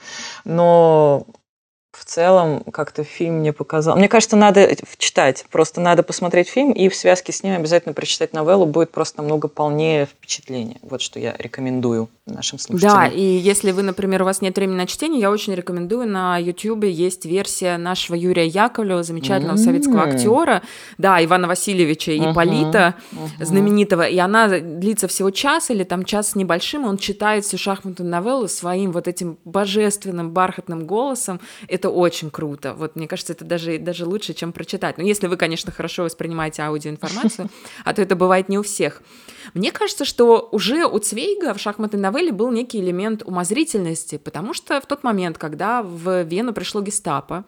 Но 0.44 1.26
в 1.92 2.04
целом 2.04 2.62
как-то 2.72 3.02
фильм 3.02 3.36
мне 3.36 3.52
показал. 3.52 3.96
Мне 3.96 4.08
кажется, 4.08 4.36
надо 4.36 4.76
читать. 4.98 5.44
Просто 5.50 5.80
надо 5.80 6.02
посмотреть 6.02 6.48
фильм 6.48 6.72
и 6.72 6.88
в 6.88 6.94
связке 6.94 7.32
с 7.32 7.42
ним 7.42 7.56
обязательно 7.56 7.94
прочитать 7.94 8.32
новеллу. 8.32 8.66
Будет 8.66 8.92
просто 8.92 9.18
намного 9.18 9.48
полнее 9.48 10.06
впечатление. 10.06 10.78
Вот 10.82 11.00
что 11.00 11.18
я 11.18 11.34
рекомендую 11.38 12.08
нашим 12.26 12.58
слушателям. 12.58 12.94
Да, 12.94 13.06
и 13.08 13.20
если 13.20 13.72
вы, 13.72 13.82
например, 13.82 14.22
у 14.22 14.24
вас 14.24 14.40
нет 14.40 14.56
времени 14.56 14.76
на 14.76 14.86
чтение, 14.86 15.20
я 15.20 15.30
очень 15.30 15.54
рекомендую. 15.54 16.06
На 16.06 16.38
YouTube 16.38 16.84
есть 16.84 17.24
версия 17.24 17.76
нашего 17.76 18.14
Юрия 18.14 18.46
Яковлева, 18.46 19.02
замечательного 19.02 19.56
mm-hmm. 19.56 19.64
советского 19.64 20.02
актера, 20.04 20.62
да, 20.98 21.22
Ивана 21.24 21.48
Васильевича 21.48 22.16
Ипполита, 22.16 22.94
uh-huh. 23.12 23.18
uh-huh. 23.40 23.44
знаменитого. 23.44 24.02
И 24.02 24.18
она 24.18 24.48
длится 24.48 25.08
всего 25.08 25.30
час 25.30 25.70
или 25.70 25.84
там 25.84 26.04
час 26.04 26.30
с 26.30 26.34
небольшим, 26.36 26.86
и 26.86 26.88
он 26.88 26.98
читает 26.98 27.44
всю 27.44 27.58
шахматную 27.58 28.08
новеллу 28.08 28.48
своим 28.48 28.92
вот 28.92 29.08
этим 29.08 29.38
божественным 29.44 30.30
бархатным 30.30 30.86
голосом. 30.86 31.40
Это 31.80 31.88
очень 31.88 32.30
круто. 32.30 32.74
Вот 32.74 32.94
мне 32.94 33.08
кажется, 33.08 33.32
это 33.32 33.46
даже, 33.46 33.78
даже 33.78 34.04
лучше, 34.04 34.34
чем 34.34 34.52
прочитать. 34.52 34.98
Но 34.98 35.02
если 35.02 35.28
вы, 35.28 35.38
конечно, 35.38 35.72
хорошо 35.72 36.02
воспринимаете 36.02 36.60
аудиоинформацию, 36.60 37.48
а 37.86 37.94
то 37.94 38.02
это 38.02 38.16
бывает 38.16 38.50
не 38.50 38.58
у 38.58 38.62
всех. 38.62 39.00
Мне 39.54 39.72
кажется, 39.72 40.04
что 40.04 40.46
уже 40.52 40.84
у 40.84 40.98
Цвейга 40.98 41.54
в 41.54 41.58
шахматной 41.58 41.98
новелле 41.98 42.32
был 42.32 42.50
некий 42.50 42.80
элемент 42.80 43.22
умозрительности, 43.22 44.18
потому 44.18 44.52
что 44.52 44.78
в 44.78 44.84
тот 44.84 45.04
момент, 45.04 45.38
когда 45.38 45.82
в 45.82 46.22
Вену 46.24 46.52
пришло 46.52 46.82
гестапо, 46.82 47.46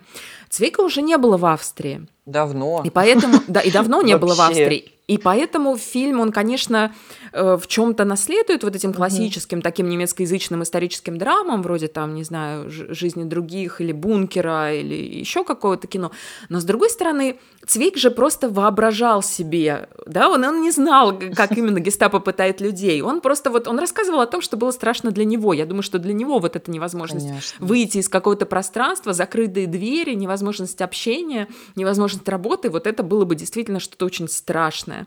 Цвейга 0.48 0.80
уже 0.80 1.02
не 1.02 1.18
было 1.18 1.36
в 1.36 1.44
Австрии. 1.44 2.06
Давно. 2.26 2.82
И 2.84 2.90
поэтому, 2.90 3.40
да, 3.48 3.60
и 3.60 3.70
давно 3.70 4.00
не 4.02 4.16
было 4.16 4.34
в 4.34 4.40
Австрии. 4.40 4.92
И 5.08 5.18
поэтому 5.18 5.76
фильм, 5.76 6.20
он, 6.20 6.30
конечно, 6.30 6.94
э, 7.32 7.58
в 7.60 7.66
чем-то 7.66 8.04
наследует 8.04 8.62
вот 8.62 8.76
этим 8.76 8.94
классическим 8.94 9.58
mm-hmm. 9.58 9.62
таким 9.62 9.88
немецкоязычным 9.88 10.62
историческим 10.62 11.18
драмам, 11.18 11.62
вроде 11.62 11.88
там, 11.88 12.14
не 12.14 12.22
знаю, 12.22 12.70
«Жизни 12.70 13.24
других» 13.24 13.80
или 13.80 13.90
«Бункера» 13.90 14.72
или 14.72 14.94
еще 14.94 15.42
какого-то 15.42 15.88
кино. 15.88 16.12
Но, 16.48 16.60
с 16.60 16.64
другой 16.64 16.88
стороны, 16.88 17.38
Цвейк 17.66 17.96
же 17.96 18.10
просто 18.10 18.48
воображал 18.48 19.22
себе, 19.22 19.88
да, 20.06 20.28
он, 20.28 20.44
он 20.44 20.62
не 20.62 20.70
знал, 20.70 21.18
как 21.34 21.52
именно 21.58 21.80
гестапо 21.80 22.20
пытает 22.20 22.60
людей. 22.60 23.02
Он 23.02 23.20
просто 23.20 23.50
вот, 23.50 23.66
он 23.66 23.78
рассказывал 23.78 24.20
о 24.20 24.26
том, 24.26 24.40
что 24.40 24.56
было 24.56 24.70
страшно 24.70 25.10
для 25.10 25.24
него. 25.24 25.52
Я 25.52 25.66
думаю, 25.66 25.82
что 25.82 25.98
для 25.98 26.12
него 26.12 26.38
вот 26.38 26.54
эта 26.54 26.70
невозможность 26.70 27.26
Конечно. 27.26 27.66
выйти 27.66 27.98
из 27.98 28.08
какого-то 28.08 28.46
пространства, 28.46 29.12
закрытые 29.12 29.66
двери, 29.66 30.14
невозможность 30.14 30.80
общения, 30.80 31.48
невозможность 31.76 32.11
работы, 32.28 32.70
вот 32.70 32.86
это 32.86 33.02
было 33.02 33.24
бы 33.24 33.34
действительно 33.34 33.80
что-то 33.80 34.06
очень 34.06 34.28
страшное. 34.28 35.06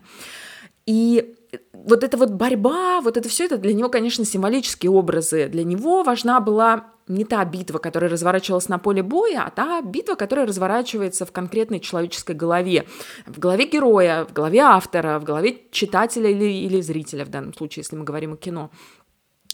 И 0.86 1.34
вот 1.72 2.04
эта 2.04 2.16
вот 2.16 2.30
борьба, 2.30 3.00
вот 3.00 3.16
это 3.16 3.28
все 3.28 3.44
это 3.44 3.58
для 3.58 3.74
него, 3.74 3.88
конечно, 3.88 4.24
символические 4.24 4.90
образы. 4.90 5.48
Для 5.48 5.64
него 5.64 6.02
важна 6.02 6.40
была 6.40 6.86
не 7.08 7.24
та 7.24 7.44
битва, 7.44 7.78
которая 7.78 8.10
разворачивалась 8.10 8.68
на 8.68 8.78
поле 8.78 9.02
боя, 9.02 9.44
а 9.46 9.50
та 9.50 9.80
битва, 9.80 10.14
которая 10.16 10.46
разворачивается 10.46 11.24
в 11.24 11.32
конкретной 11.32 11.80
человеческой 11.80 12.34
голове. 12.34 12.86
В 13.26 13.38
голове 13.38 13.66
героя, 13.66 14.24
в 14.24 14.32
голове 14.32 14.60
автора, 14.60 15.18
в 15.18 15.24
голове 15.24 15.58
читателя 15.70 16.30
или, 16.30 16.44
или 16.44 16.80
зрителя, 16.80 17.24
в 17.24 17.28
данном 17.28 17.54
случае, 17.54 17.82
если 17.82 17.96
мы 17.96 18.04
говорим 18.04 18.32
о 18.32 18.36
кино. 18.36 18.70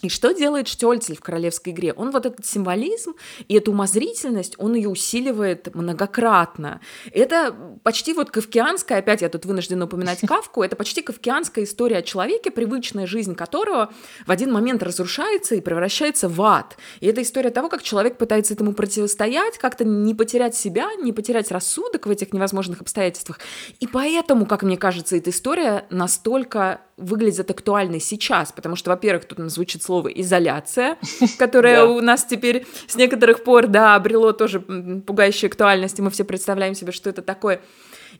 И 0.03 0.09
что 0.09 0.33
делает 0.33 0.67
Штольцель 0.67 1.15
в 1.15 1.21
«Королевской 1.21 1.71
игре»? 1.71 1.93
Он 1.93 2.11
вот 2.11 2.25
этот 2.25 2.45
символизм 2.45 3.13
и 3.47 3.55
эту 3.55 3.71
умозрительность, 3.71 4.55
он 4.57 4.75
ее 4.75 4.89
усиливает 4.89 5.73
многократно. 5.73 6.81
Это 7.11 7.55
почти 7.83 8.13
вот 8.13 8.29
кавкианская, 8.29 8.99
опять 8.99 9.21
я 9.21 9.29
тут 9.29 9.45
вынуждена 9.45 9.85
упоминать 9.85 10.19
Кавку, 10.27 10.61
это 10.61 10.75
почти 10.75 11.01
кавкианская 11.01 11.63
история 11.63 11.99
о 11.99 12.01
человеке, 12.01 12.51
привычная 12.51 13.07
жизнь 13.07 13.33
которого 13.33 13.93
в 14.27 14.31
один 14.31 14.51
момент 14.51 14.83
разрушается 14.83 15.55
и 15.55 15.61
превращается 15.61 16.27
в 16.27 16.41
ад. 16.41 16.75
И 16.99 17.07
это 17.07 17.21
история 17.21 17.49
того, 17.49 17.69
как 17.69 17.81
человек 17.81 18.17
пытается 18.17 18.53
этому 18.53 18.73
противостоять, 18.73 19.57
как-то 19.57 19.85
не 19.85 20.13
потерять 20.13 20.53
себя, 20.53 20.89
не 21.01 21.13
потерять 21.13 21.49
рассудок 21.49 22.07
в 22.07 22.09
этих 22.09 22.33
невозможных 22.33 22.81
обстоятельствах. 22.81 23.39
И 23.79 23.87
поэтому, 23.87 24.45
как 24.45 24.63
мне 24.63 24.75
кажется, 24.75 25.15
эта 25.15 25.29
история 25.29 25.85
настолько 25.89 26.81
выглядит 26.97 27.49
актуальной 27.49 27.99
сейчас, 27.99 28.51
потому 28.51 28.75
что, 28.75 28.91
во-первых, 28.91 29.25
тут 29.25 29.39
звучит 29.51 29.83
слово 29.83 29.92
изоляция, 30.01 30.97
которое 31.37 31.85
у 31.85 32.01
нас 32.01 32.25
теперь 32.25 32.65
с 32.87 32.95
некоторых 32.95 33.43
пор, 33.43 33.67
да, 33.67 33.95
обрело 33.95 34.33
тоже 34.33 34.59
пугающую 34.59 35.49
актуальность, 35.49 35.99
и 35.99 36.01
мы 36.01 36.09
все 36.09 36.23
представляем 36.23 36.75
себе, 36.75 36.91
что 36.91 37.09
это 37.09 37.21
такое. 37.21 37.61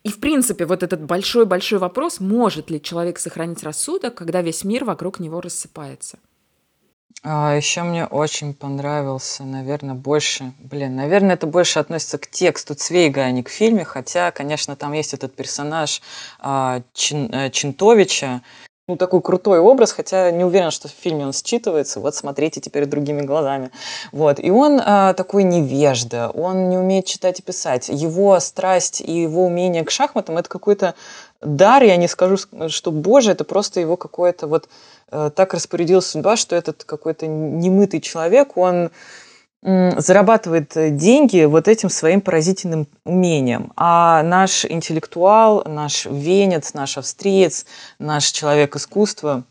И, 0.03 0.09
в 0.09 0.19
принципе, 0.19 0.65
вот 0.65 0.83
этот 0.83 1.01
большой-большой 1.03 1.79
вопрос, 1.79 2.19
может 2.19 2.69
ли 2.69 2.81
человек 2.81 3.19
сохранить 3.19 3.63
рассудок, 3.63 4.15
когда 4.15 4.41
весь 4.41 4.63
мир 4.63 4.83
вокруг 4.83 5.19
него 5.19 5.39
рассыпается? 5.39 6.17
А, 7.25 7.55
еще 7.55 7.83
мне 7.83 8.05
очень 8.05 8.53
понравился, 8.53 9.43
наверное, 9.43 9.95
больше, 9.95 10.51
блин, 10.59 10.97
наверное, 10.97 11.35
это 11.35 11.47
больше 11.47 11.79
относится 11.79 12.17
к 12.17 12.27
тексту 12.27 12.75
Цвейга, 12.75 13.21
а 13.21 13.31
не 13.31 13.43
к 13.43 13.49
фильме, 13.49 13.85
хотя, 13.85 14.31
конечно, 14.31 14.75
там 14.75 14.91
есть 14.91 15.13
этот 15.13 15.33
персонаж 15.33 16.01
а, 16.39 16.81
Чин, 16.93 17.29
а, 17.33 17.49
Чинтовича, 17.49 18.41
ну, 18.89 18.97
такой 18.97 19.21
крутой 19.21 19.59
образ, 19.59 19.93
хотя 19.93 20.29
не 20.31 20.43
уверен, 20.43 20.69
что 20.69 20.89
в 20.89 20.91
фильме 20.91 21.25
он 21.25 21.31
считывается. 21.31 22.01
Вот 22.01 22.15
смотрите 22.15 22.59
теперь 22.59 22.85
другими 22.85 23.21
глазами. 23.21 23.71
Вот. 24.11 24.39
И 24.39 24.51
он 24.51 24.81
а, 24.83 25.13
такой 25.13 25.43
невежда, 25.43 26.29
он 26.29 26.67
не 26.69 26.77
умеет 26.77 27.05
читать 27.05 27.39
и 27.39 27.43
писать. 27.43 27.87
Его 27.87 28.37
страсть 28.41 28.99
и 28.99 29.21
его 29.21 29.45
умение 29.45 29.85
к 29.85 29.91
шахматам– 29.91 30.37
это 30.37 30.49
какой-то 30.49 30.95
дар, 31.39 31.81
я 31.83 31.95
не 31.95 32.09
скажу, 32.09 32.37
что 32.67 32.91
боже, 32.91 33.31
это 33.31 33.45
просто 33.45 33.79
его 33.79 33.95
какое-то 33.95 34.47
вот 34.47 34.67
а, 35.11 35.29
так 35.29 35.53
распорядилась 35.53 36.07
судьба, 36.07 36.35
что 36.35 36.53
этот 36.53 36.83
какой-то 36.83 37.25
немытый 37.25 38.01
человек, 38.01 38.57
он 38.57 38.91
зарабатывает 39.63 40.75
э, 40.75 40.89
деньги 40.89 41.45
вот 41.45 41.67
этим 41.67 41.89
своим 41.89 42.19
поразительным 42.19 42.87
умением. 43.05 43.71
А 43.77 44.21
наш 44.23 44.65
интеллектуал, 44.65 45.63
наш 45.65 46.05
венец, 46.05 46.73
наш 46.73 46.97
австриец, 46.97 47.65
наш 47.97 48.25
человек 48.25 48.75
искусства, 48.75 49.43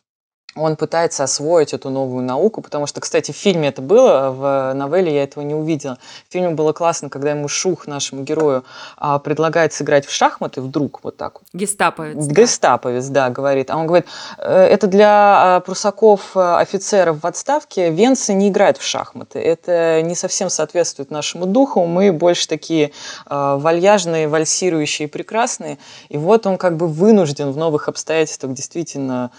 он 0.54 0.76
пытается 0.76 1.24
освоить 1.24 1.72
эту 1.72 1.88
новую 1.88 2.22
науку, 2.24 2.60
потому 2.60 2.86
что, 2.86 3.00
кстати, 3.00 3.32
в 3.32 3.36
фильме 3.36 3.68
это 3.68 3.80
было, 3.80 4.30
в 4.30 4.74
новелле 4.74 5.14
я 5.14 5.22
этого 5.22 5.42
не 5.42 5.54
увидела. 5.54 5.98
В 6.28 6.32
фильме 6.32 6.50
было 6.50 6.72
классно, 6.72 7.08
когда 7.08 7.30
ему 7.30 7.48
Шух, 7.48 7.86
нашему 7.86 8.22
герою, 8.22 8.64
а, 8.98 9.18
предлагает 9.18 9.72
сыграть 9.72 10.04
в 10.04 10.12
шахматы 10.12 10.60
вдруг 10.60 11.00
вот 11.02 11.16
так 11.16 11.40
вот. 11.40 11.44
Гестаповец. 11.54 12.26
Гестаповец, 12.26 13.06
да, 13.06 13.30
говорит. 13.30 13.70
А 13.70 13.76
он 13.78 13.86
говорит, 13.86 14.06
«Э, 14.38 14.64
это 14.64 14.86
для 14.86 15.56
а, 15.56 15.60
прусаков 15.60 16.36
э, 16.36 16.56
офицеров 16.56 17.22
в 17.22 17.26
отставке, 17.26 17.90
венцы 17.90 18.34
не 18.34 18.48
играют 18.48 18.76
в 18.76 18.82
шахматы. 18.82 19.38
Это 19.38 20.02
не 20.02 20.14
совсем 20.14 20.50
соответствует 20.50 21.10
нашему 21.10 21.46
духу. 21.46 21.86
Мы 21.86 22.12
больше 22.12 22.46
такие 22.46 22.92
а, 23.26 23.56
вальяжные, 23.56 24.28
вальсирующие, 24.28 25.08
прекрасные. 25.08 25.78
И 26.10 26.18
вот 26.18 26.46
он 26.46 26.58
как 26.58 26.76
бы 26.76 26.88
вынужден 26.88 27.52
в 27.52 27.56
новых 27.56 27.88
обстоятельствах 27.88 28.52
действительно 28.52 29.30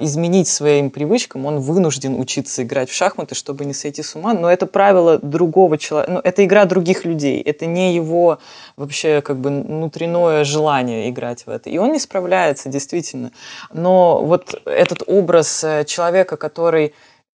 изменить 0.00 0.45
изменить 0.46 0.48
своим 0.48 0.90
привычкам, 0.90 1.46
он 1.46 1.60
вынужден 1.60 2.18
учиться 2.18 2.62
играть 2.62 2.88
в 2.90 2.94
шахматы, 2.94 3.34
чтобы 3.34 3.64
не 3.64 3.74
сойти 3.74 4.02
с 4.02 4.16
ума. 4.16 4.34
Но 4.34 4.50
это 4.50 4.66
правило 4.66 5.18
другого 5.18 5.78
человека, 5.78 6.12
ну, 6.12 6.20
это 6.24 6.44
игра 6.44 6.64
других 6.64 7.04
людей, 7.04 7.42
это 7.42 7.66
не 7.66 7.94
его 7.94 8.38
вообще 8.76 9.20
как 9.20 9.36
бы 9.36 9.50
внутреннее 9.50 10.44
желание 10.44 11.10
играть 11.10 11.46
в 11.46 11.50
это. 11.50 11.70
И 11.70 11.78
он 11.78 11.92
не 11.92 11.98
справляется, 11.98 12.68
действительно. 12.68 13.30
Но 13.72 14.24
вот 14.24 14.60
этот 14.64 15.02
образ 15.06 15.64
э, 15.64 15.84
человека, 15.84 16.36
который 16.36 16.94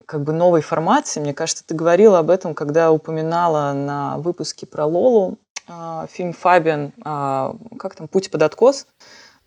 как 0.05 0.23
бы 0.23 0.33
новой 0.33 0.61
формации, 0.61 1.21
мне 1.21 1.33
кажется, 1.33 1.63
ты 1.65 1.75
говорила 1.75 2.19
об 2.19 2.29
этом, 2.29 2.53
когда 2.53 2.91
упоминала 2.91 3.73
на 3.73 4.17
выпуске 4.17 4.65
про 4.65 4.85
Лолу 4.85 5.37
а, 5.67 6.07
фильм 6.09 6.31
Фабиан, 6.31 6.93
а, 7.03 7.53
как 7.77 7.95
там, 7.95 8.07
«Путь 8.07 8.31
под 8.31 8.41
откос», 8.41 8.87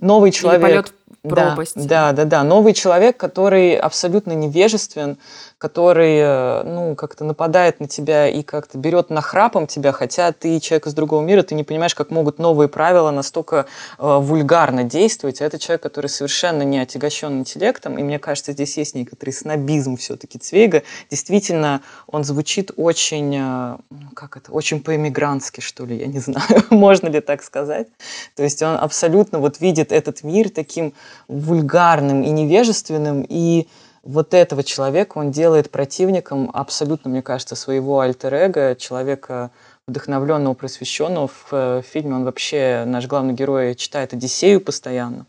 новый 0.00 0.30
человек. 0.32 0.62
Или 0.62 0.70
полет 0.70 0.92
пропасть. 1.22 1.76
Да, 1.76 2.12
да, 2.12 2.24
да, 2.24 2.24
да. 2.24 2.44
Новый 2.44 2.72
человек, 2.72 3.16
который 3.16 3.76
абсолютно 3.76 4.32
невежествен, 4.32 5.18
который, 5.60 6.16
э, 6.16 6.62
ну, 6.64 6.94
как-то 6.94 7.22
нападает 7.22 7.80
на 7.80 7.86
тебя 7.86 8.26
и 8.28 8.42
как-то 8.42 8.78
берет 8.78 9.10
нахрапом 9.10 9.66
тебя, 9.66 9.92
хотя 9.92 10.32
ты 10.32 10.58
человек 10.58 10.86
из 10.86 10.94
другого 10.94 11.22
мира, 11.22 11.42
ты 11.42 11.54
не 11.54 11.64
понимаешь, 11.64 11.94
как 11.94 12.10
могут 12.10 12.38
новые 12.38 12.66
правила 12.66 13.10
настолько 13.10 13.66
э, 13.98 14.18
вульгарно 14.20 14.84
действовать. 14.84 15.42
А 15.42 15.44
это 15.44 15.58
человек, 15.58 15.82
который 15.82 16.06
совершенно 16.06 16.62
не 16.62 16.78
отягощен 16.78 17.40
интеллектом, 17.40 17.98
и 17.98 18.02
мне 18.02 18.18
кажется, 18.18 18.52
здесь 18.52 18.78
есть 18.78 18.94
некоторый 18.94 19.32
снобизм 19.32 19.98
все-таки 19.98 20.38
Цвейга. 20.38 20.82
Действительно, 21.10 21.82
он 22.06 22.24
звучит 22.24 22.70
очень, 22.78 23.36
э, 23.36 23.76
как 24.14 24.38
это, 24.38 24.52
очень 24.52 24.80
по-эмигрантски, 24.80 25.60
что 25.60 25.84
ли, 25.84 25.98
я 25.98 26.06
не 26.06 26.18
знаю, 26.20 26.64
можно 26.70 27.08
ли 27.08 27.20
так 27.20 27.42
сказать. 27.42 27.88
То 28.34 28.42
есть 28.42 28.62
он 28.62 28.76
абсолютно 28.76 29.40
вот 29.40 29.60
видит 29.60 29.92
этот 29.92 30.22
мир 30.22 30.48
таким 30.48 30.94
вульгарным 31.28 32.22
и 32.22 32.30
невежественным, 32.30 33.26
и 33.28 33.68
вот 34.02 34.34
этого 34.34 34.62
человека 34.62 35.18
он 35.18 35.30
делает 35.30 35.70
противником 35.70 36.50
абсолютно, 36.52 37.10
мне 37.10 37.22
кажется, 37.22 37.56
своего 37.56 38.00
альтер-эго, 38.00 38.74
человека 38.76 39.50
вдохновленного, 39.86 40.54
просвещенного. 40.54 41.28
В 41.28 41.48
э, 41.52 41.82
фильме 41.82 42.14
он 42.14 42.24
вообще, 42.24 42.84
наш 42.86 43.06
главный 43.06 43.34
герой, 43.34 43.74
читает 43.74 44.12
Одиссею 44.12 44.60
постоянно 44.60 45.26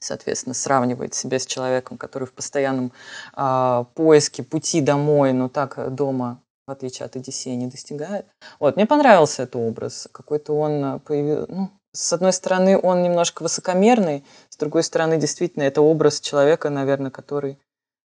соответственно, 0.00 0.54
сравнивает 0.54 1.12
себя 1.14 1.40
с 1.40 1.44
человеком, 1.46 1.98
который 1.98 2.28
в 2.28 2.32
постоянном 2.32 2.92
э, 3.36 3.84
поиске 3.94 4.44
пути 4.44 4.80
домой, 4.80 5.32
но 5.32 5.48
так 5.48 5.92
дома, 5.92 6.40
в 6.68 6.70
отличие 6.70 7.06
от 7.06 7.16
Одиссея, 7.16 7.56
не 7.56 7.66
достигает. 7.66 8.24
Вот, 8.60 8.76
мне 8.76 8.86
понравился 8.86 9.42
этот 9.42 9.56
образ. 9.56 10.08
Какой-то 10.12 10.52
он 10.56 11.00
появился, 11.00 11.46
ну, 11.50 11.70
с 11.92 12.12
одной 12.12 12.32
стороны, 12.32 12.78
он 12.78 13.02
немножко 13.02 13.42
высокомерный, 13.42 14.24
с 14.50 14.56
другой 14.56 14.84
стороны, 14.84 15.16
действительно, 15.16 15.64
это 15.64 15.80
образ 15.80 16.20
человека, 16.20 16.70
наверное, 16.70 17.10
который 17.10 17.58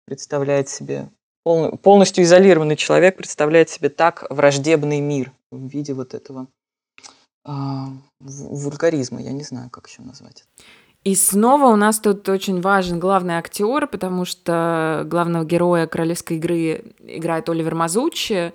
представляет 0.09 0.69
себе 0.69 1.07
полностью 1.43 2.23
изолированный 2.23 2.75
человек 2.75 3.15
представляет 3.15 3.69
себе 3.69 3.89
так 3.89 4.25
враждебный 4.31 4.99
мир 5.01 5.31
в 5.51 5.67
виде 5.67 5.93
вот 5.93 6.15
этого 6.15 6.47
э, 7.45 7.51
вульгаризма, 8.19 9.21
я 9.21 9.31
не 9.31 9.43
знаю, 9.43 9.69
как 9.69 9.87
еще 9.87 10.01
назвать 10.01 10.43
И 11.03 11.13
снова 11.13 11.67
у 11.67 11.75
нас 11.75 11.99
тут 11.99 12.27
очень 12.27 12.59
важен 12.59 12.99
главный 12.99 13.35
актер, 13.35 13.85
потому 13.85 14.25
что 14.25 15.03
главного 15.05 15.45
героя 15.45 15.85
королевской 15.85 16.37
игры 16.37 16.95
играет 16.99 17.47
Оливер 17.47 17.75
Мазучи. 17.75 18.53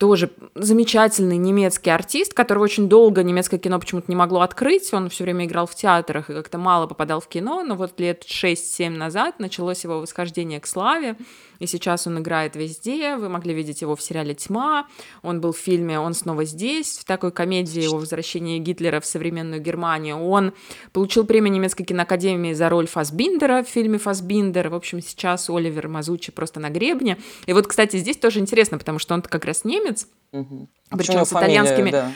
Тоже 0.00 0.30
замечательный 0.54 1.36
немецкий 1.36 1.90
артист, 1.90 2.32
которого 2.32 2.64
очень 2.64 2.88
долго 2.88 3.22
немецкое 3.22 3.60
кино 3.60 3.78
почему-то 3.78 4.06
не 4.08 4.16
могло 4.16 4.40
открыть. 4.40 4.94
Он 4.94 5.10
все 5.10 5.24
время 5.24 5.44
играл 5.44 5.66
в 5.66 5.74
театрах 5.74 6.30
и 6.30 6.32
как-то 6.32 6.56
мало 6.56 6.86
попадал 6.86 7.20
в 7.20 7.28
кино, 7.28 7.62
но 7.62 7.74
вот 7.76 8.00
лет 8.00 8.24
6-7 8.24 8.88
назад 8.88 9.38
началось 9.38 9.84
его 9.84 10.00
восхождение 10.00 10.58
к 10.58 10.66
славе, 10.66 11.16
и 11.58 11.66
сейчас 11.66 12.06
он 12.06 12.18
играет 12.18 12.56
везде. 12.56 13.16
Вы 13.16 13.28
могли 13.28 13.52
видеть 13.52 13.82
его 13.82 13.94
в 13.94 14.00
сериале 14.00 14.32
«Тьма», 14.34 14.86
он 15.22 15.42
был 15.42 15.52
в 15.52 15.58
фильме 15.58 16.00
«Он 16.00 16.14
снова 16.14 16.46
здесь», 16.46 16.96
в 16.96 17.04
такой 17.04 17.30
комедии 17.30 17.82
его 17.82 17.98
возвращение 17.98 18.58
Гитлера 18.58 19.00
в 19.00 19.06
современную 19.06 19.60
Германию. 19.60 20.16
Он 20.16 20.54
получил 20.94 21.26
премию 21.26 21.52
немецкой 21.52 21.84
киноакадемии 21.84 22.54
за 22.54 22.70
роль 22.70 22.86
Фасбиндера 22.86 23.62
в 23.62 23.68
фильме 23.68 23.98
«Фасбиндер». 23.98 24.70
В 24.70 24.74
общем, 24.74 25.02
сейчас 25.02 25.50
Оливер 25.50 25.88
Мазучи 25.88 26.32
просто 26.32 26.58
на 26.58 26.70
гребне. 26.70 27.18
И 27.44 27.52
вот, 27.52 27.66
кстати, 27.66 27.98
здесь 27.98 28.16
тоже 28.16 28.40
интересно, 28.40 28.78
потому 28.78 28.98
что 28.98 29.12
он 29.12 29.20
как 29.20 29.44
раз 29.44 29.64
немец, 29.64 29.89
немец, 29.90 30.06
угу. 30.32 30.68
причем 30.90 31.24
с 31.24 31.32
итальянскими, 31.32 31.90
да. 31.90 32.12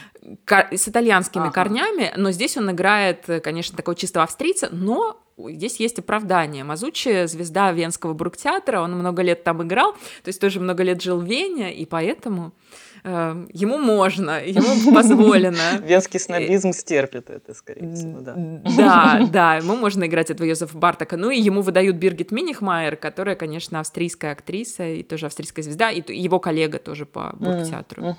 кор, 0.47 0.67
с 0.73 0.89
итальянскими 0.89 1.45
ага. 1.45 1.53
корнями, 1.53 2.13
но 2.17 2.31
здесь 2.31 2.57
он 2.57 2.71
играет, 2.71 3.27
конечно, 3.43 3.77
такого 3.77 3.97
чистого 3.97 4.25
австрийца, 4.25 4.69
но 4.71 5.21
здесь 5.37 5.81
есть 5.81 5.99
оправдание. 5.99 6.65
Мазучи— 6.65 7.27
звезда 7.27 7.73
Венского 7.73 8.15
бургтеатра, 8.15 8.81
он 8.81 8.93
много 8.93 9.23
лет 9.23 9.45
там 9.45 9.63
играл, 9.63 9.93
то 9.93 10.29
есть 10.29 10.41
тоже 10.41 10.61
много 10.61 10.83
лет 10.83 11.03
жил 11.03 11.21
в 11.21 11.25
Вене, 11.25 11.75
и 11.75 11.87
поэтому 11.87 12.47
э, 12.47 12.84
ему 13.05 13.79
можно, 13.79 14.43
ему 14.43 14.95
позволено. 14.95 15.79
Венский 15.83 16.19
снобизм 16.19 16.73
стерпит 16.73 17.29
это, 17.29 17.53
скорее 17.53 17.95
всего, 17.95 18.21
да. 18.21 18.35
Да, 18.77 19.29
да, 19.31 19.57
ему 19.57 19.77
можно 19.77 20.05
играть 20.07 20.31
этого 20.31 20.47
Йозефа 20.47 20.77
Бартака. 20.77 21.17
Ну 21.17 21.31
и 21.31 21.39
ему 21.39 21.61
выдают 21.61 21.97
Биргит 21.97 22.31
Минихмайер, 22.33 22.97
которая, 22.97 23.37
конечно, 23.37 23.81
австрийская 23.81 24.33
актриса 24.33 24.87
и 24.87 25.03
тоже 25.03 25.27
австрийская 25.27 25.63
звезда, 25.63 25.91
и 25.91 26.03
его 26.17 26.41
коллега 26.41 26.79
тоже 26.79 27.05
по 27.05 27.35
бургтеатру. 27.39 28.17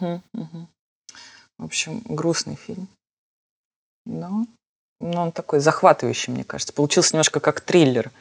В 1.57 1.63
общем, 1.63 2.01
грустный 2.05 2.55
фильм. 2.55 2.87
Но 4.05 4.45
ну, 4.99 5.11
он 5.21 5.31
такой 5.31 5.59
захватывающий, 5.59 6.31
мне 6.33 6.43
кажется. 6.43 6.73
Получился 6.73 7.15
немножко 7.15 7.39
как 7.39 7.61
триллер, 7.61 8.11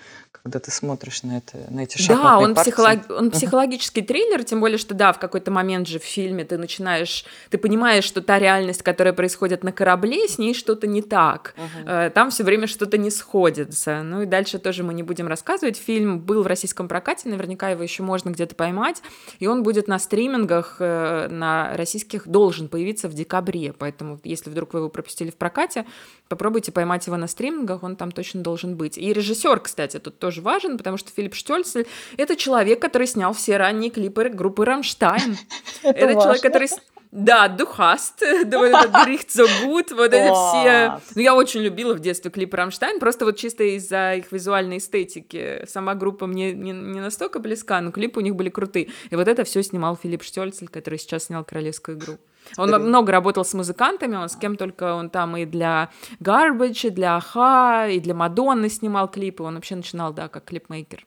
когда 0.42 0.58
ты 0.58 0.70
смотришь 0.70 1.22
на, 1.22 1.38
это, 1.38 1.58
на 1.70 1.80
эти 1.80 1.96
шахматные 1.96 2.22
Да, 2.22 2.38
он, 2.38 2.54
психолог, 2.54 3.10
он 3.10 3.30
психологический 3.30 4.02
триллер, 4.02 4.44
тем 4.44 4.60
более, 4.60 4.78
что 4.78 4.94
да, 4.94 5.12
в 5.12 5.18
какой-то 5.18 5.50
момент 5.50 5.88
же 5.88 5.98
в 5.98 6.04
фильме 6.04 6.44
ты 6.44 6.58
начинаешь, 6.58 7.24
ты 7.50 7.58
понимаешь, 7.58 8.04
что 8.04 8.20
та 8.20 8.38
реальность, 8.38 8.82
которая 8.82 9.14
происходит 9.14 9.64
на 9.64 9.72
корабле, 9.72 10.28
с 10.28 10.38
ней 10.38 10.54
что-то 10.54 10.86
не 10.86 11.02
так. 11.02 11.54
Uh-huh. 11.56 12.10
Там 12.10 12.30
все 12.30 12.44
время 12.44 12.66
что-то 12.66 12.98
не 12.98 13.10
сходится. 13.10 14.02
Ну 14.02 14.22
и 14.22 14.26
дальше 14.26 14.58
тоже 14.58 14.82
мы 14.82 14.92
не 14.92 15.02
будем 15.02 15.28
рассказывать. 15.28 15.76
Фильм 15.76 16.20
был 16.20 16.42
в 16.42 16.46
российском 16.46 16.88
прокате, 16.88 17.28
наверняка 17.28 17.70
его 17.70 17.82
еще 17.82 18.02
можно 18.02 18.30
где-то 18.30 18.54
поймать, 18.54 19.02
и 19.38 19.46
он 19.46 19.62
будет 19.62 19.88
на 19.88 19.98
стримингах 19.98 20.76
э, 20.78 21.28
на 21.28 21.76
российских 21.76 22.28
должен 22.28 22.68
появиться 22.68 23.08
в 23.08 23.14
декабре, 23.14 23.72
поэтому 23.72 24.20
если 24.24 24.50
вдруг 24.50 24.74
вы 24.74 24.80
его 24.80 24.88
пропустили 24.88 25.30
в 25.30 25.36
прокате, 25.36 25.86
попробуйте 26.28 26.72
поймать 26.72 27.06
его 27.06 27.16
на 27.16 27.28
стримингах, 27.28 27.82
он 27.82 27.96
там 27.96 28.12
точно 28.12 28.42
должен 28.42 28.76
быть. 28.76 28.98
И 28.98 29.12
режиссер, 29.12 29.60
кстати, 29.60 29.98
тут 29.98 30.18
тоже 30.24 30.40
важен, 30.40 30.78
потому 30.78 30.96
что 30.96 31.10
Филипп 31.14 31.34
Штольцель— 31.34 31.86
это 32.16 32.34
человек, 32.34 32.80
который 32.80 33.06
снял 33.06 33.34
все 33.34 33.58
ранние 33.58 33.90
клипы 33.90 34.30
группы 34.30 34.64
«Рамштайн». 34.64 35.36
Это 35.82 36.14
человек, 36.14 36.40
который... 36.40 36.68
Да, 37.12 37.46
Du 37.48 37.69
hast, 37.69 38.20
Du 38.20 38.44
riechst 38.44 39.28
so 39.28 39.46
gut, 39.64 39.94
вот 39.94 40.14
эти 40.14 40.32
все... 40.32 40.98
Ну, 41.14 41.20
я 41.20 41.34
очень 41.34 41.60
любила 41.60 41.92
в 41.92 42.00
детстве 42.00 42.30
клипы 42.30 42.56
Рамштайн, 42.56 43.00
просто 43.00 43.26
вот 43.26 43.36
чисто 43.36 43.64
из-за 43.76 44.14
их 44.14 44.32
визуальной 44.32 44.78
эстетики. 44.78 45.62
Сама 45.68 45.94
группа 45.94 46.26
мне 46.26 46.52
не, 46.52 46.72
не 46.72 47.00
настолько 47.00 47.38
близка, 47.38 47.82
но 47.82 47.92
клипы 47.92 48.20
у 48.20 48.22
них 48.22 48.34
были 48.34 48.48
крутые. 48.48 48.88
И 49.10 49.16
вот 49.16 49.28
это 49.28 49.44
все 49.44 49.62
снимал 49.62 49.98
Филипп 50.02 50.22
Штольцель, 50.22 50.68
который 50.68 50.98
сейчас 50.98 51.24
снял 51.24 51.44
«Королевскую 51.44 51.98
игру». 51.98 52.16
Он 52.56 52.68
Скорее. 52.68 52.86
много 52.86 53.12
работал 53.12 53.44
с 53.44 53.54
музыкантами, 53.54 54.16
он 54.16 54.28
с 54.28 54.36
кем 54.36 54.56
только 54.56 54.94
он 54.94 55.10
там 55.10 55.36
и 55.36 55.44
для 55.44 55.90
Garbage, 56.20 56.88
и 56.88 56.90
для 56.90 57.16
Аха, 57.16 57.88
и 57.88 58.00
для 58.00 58.14
Мадонны 58.14 58.68
снимал 58.68 59.10
клипы. 59.10 59.42
Он 59.42 59.54
вообще 59.54 59.76
начинал, 59.76 60.12
да, 60.12 60.28
как 60.28 60.44
клипмейкер. 60.44 61.06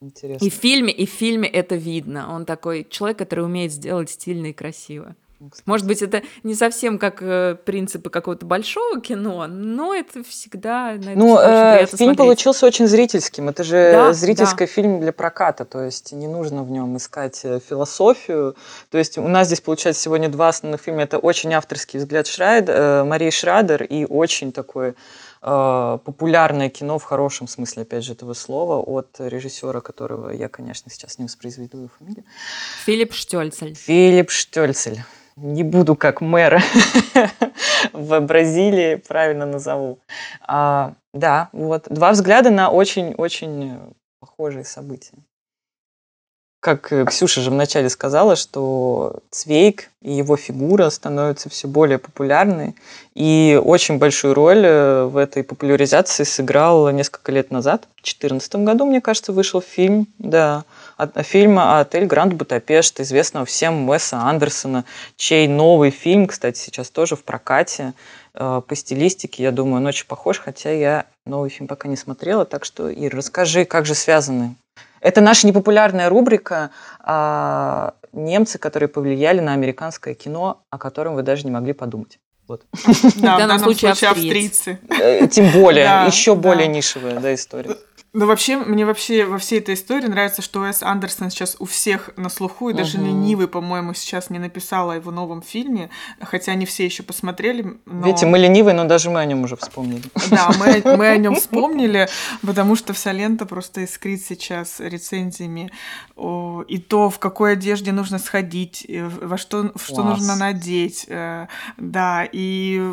Интересно. 0.00 0.46
И 0.46 0.50
в 0.50 0.54
фильме, 0.54 0.92
и 0.92 1.06
в 1.06 1.10
фильме 1.10 1.48
это 1.48 1.74
видно. 1.74 2.34
Он 2.34 2.46
такой 2.46 2.86
человек, 2.88 3.18
который 3.18 3.44
умеет 3.44 3.72
сделать 3.72 4.10
стильно 4.10 4.46
и 4.46 4.52
красиво. 4.52 5.14
Кстати. 5.48 5.62
Может 5.66 5.86
быть, 5.86 6.02
это 6.02 6.22
не 6.42 6.54
совсем 6.54 6.98
как 6.98 7.22
э, 7.22 7.56
принципы 7.64 8.10
какого-то 8.10 8.44
большого 8.44 9.00
кино, 9.00 9.46
но 9.46 9.94
это 9.94 10.22
всегда... 10.22 10.92
На 10.92 11.10
это 11.10 11.18
ну, 11.18 11.38
э, 11.38 11.86
фильм 11.86 11.96
смотреть. 11.96 12.18
получился 12.18 12.66
очень 12.66 12.86
зрительским. 12.86 13.48
Это 13.48 13.64
же 13.64 13.90
да, 13.92 14.12
зрительский 14.12 14.66
да. 14.66 14.72
фильм 14.72 15.00
для 15.00 15.12
проката, 15.12 15.64
то 15.64 15.82
есть 15.82 16.12
не 16.12 16.28
нужно 16.28 16.62
в 16.62 16.70
нем 16.70 16.96
искать 16.98 17.40
э, 17.44 17.58
философию. 17.66 18.54
То 18.90 18.98
есть 18.98 19.16
у 19.16 19.28
нас 19.28 19.46
здесь, 19.46 19.62
получается, 19.62 20.02
сегодня 20.02 20.28
два 20.28 20.48
основных 20.48 20.82
фильма. 20.82 21.02
Это 21.02 21.18
очень 21.18 21.54
авторский 21.54 21.98
взгляд 21.98 22.26
Шрайд, 22.26 22.66
э, 22.68 23.04
Марии 23.04 23.30
Шрадер 23.30 23.82
и 23.82 24.04
очень 24.04 24.52
такой 24.52 24.90
э, 24.90 25.98
популярное 26.04 26.68
кино 26.68 26.98
в 26.98 27.04
хорошем 27.04 27.48
смысле, 27.48 27.82
опять 27.82 28.04
же, 28.04 28.12
этого 28.12 28.34
слова, 28.34 28.76
от 28.76 29.16
режиссера, 29.18 29.80
которого 29.80 30.30
я, 30.30 30.48
конечно, 30.48 30.90
сейчас 30.90 31.18
не 31.18 31.24
воспроизведу 31.24 31.78
его 31.78 31.90
фамилию. 31.98 32.24
Филипп 32.84 33.14
Штольцель. 33.14 33.74
Филипп 33.74 34.30
Штольцель 34.30 35.02
не 35.42 35.62
буду 35.62 35.96
как 35.96 36.20
мэр 36.20 36.62
в 37.92 38.20
Бразилии, 38.20 38.96
правильно 38.96 39.46
назову. 39.46 39.98
А, 40.46 40.94
да, 41.12 41.48
вот 41.52 41.86
два 41.88 42.12
взгляда 42.12 42.50
на 42.50 42.70
очень-очень 42.70 43.78
похожие 44.20 44.64
события. 44.64 45.14
Как 46.60 46.92
э, 46.92 47.06
Ксюша 47.06 47.40
же 47.40 47.50
вначале 47.50 47.88
сказала, 47.88 48.36
что 48.36 49.20
Цвейк 49.30 49.88
и 50.02 50.12
его 50.12 50.36
фигура 50.36 50.90
становятся 50.90 51.48
все 51.48 51.66
более 51.66 51.98
популярной. 51.98 52.74
И 53.14 53.58
очень 53.64 53.98
большую 53.98 54.34
роль 54.34 54.66
э, 54.66 55.04
в 55.04 55.16
этой 55.16 55.42
популяризации 55.42 56.24
сыграл 56.24 56.90
несколько 56.90 57.32
лет 57.32 57.50
назад. 57.50 57.84
В 57.92 58.02
2014 58.02 58.56
году, 58.56 58.84
мне 58.84 59.00
кажется, 59.00 59.32
вышел 59.32 59.62
фильм, 59.62 60.06
да, 60.18 60.64
фильма 61.22 61.80
«Отель 61.80 62.06
Гранд 62.06 62.34
Будапешт», 62.34 63.00
известного 63.00 63.46
всем 63.46 63.88
Уэса 63.88 64.18
Андерсона, 64.18 64.84
чей 65.16 65.48
новый 65.48 65.90
фильм, 65.90 66.26
кстати, 66.26 66.58
сейчас 66.58 66.90
тоже 66.90 67.16
в 67.16 67.24
прокате. 67.24 67.94
Э, 68.34 68.62
по 68.66 68.74
стилистике, 68.74 69.42
я 69.42 69.52
думаю, 69.52 69.76
он 69.76 69.86
очень 69.86 70.06
похож, 70.06 70.38
хотя 70.38 70.70
я 70.70 71.06
новый 71.26 71.50
фильм 71.50 71.68
пока 71.68 71.88
не 71.88 71.96
смотрела. 71.96 72.44
Так 72.44 72.64
что, 72.64 72.88
Ир, 72.88 73.14
расскажи, 73.14 73.64
как 73.64 73.86
же 73.86 73.94
связаны? 73.94 74.56
Это 75.00 75.20
наша 75.20 75.46
непопулярная 75.46 76.08
рубрика 76.08 76.70
а, 77.00 77.94
«Немцы, 78.12 78.58
которые 78.58 78.88
повлияли 78.88 79.40
на 79.40 79.54
американское 79.54 80.14
кино, 80.14 80.60
о 80.70 80.78
котором 80.78 81.14
вы 81.14 81.22
даже 81.22 81.44
не 81.44 81.50
могли 81.50 81.72
подумать». 81.72 82.18
Вот. 82.46 82.62
Да, 83.16 83.36
в 83.36 83.38
данном 83.38 83.60
случае 83.60 83.92
австрийцы. 83.92 84.78
Э, 84.88 85.28
тем 85.28 85.52
более, 85.52 86.04
еще 86.06 86.34
более 86.34 86.66
нишевая 86.66 87.20
да, 87.20 87.32
история. 87.32 87.76
Ну, 88.12 88.26
вообще, 88.26 88.56
мне 88.56 88.84
вообще 88.84 89.24
во 89.24 89.38
всей 89.38 89.60
этой 89.60 89.74
истории 89.74 90.06
нравится, 90.06 90.42
что 90.42 90.62
Уэс 90.62 90.82
Андерсон 90.82 91.30
сейчас 91.30 91.54
у 91.60 91.64
всех 91.64 92.10
на 92.16 92.28
слуху, 92.28 92.70
и 92.70 92.72
даже 92.72 92.98
угу. 92.98 93.06
ленивый, 93.06 93.46
по-моему, 93.46 93.94
сейчас 93.94 94.30
не 94.30 94.40
написал 94.40 94.90
о 94.90 94.96
его 94.96 95.12
новом 95.12 95.42
фильме, 95.42 95.90
хотя 96.20 96.54
не 96.54 96.66
все 96.66 96.84
еще 96.84 97.04
посмотрели. 97.04 97.76
Но... 97.86 98.06
Видите, 98.06 98.26
мы 98.26 98.38
ленивые, 98.38 98.74
но 98.74 98.84
даже 98.84 99.10
мы 99.10 99.20
о 99.20 99.24
нем 99.24 99.44
уже 99.44 99.56
вспомнили. 99.56 100.02
Да, 100.28 100.50
мы, 100.58 100.82
мы 100.96 101.06
о 101.06 101.16
нем 101.18 101.36
вспомнили, 101.36 102.08
потому 102.44 102.74
что 102.74 102.92
вся 102.94 103.12
лента 103.12 103.46
просто 103.46 103.82
искрит 103.82 104.22
сейчас 104.26 104.80
рецензиями. 104.80 105.70
И 106.16 106.78
то, 106.78 107.10
в 107.10 107.18
какой 107.20 107.52
одежде 107.52 107.92
нужно 107.92 108.18
сходить, 108.18 108.86
во 108.88 109.38
что, 109.38 109.72
что 109.76 110.02
нужно 110.02 110.34
надеть. 110.34 111.06
Э, 111.08 111.46
да, 111.76 112.26
и 112.30 112.92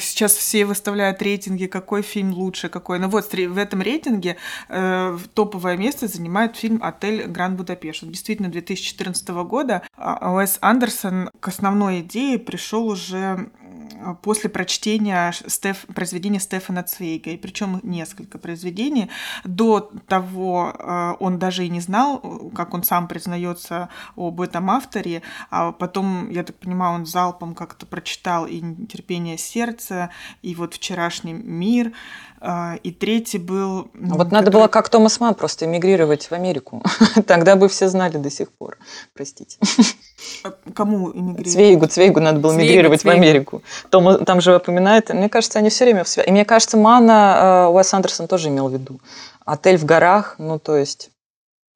сейчас 0.00 0.34
все 0.34 0.64
выставляют 0.64 1.22
рейтинги, 1.22 1.66
какой 1.66 2.02
фильм 2.02 2.32
лучше, 2.32 2.68
какой. 2.68 2.98
Ну 2.98 3.08
вот, 3.08 3.32
в 3.32 3.56
этом 3.56 3.80
рейтинге 3.80 3.99
рейтинге 4.00 4.36
э, 4.68 5.18
топовое 5.34 5.76
место 5.76 6.08
занимает 6.08 6.56
фильм 6.56 6.80
«Отель 6.82 7.26
Гранд 7.26 7.56
Будапешт». 7.56 8.04
Действительно, 8.04 8.48
2014 8.48 9.28
года 9.28 9.82
а, 9.96 10.32
Уэс 10.34 10.58
Андерсон 10.60 11.30
к 11.40 11.48
основной 11.48 12.00
идее 12.00 12.38
пришел 12.38 12.86
уже 12.86 13.50
после 14.22 14.48
прочтения 14.50 15.32
Стеф, 15.46 15.84
произведения 15.94 16.40
Стефана 16.40 16.82
Цвейга, 16.82 17.30
и 17.30 17.36
причем 17.36 17.80
несколько 17.82 18.38
произведений. 18.38 19.10
До 19.44 19.90
того 20.08 20.74
э, 20.74 21.14
он 21.20 21.38
даже 21.38 21.66
и 21.66 21.68
не 21.68 21.80
знал, 21.80 22.50
как 22.54 22.74
он 22.74 22.82
сам 22.82 23.08
признается 23.08 23.88
об 24.16 24.40
этом 24.40 24.70
авторе, 24.70 25.22
а 25.50 25.72
потом, 25.72 26.30
я 26.30 26.44
так 26.44 26.56
понимаю, 26.56 26.94
он 26.94 27.06
залпом 27.06 27.54
как-то 27.54 27.86
прочитал 27.86 28.46
и 28.46 28.60
«Терпение 28.86 29.36
сердца», 29.36 30.10
и 30.42 30.54
вот 30.54 30.74
«Вчерашний 30.74 31.34
мир», 31.34 31.92
и 32.82 32.90
третий 32.90 33.38
был... 33.38 33.90
Вот 33.92 34.12
который... 34.12 34.32
надо 34.32 34.50
было, 34.50 34.68
как 34.68 34.88
Томас 34.88 35.20
Ман, 35.20 35.34
просто 35.34 35.66
эмигрировать 35.66 36.30
в 36.30 36.32
Америку. 36.32 36.82
Тогда 37.26 37.54
бы 37.56 37.68
все 37.68 37.88
знали 37.88 38.16
до 38.16 38.30
сих 38.30 38.50
пор. 38.52 38.78
Простите. 39.14 39.58
А 40.44 40.52
кому 40.74 41.10
эмигрировать? 41.12 41.52
Цвейгу, 41.52 41.86
Цвейгу 41.86 42.20
надо 42.20 42.40
было 42.40 42.54
эмигрировать 42.54 43.04
в 43.04 43.08
Америку. 43.08 43.62
Том, 43.90 44.24
там 44.24 44.40
же 44.40 44.56
упоминает, 44.56 45.10
мне 45.10 45.28
кажется, 45.28 45.58
они 45.58 45.68
все 45.68 45.84
время 45.84 46.04
в 46.04 46.08
связи. 46.08 46.28
И 46.28 46.32
мне 46.32 46.44
кажется, 46.44 46.76
Мана, 46.76 47.66
э, 47.68 47.74
Уэс 47.74 47.92
Андерсон 47.92 48.26
тоже 48.26 48.48
имел 48.48 48.68
в 48.68 48.72
виду. 48.72 49.00
Отель 49.44 49.76
в 49.76 49.84
горах, 49.84 50.36
ну 50.38 50.58
то 50.58 50.76
есть 50.76 51.10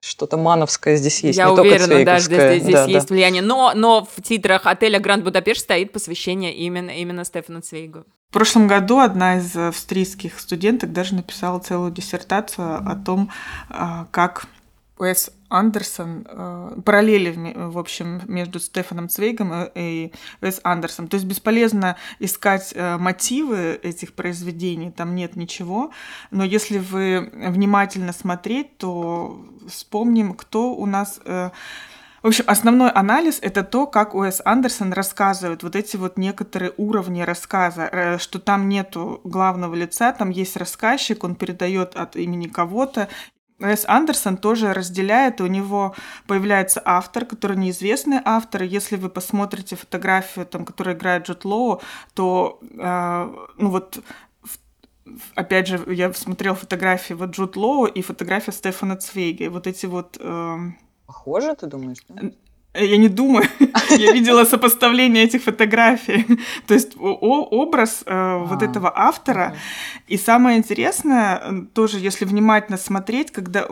что-то 0.01 0.37
мановское 0.37 0.97
здесь 0.97 1.21
есть. 1.21 1.39
Я 1.39 1.47
не 1.47 1.53
уверена, 1.53 1.89
только 1.89 2.05
да, 2.05 2.19
здесь, 2.19 2.62
здесь 2.62 2.75
да, 2.75 2.85
есть 2.85 3.09
да. 3.09 3.15
влияние. 3.15 3.43
Но, 3.43 3.73
но 3.75 4.07
в 4.17 4.23
титрах 4.23 4.67
отеля 4.67 5.01
Гранд 5.01 5.25
Будапешт 5.25 5.62
стоит 5.62 5.93
посвящение 5.93 6.55
именно, 6.55 6.91
именно 6.91 7.25
Стефану 7.25 7.62
Цвейгу. 7.62 8.05
В 8.35 8.37
прошлом 8.37 8.66
году 8.66 8.99
одна 8.99 9.37
из 9.37 9.55
австрийских 9.55 10.41
студенток 10.41 10.93
даже 10.93 11.14
написала 11.14 11.61
целую 11.61 11.93
диссертацию 11.93 12.78
о 12.78 12.97
том, 12.97 13.30
а, 13.68 14.09
как 14.11 14.47
Уэс 14.99 15.30
Андерсон, 15.49 16.26
э, 16.28 16.78
параллели, 16.85 17.32
в 17.55 17.78
общем, 17.78 18.22
между 18.26 18.59
Стефаном 18.59 19.09
Цвейгом 19.09 19.53
и 19.76 20.11
Уэс 20.41 20.61
Андерсом. 20.64 21.07
То 21.07 21.14
есть 21.14 21.28
бесполезно 21.28 21.97
искать 22.18 22.72
э, 22.74 22.97
мотивы 22.97 23.78
этих 23.80 24.14
произведений, 24.14 24.91
там 24.91 25.14
нет 25.14 25.37
ничего, 25.37 25.93
но 26.32 26.43
если 26.43 26.78
вы 26.78 27.30
внимательно 27.32 28.12
смотреть, 28.12 28.78
то 28.78 29.47
вспомним, 29.68 30.35
кто 30.35 30.74
у 30.74 30.87
нас... 30.87 31.20
Э, 32.25 32.27
в 32.27 32.29
общем, 32.29 32.45
основной 32.47 32.91
анализ— 32.91 33.39
это 33.43 33.62
то, 33.62 33.87
как 33.87 34.14
Уэс 34.14 34.41
Андерсон 34.45 34.93
рассказывает 34.93 35.62
вот 35.62 35.77
эти 35.77 35.97
вот 35.97 36.16
некоторые 36.16 36.72
уровни 36.77 37.22
рассказа, 37.22 38.18
что 38.18 38.39
там 38.39 38.68
нету 38.68 39.20
главного 39.25 39.75
лица, 39.75 40.12
там 40.12 40.31
есть 40.31 40.57
рассказчик, 40.57 41.22
он 41.22 41.35
передает 41.35 41.95
от 41.95 42.16
имени 42.16 42.49
кого-то, 42.49 43.09
Уэс 43.61 43.85
Андерсон 43.87 44.37
тоже 44.37 44.72
разделяет, 44.72 45.41
у 45.41 45.47
него 45.47 45.95
появляется 46.27 46.83
автор, 46.85 47.25
который 47.25 47.57
неизвестный 47.57 48.20
автор. 48.25 48.62
Если 48.62 48.97
вы 48.97 49.09
посмотрите 49.09 49.77
фотографию, 49.77 50.45
там, 50.45 50.64
которая 50.64 50.97
играет 50.97 51.29
Джот 51.29 51.45
Лоу, 51.45 51.81
то, 52.14 52.59
э, 52.62 53.35
ну 53.59 53.70
вот, 53.70 54.03
опять 55.37 55.68
же, 55.68 55.81
я 55.87 56.12
смотрел 56.12 56.57
фотографии 56.57 57.14
вот 57.14 57.31
Джуд 57.31 57.57
Лоу 57.57 57.87
и 57.87 58.03
фотография 58.03 58.53
Стефана 58.53 58.97
Цвейга. 58.97 59.45
И 59.45 59.49
вот 59.49 59.66
эти 59.66 59.87
вот... 59.87 60.16
Э, 60.20 60.59
Похоже, 61.07 61.55
ты 61.55 61.67
думаешь? 61.67 61.99
Да? 62.09 62.31
Я 62.75 62.97
не 62.97 63.09
думаю. 63.09 63.47
Я 63.91 64.13
видела 64.13 64.45
сопоставление 64.45 65.25
этих 65.25 65.43
фотографий. 65.43 66.27
То 66.67 66.75
есть 66.75 66.97
образ 66.99 68.03
э, 68.05 68.39
вот 68.39 68.63
а, 68.63 68.65
этого 68.65 68.93
автора. 68.95 69.55
И 70.09 70.17
самое 70.17 70.59
интересное, 70.59 71.67
тоже 71.73 72.01
если 72.01 72.25
внимательно 72.25 72.77
смотреть, 72.77 73.31
когда 73.31 73.67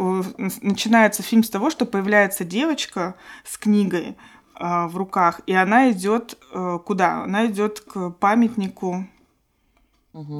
начинается 0.61 1.23
фильм 1.23 1.43
с 1.43 1.51
того, 1.51 1.71
что 1.71 1.85
появляется 1.85 2.45
девочка 2.45 3.17
с 3.45 3.59
книгой 3.59 4.17
э, 4.61 4.87
в 4.87 4.97
руках, 4.97 5.41
и 5.47 5.53
она 5.53 5.91
идет 5.91 6.39
э, 6.53 6.79
куда? 6.85 7.25
Она 7.25 7.47
идет 7.47 7.81
к 7.81 8.11
памятнику 8.11 9.07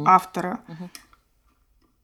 автора. 0.05 0.61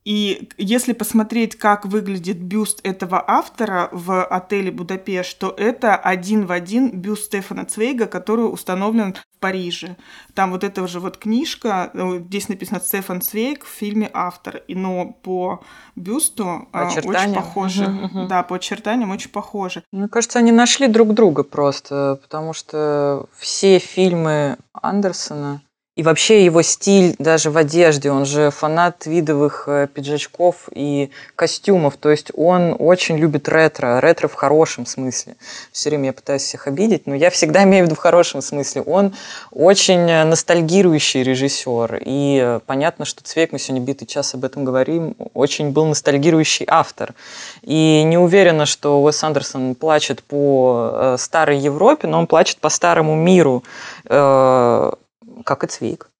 И 0.05 0.49
если 0.57 0.95
посмотреть, 0.95 1.57
как 1.57 1.85
выглядит 1.85 2.39
бюст 2.39 2.81
этого 2.83 3.23
автора 3.27 3.91
в 3.93 4.25
отеле 4.25 4.71
Будапешт, 4.71 5.39
то 5.39 5.55
это 5.57 5.97
один 5.97 6.47
в 6.47 6.53
один 6.53 6.91
бюст 6.91 7.27
Стефана 7.27 7.67
Цвейга, 7.67 8.07
который 8.07 8.43
установлен 8.51 9.13
в 9.13 9.39
Париже. 9.39 9.97
Там 10.35 10.51
вот 10.51 10.65
эта 10.65 10.87
же 10.87 11.01
вот 11.01 11.19
книжка, 11.19 11.91
э, 11.93 12.21
здесь 12.21 12.49
написано 12.49 12.81
Стефан 12.81 13.21
Цвейг 13.21 13.65
в 13.65 13.69
фильме 13.69 14.11
автор, 14.13 14.63
но 14.69 15.07
по 15.23 15.63
бюсту 15.95 16.69
по 16.73 16.79
э, 16.79 17.01
очень 17.05 17.35
похоже. 17.35 17.85
Угу, 17.85 18.05
угу. 18.21 18.29
Да, 18.29 18.43
по 18.43 18.57
очертаниям 18.57 19.11
очень 19.11 19.31
похоже. 19.31 19.83
Мне 19.93 20.09
кажется, 20.09 20.39
они 20.39 20.53
нашли 20.53 20.87
друг 20.87 21.13
друга 21.13 21.43
просто, 21.45 22.19
потому 22.23 22.53
что 22.53 23.27
все 23.37 23.79
фильмы 23.79 24.57
Андерсона 24.73 25.61
и 25.99 26.03
вообще 26.05 26.45
его 26.45 26.63
стиль 26.63 27.17
даже 27.19 27.51
в 27.51 27.57
одежде, 27.57 28.13
он 28.13 28.25
же 28.25 28.53
фанат 28.53 29.07
видовых 29.07 29.65
э, 29.67 29.89
пиджачков 29.93 30.69
и 30.73 31.11
костюмов, 31.35 31.97
то 31.97 32.09
есть 32.09 32.31
он 32.37 32.77
очень 32.79 33.19
любит 33.19 33.49
ретро, 33.49 33.99
ретро 34.01 34.29
в 34.29 34.35
хорошем 34.35 34.87
смысле. 34.87 35.35
Все 35.73 35.89
время 35.89 36.07
я 36.07 36.13
пытаюсь 36.13 36.43
всех 36.43 36.69
обидеть, 36.69 37.09
но 37.09 37.17
я 37.17 37.31
всегда 37.31 37.65
имею 37.65 37.83
в 37.83 37.87
виду 37.89 37.97
в 37.97 37.99
хорошем 37.99 38.43
смысле. 38.43 38.83
Он 38.83 39.13
очень 39.51 40.09
э, 40.09 40.23
ностальгирующий 40.23 41.25
режиссер, 41.25 42.01
и 42.07 42.41
э, 42.45 42.61
понятно, 42.65 43.05
что 43.05 43.25
Цвейк, 43.25 43.51
мы 43.51 43.59
сегодня 43.59 43.85
битый 43.85 44.07
час 44.07 44.35
об 44.35 44.45
этом 44.45 44.65
говорим, 44.65 45.17
очень 45.35 45.73
был 45.73 45.85
ностальгирующий 45.87 46.67
автор. 46.69 47.13
И 47.63 48.05
не 48.05 48.19
уверена, 48.19 48.67
что 48.67 49.03
Уэс 49.03 49.25
Андерсон 49.25 49.75
плачет 49.75 50.23
по 50.23 51.17
старой 51.19 51.59
Европе, 51.59 52.07
но 52.07 52.21
он 52.21 52.29
плачет 52.29 52.59
по 52.59 52.69
старому 52.69 53.17
миру 53.17 53.65
как 55.45 55.65
и 55.65 55.67
Цвейк. 55.67 56.11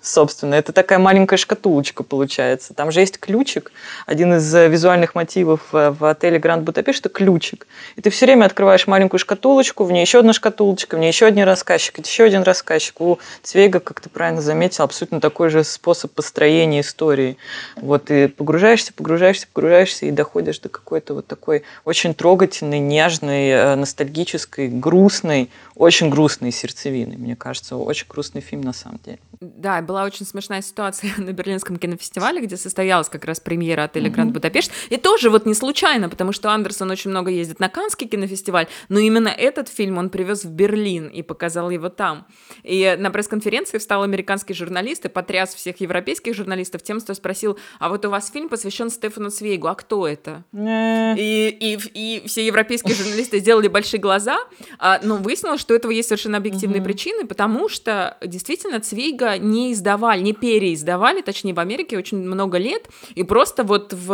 Собственно, 0.00 0.54
это 0.54 0.72
такая 0.72 0.98
маленькая 0.98 1.36
шкатулочка 1.36 2.04
получается. 2.04 2.74
Там 2.74 2.92
же 2.92 3.00
есть 3.00 3.18
ключик. 3.18 3.72
Один 4.06 4.34
из 4.34 4.54
э, 4.54 4.68
визуальных 4.68 5.14
мотивов 5.14 5.60
э, 5.72 5.90
в 5.90 6.04
отеле 6.04 6.38
Гранд 6.38 6.62
Будапешт– 6.62 7.00
это 7.06 7.08
ключик. 7.08 7.66
И 7.96 8.00
ты 8.00 8.10
все 8.10 8.26
время 8.26 8.44
открываешь 8.46 8.86
маленькую 8.86 9.18
шкатулочку, 9.18 9.84
в 9.84 9.92
ней 9.92 10.02
еще 10.02 10.20
одна 10.20 10.32
шкатулочка, 10.32 10.96
в 10.96 11.00
ней 11.00 11.08
еще 11.08 11.26
один 11.26 11.44
рассказчик, 11.44 11.98
еще 11.98 12.24
один 12.24 12.42
рассказчик. 12.42 13.00
У 13.00 13.18
Цвейга, 13.42 13.80
как 13.80 14.00
ты 14.00 14.08
правильно 14.08 14.40
заметил, 14.40 14.84
абсолютно 14.84 15.20
такой 15.20 15.50
же 15.50 15.64
способ 15.64 16.12
построения 16.12 16.80
истории. 16.80 17.36
Вот 17.76 18.04
ты 18.06 18.28
погружаешься, 18.28 18.92
погружаешься, 18.92 19.48
погружаешься 19.52 20.06
и 20.06 20.12
доходишь 20.12 20.60
до 20.60 20.68
какой-то 20.68 21.14
вот 21.14 21.26
такой 21.26 21.64
очень 21.84 22.14
трогательной, 22.14 22.78
нежной, 22.78 23.48
э, 23.48 23.74
ностальгической, 23.74 24.68
грустной, 24.68 25.50
очень 25.74 26.10
грустной 26.10 26.52
сердцевины. 26.52 27.16
Мне 27.16 27.34
кажется, 27.34 27.76
очень 27.76 28.06
грустный 28.08 28.40
фильм 28.40 28.62
на 28.62 28.72
самом 28.72 29.00
деле. 29.04 29.18
Да, 29.56 29.80
была 29.82 30.04
очень 30.04 30.26
смешная 30.26 30.62
ситуация 30.62 31.12
на 31.18 31.32
Берлинском 31.32 31.76
кинофестивале, 31.76 32.40
где 32.40 32.56
состоялась 32.56 33.08
как 33.08 33.24
раз 33.24 33.40
премьера 33.40 33.84
отеля 33.84 34.10
Гранд 34.10 34.32
Будапешт. 34.32 34.70
И 34.90 34.96
тоже 34.96 35.30
вот 35.30 35.46
не 35.46 35.54
случайно, 35.54 36.08
потому 36.08 36.32
что 36.32 36.50
Андерсон 36.50 36.90
очень 36.90 37.10
много 37.10 37.30
ездит 37.30 37.60
на 37.60 37.68
Канский 37.68 38.06
кинофестиваль, 38.06 38.66
но 38.88 38.98
именно 38.98 39.28
этот 39.28 39.68
фильм 39.68 39.98
он 39.98 40.10
привез 40.10 40.44
в 40.44 40.50
Берлин 40.50 41.08
и 41.08 41.22
показал 41.22 41.70
его 41.70 41.88
там. 41.88 42.26
И 42.62 42.96
на 42.98 43.10
пресс-конференции 43.10 43.78
встал 43.78 44.02
американский 44.02 44.54
журналист 44.54 45.04
и 45.04 45.08
потряс 45.08 45.54
всех 45.54 45.80
европейских 45.80 46.34
журналистов 46.34 46.82
тем, 46.82 47.00
что 47.00 47.14
спросил, 47.14 47.58
а 47.78 47.88
вот 47.88 48.04
у 48.04 48.10
вас 48.10 48.30
фильм 48.30 48.48
посвящен 48.48 48.90
Стефану 48.90 49.30
Свейгу, 49.30 49.68
а 49.68 49.74
кто 49.74 50.06
это? 50.06 50.44
И, 50.54 51.56
и, 51.60 51.78
и 51.94 52.26
все 52.26 52.46
европейские 52.46 52.94
журналисты 52.94 53.38
сделали 53.38 53.68
большие 53.68 54.00
глаза, 54.00 54.38
а, 54.78 55.00
но 55.02 55.16
выяснилось, 55.16 55.60
что 55.60 55.74
этого 55.74 55.92
есть 55.92 56.08
совершенно 56.08 56.38
объективные 56.38 56.82
причины, 56.82 57.26
потому 57.26 57.68
что 57.68 58.16
действительно 58.24 58.80
Цвейга 58.80 59.37
не 59.38 59.72
издавали, 59.72 60.22
не 60.22 60.32
переиздавали, 60.32 61.22
точнее, 61.22 61.54
в 61.54 61.60
Америке 61.60 61.98
очень 61.98 62.18
много 62.18 62.58
лет, 62.58 62.88
и 63.14 63.22
просто 63.22 63.64
вот 63.64 63.92
в, 63.92 64.06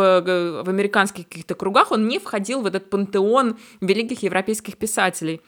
в 0.63 0.69
американских 0.69 1.27
каких-то 1.27 1.55
кругах 1.55 1.91
он 1.91 2.07
не 2.07 2.19
входил 2.19 2.61
в 2.61 2.65
этот 2.65 2.89
пантеон 2.89 3.57
великих 3.81 4.23
европейских 4.23 4.77
писателей. 4.77 5.41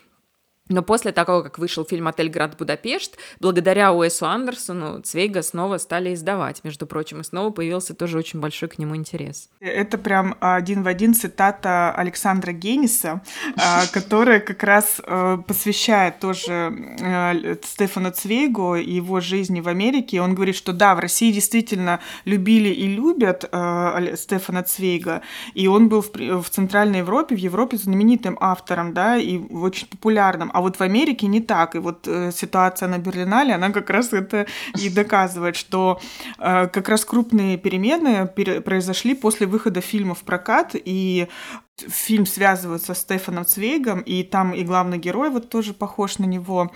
Но 0.70 0.82
после 0.82 1.11
того, 1.11 1.43
как 1.43 1.59
вышел 1.59 1.86
фильм 1.86 2.07
«Отель 2.07 2.30
Гранд 2.30 2.57
Будапешт», 2.57 3.18
благодаря 3.39 3.93
Уэсу 3.93 4.26
Андерсону 4.26 5.01
Цвейга 5.01 5.41
снова 5.41 5.78
стали 5.78 6.13
издавать, 6.13 6.63
между 6.63 6.86
прочим, 6.86 7.22
и 7.22 7.24
снова 7.24 7.51
появился 7.51 7.93
тоже 7.93 8.18
очень 8.18 8.39
большой 8.39 8.70
к 8.70 8.78
нему 8.78 8.95
интерес. 8.95 9.49
Это 9.59 9.97
прям 9.97 10.36
один 10.39 10.84
в 10.84 10.88
один 10.88 11.13
цитата 11.13 11.91
Александра 11.91 12.51
Генниса, 12.51 13.22
а, 13.57 13.86
которая 13.91 14.39
как 14.39 14.63
раз 14.63 15.01
э, 15.03 15.38
посвящает 15.47 16.20
тоже 16.20 16.74
э, 16.99 17.55
Стефану 17.63 18.11
Цвейгу 18.11 18.76
и 18.76 18.91
его 18.91 19.20
жизни 19.20 19.61
в 19.61 19.68
Америке. 19.68 20.22
Он 20.22 20.36
говорит, 20.36 20.55
что 20.55 20.74
да, 20.74 20.95
в 20.95 20.99
России 20.99 21.32
действительно 21.32 21.99
любили 22.26 22.70
и 22.70 22.88
любят 22.88 23.47
э, 23.51 24.15
Стефана 24.15 24.63
Цвейга, 24.63 25.22
и 25.53 25.68
он 25.68 25.89
был 25.89 26.01
в 26.01 26.49
Центральной 26.49 26.99
Европе, 26.99 27.36
в 27.36 27.39
Европе 27.39 27.78
знаменитым 27.78 28.38
автором, 28.39 28.93
да, 28.93 29.18
и 29.18 29.38
очень 29.38 29.88
популярным. 29.88 30.51
А 30.58 30.62
вот 30.62 30.78
в 30.78 30.82
Америке 30.82 31.28
не 31.28 31.39
так. 31.39 31.76
И 31.76 31.78
вот 31.78 32.08
э, 32.08 32.32
ситуация 32.32 32.89
на 32.89 32.97
Берлинале, 32.97 33.53
она 33.53 33.70
как 33.70 33.91
раз 33.91 34.12
это 34.12 34.47
и 34.76 34.89
доказывает, 34.95 35.55
что 35.55 35.99
э, 36.39 36.68
как 36.68 36.89
раз 36.89 37.05
крупные 37.05 37.58
перемены 37.58 38.26
произошли 38.26 39.14
после 39.14 39.45
выхода 39.45 39.82
фильма 39.82 40.16
в 40.16 40.24
прокат, 40.24 40.72
и 40.74 41.28
фильм 41.76 42.26
связывается 42.26 42.95
с 42.95 43.01
Стефаном 43.01 43.45
Цвейгом, 43.45 43.99
и 43.99 44.24
там 44.24 44.51
и 44.51 44.64
главный 44.64 44.97
герой 44.97 45.30
вот 45.30 45.49
тоже 45.49 45.76
похож 45.76 46.18
на 46.18 46.26
него. 46.26 46.72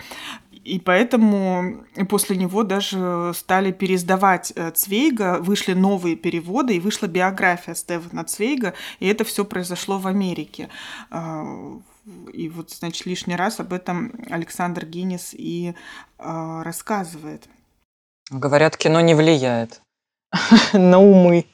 И 0.64 0.80
поэтому 0.80 1.84
после 2.08 2.38
него 2.38 2.62
даже 2.62 3.32
стали 3.34 3.72
переиздавать 3.72 4.54
э, 4.56 4.70
Цвейга, 4.76 5.40
вышли 5.40 5.74
новые 5.74 6.16
переводы, 6.16 6.76
и 6.76 6.80
вышла 6.80 7.08
биография 7.08 7.74
Стефана 7.74 8.26
Цвейга, 8.26 8.76
и 9.00 9.08
это 9.08 9.24
все 9.24 9.44
произошло 9.44 9.98
в 9.98 10.06
Америке. 10.06 10.70
И 12.34 12.50
вот, 12.50 12.72
значит, 12.72 13.06
лишний 13.06 13.36
раз 13.36 13.60
об 13.60 13.74
этом 13.74 14.14
Александр 14.30 14.86
Гиннес 14.86 15.34
и 15.34 15.76
э, 16.18 16.62
рассказывает. 16.64 17.48
Говорят, 18.30 18.78
кино 18.78 19.02
не 19.02 19.14
влияет 19.14 19.82
на 20.74 21.00
умы. 21.00 21.46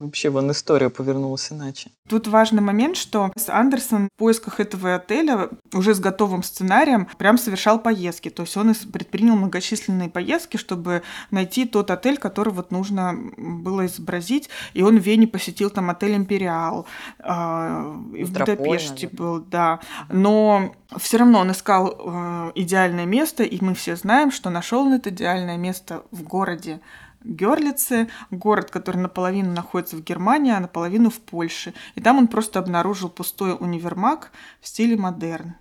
Вообще 0.00 0.30
вон 0.30 0.50
история 0.50 0.88
повернулась 0.88 1.52
иначе. 1.52 1.90
Тут 2.08 2.26
важный 2.26 2.62
момент, 2.62 2.96
что 2.96 3.30
Андерсон 3.48 4.08
в 4.08 4.18
поисках 4.18 4.58
этого 4.58 4.94
отеля 4.94 5.50
уже 5.74 5.94
с 5.94 6.00
готовым 6.00 6.42
сценарием 6.42 7.06
прям 7.18 7.36
совершал 7.36 7.78
поездки. 7.78 8.30
То 8.30 8.44
есть 8.44 8.56
он 8.56 8.74
предпринял 8.94 9.36
многочисленные 9.36 10.08
поездки, 10.08 10.56
чтобы 10.56 11.02
найти 11.30 11.66
тот 11.66 11.90
отель, 11.90 12.16
который 12.16 12.50
вот 12.54 12.72
нужно 12.72 13.14
было 13.36 13.84
изобразить. 13.84 14.48
И 14.72 14.82
он 14.82 14.98
в 14.98 15.02
Вене 15.02 15.28
посетил 15.28 15.68
там 15.68 15.90
отель 15.90 16.16
«Империал», 16.16 16.86
э, 17.18 17.22
в 17.28 18.32
Будапеште 18.32 19.06
был, 19.08 19.40
да. 19.40 19.80
Но 20.08 20.74
все 20.96 21.18
равно 21.18 21.40
он 21.40 21.52
искал 21.52 21.94
э, 21.98 22.52
идеальное 22.54 23.04
место, 23.04 23.42
и 23.42 23.62
мы 23.62 23.74
все 23.74 23.96
знаем, 23.96 24.32
что 24.32 24.48
нашел 24.48 24.86
он 24.86 24.94
это 24.94 25.10
идеальное 25.10 25.58
место 25.58 26.04
в 26.10 26.22
городе 26.22 26.80
Герлице, 27.22 28.08
город, 28.30 28.70
который 28.70 28.96
наполовину 28.96 29.52
находится 29.52 29.96
в 29.96 30.02
Германии, 30.02 30.52
а 30.52 30.60
наполовину 30.60 31.10
в 31.10 31.20
Польше. 31.20 31.74
И 31.94 32.00
там 32.00 32.18
он 32.18 32.28
просто 32.28 32.58
обнаружил 32.58 33.08
пустой 33.08 33.56
универмаг 33.58 34.32
в 34.60 34.68
стиле 34.68 34.96
модерн. 34.96 35.54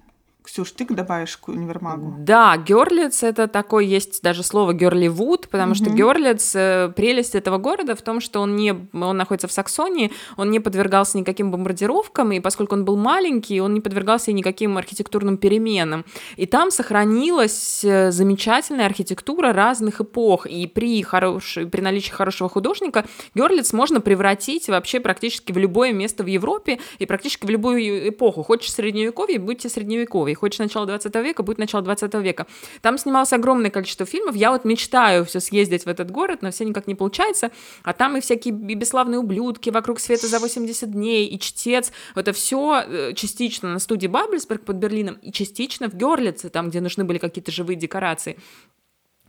Ксюш, 0.52 0.72
ты 0.72 0.84
добавишь 0.86 1.38
к 1.38 1.50
универмагу? 1.50 2.16
Да, 2.18 2.58
Герлиц 2.58 3.22
это 3.22 3.48
такой, 3.48 3.86
есть 3.86 4.24
даже 4.24 4.42
слово 4.42 4.74
Герливуд, 4.74 5.48
потому 5.48 5.74
mm-hmm. 5.74 5.76
что 5.76 5.90
Герлиц, 5.92 6.56
э, 6.56 6.92
прелесть 6.96 7.36
этого 7.36 7.60
города 7.60 7.96
в 7.96 8.02
том, 8.02 8.20
что 8.20 8.40
он, 8.40 8.56
не, 8.56 8.74
он 8.92 9.16
находится 9.16 9.48
в 9.48 9.52
Саксонии, 9.52 10.12
он 10.38 10.50
не 10.50 10.60
подвергался 10.60 11.20
никаким 11.20 11.52
бомбардировкам, 11.52 12.32
и 12.32 12.40
поскольку 12.40 12.74
он 12.74 12.84
был 12.84 12.98
маленький, 12.98 13.62
он 13.62 13.76
не 13.76 13.80
подвергался 13.80 14.32
никаким 14.32 14.80
архитектурным 14.80 15.38
переменам. 15.38 16.04
И 16.36 16.48
там 16.48 16.72
сохранилась 16.72 17.84
э, 17.84 18.10
замечательная 18.10 18.88
архитектура 18.88 19.54
разных 19.54 20.02
эпох, 20.02 20.48
и 20.48 20.66
при, 20.66 21.04
хорошей, 21.04 21.68
при 21.68 21.82
наличии 21.82 22.12
хорошего 22.12 22.50
художника 22.50 23.06
Герлиц 23.36 23.72
можно 23.72 24.02
превратить 24.02 24.68
вообще 24.68 25.00
практически 25.00 25.52
в 25.52 25.60
любое 25.60 25.94
место 25.94 26.24
в 26.24 26.28
Европе 26.28 26.80
и 26.98 27.06
практически 27.06 27.46
в 27.46 27.52
любую 27.52 28.10
эпоху. 28.10 28.42
Хочешь 28.42 28.74
средневековье, 28.74 29.38
будьте 29.38 29.70
средневековье 29.70 30.39
хочешь 30.40 30.60
начало 30.60 30.86
20 30.86 31.14
века, 31.16 31.44
будет 31.44 31.58
начало 31.58 31.84
20 31.84 32.14
века. 32.16 32.48
Там 32.82 32.98
снималось 32.98 33.34
огромное 33.34 33.70
количество 33.70 34.06
фильмов, 34.06 34.36
я 34.36 34.52
вот 34.52 34.66
мечтаю 34.66 35.26
все 35.26 35.40
съездить 35.40 35.86
в 35.86 35.88
этот 35.88 36.12
город, 36.12 36.42
но 36.42 36.52
все 36.52 36.66
никак 36.66 36.88
не 36.88 36.96
получается, 36.96 37.52
а 37.84 37.94
там 37.94 38.18
и 38.18 38.22
всякие 38.22 38.54
бесславные 38.54 39.20
ублюдки, 39.20 39.70
вокруг 39.70 40.00
света 40.00 40.28
за 40.28 40.40
80 40.40 40.92
дней, 40.92 41.28
и 41.28 41.40
чтец, 41.40 41.92
это 42.16 42.34
все 42.34 42.84
э, 42.86 43.14
частично 43.14 43.70
на 43.70 43.80
студии 43.80 44.08
Бабельсберг 44.08 44.64
под 44.66 44.78
Берлином, 44.78 45.16
и 45.16 45.32
частично 45.32 45.90
в 45.90 45.94
Герлице, 45.94 46.50
там, 46.50 46.70
где 46.70 46.82
нужны 46.82 47.04
были 47.04 47.18
какие-то 47.18 47.52
живые 47.52 47.78
декорации. 47.78 48.38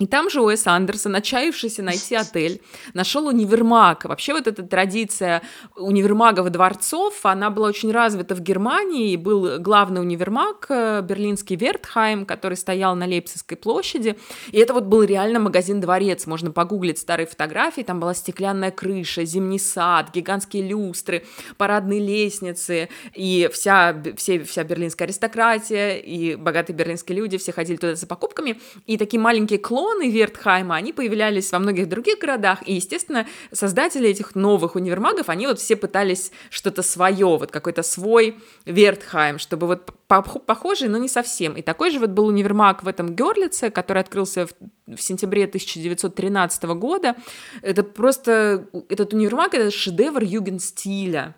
И 0.00 0.06
там 0.06 0.30
же 0.30 0.40
Уэс 0.40 0.66
Андерсон, 0.66 1.14
отчаявшийся 1.14 1.82
найти 1.82 2.14
отель, 2.14 2.62
нашел 2.94 3.26
универмаг. 3.26 4.06
Вообще 4.06 4.32
вот 4.32 4.46
эта 4.46 4.62
традиция 4.62 5.42
универмагов 5.76 6.46
и 6.46 6.50
дворцов, 6.50 7.20
она 7.24 7.50
была 7.50 7.68
очень 7.68 7.92
развита 7.92 8.34
в 8.34 8.40
Германии, 8.40 9.12
и 9.12 9.16
был 9.18 9.58
главный 9.58 10.00
универмаг, 10.00 10.66
э, 10.70 11.02
берлинский 11.02 11.54
Вертхайм, 11.56 12.24
который 12.24 12.56
стоял 12.56 12.96
на 12.96 13.04
Лейпцигской 13.04 13.58
площади. 13.58 14.16
И 14.52 14.58
это 14.58 14.72
вот 14.72 14.84
был 14.84 15.02
реально 15.02 15.38
магазин-дворец, 15.38 16.26
можно 16.26 16.50
погуглить 16.50 16.98
старые 16.98 17.26
фотографии, 17.26 17.82
там 17.82 18.00
была 18.00 18.14
стеклянная 18.14 18.70
крыша, 18.70 19.26
зимний 19.26 19.58
сад, 19.58 20.14
гигантские 20.14 20.66
люстры, 20.66 21.26
парадные 21.58 22.00
лестницы, 22.00 22.88
и 23.14 23.50
вся, 23.52 24.02
все, 24.16 24.42
вся 24.44 24.64
берлинская 24.64 25.06
аристократия, 25.06 25.98
и 25.98 26.36
богатые 26.36 26.74
берлинские 26.74 27.18
люди, 27.18 27.36
все 27.36 27.52
ходили 27.52 27.76
туда 27.76 27.96
за 27.96 28.06
покупками, 28.06 28.58
и 28.86 28.96
такие 28.96 29.20
маленькие 29.20 29.58
клоны, 29.58 29.89
клоны 29.90 30.10
Вертхайма, 30.10 30.76
они 30.76 30.92
появлялись 30.92 31.52
во 31.52 31.58
многих 31.58 31.88
других 31.88 32.18
городах, 32.18 32.60
и, 32.66 32.74
естественно, 32.74 33.26
создатели 33.52 34.08
этих 34.08 34.34
новых 34.34 34.76
универмагов, 34.76 35.28
они 35.28 35.46
вот 35.46 35.58
все 35.58 35.76
пытались 35.76 36.30
что-то 36.50 36.82
свое, 36.82 37.26
вот 37.26 37.50
какой-то 37.50 37.82
свой 37.82 38.36
Вертхайм, 38.66 39.38
чтобы 39.38 39.66
вот 39.66 39.90
похожий, 40.06 40.88
но 40.88 40.98
не 40.98 41.08
совсем. 41.08 41.54
И 41.56 41.62
такой 41.62 41.90
же 41.90 41.98
вот 41.98 42.10
был 42.10 42.26
универмаг 42.26 42.82
в 42.82 42.88
этом 42.88 43.14
Герлице, 43.14 43.70
который 43.70 44.02
открылся 44.02 44.46
в, 44.46 44.96
в 44.96 45.02
сентябре 45.02 45.44
1913 45.44 46.64
года. 46.64 47.16
Это 47.62 47.82
просто, 47.82 48.66
этот 48.88 49.12
универмаг, 49.12 49.54
это 49.54 49.70
шедевр 49.70 50.22
югенстиля. 50.22 51.34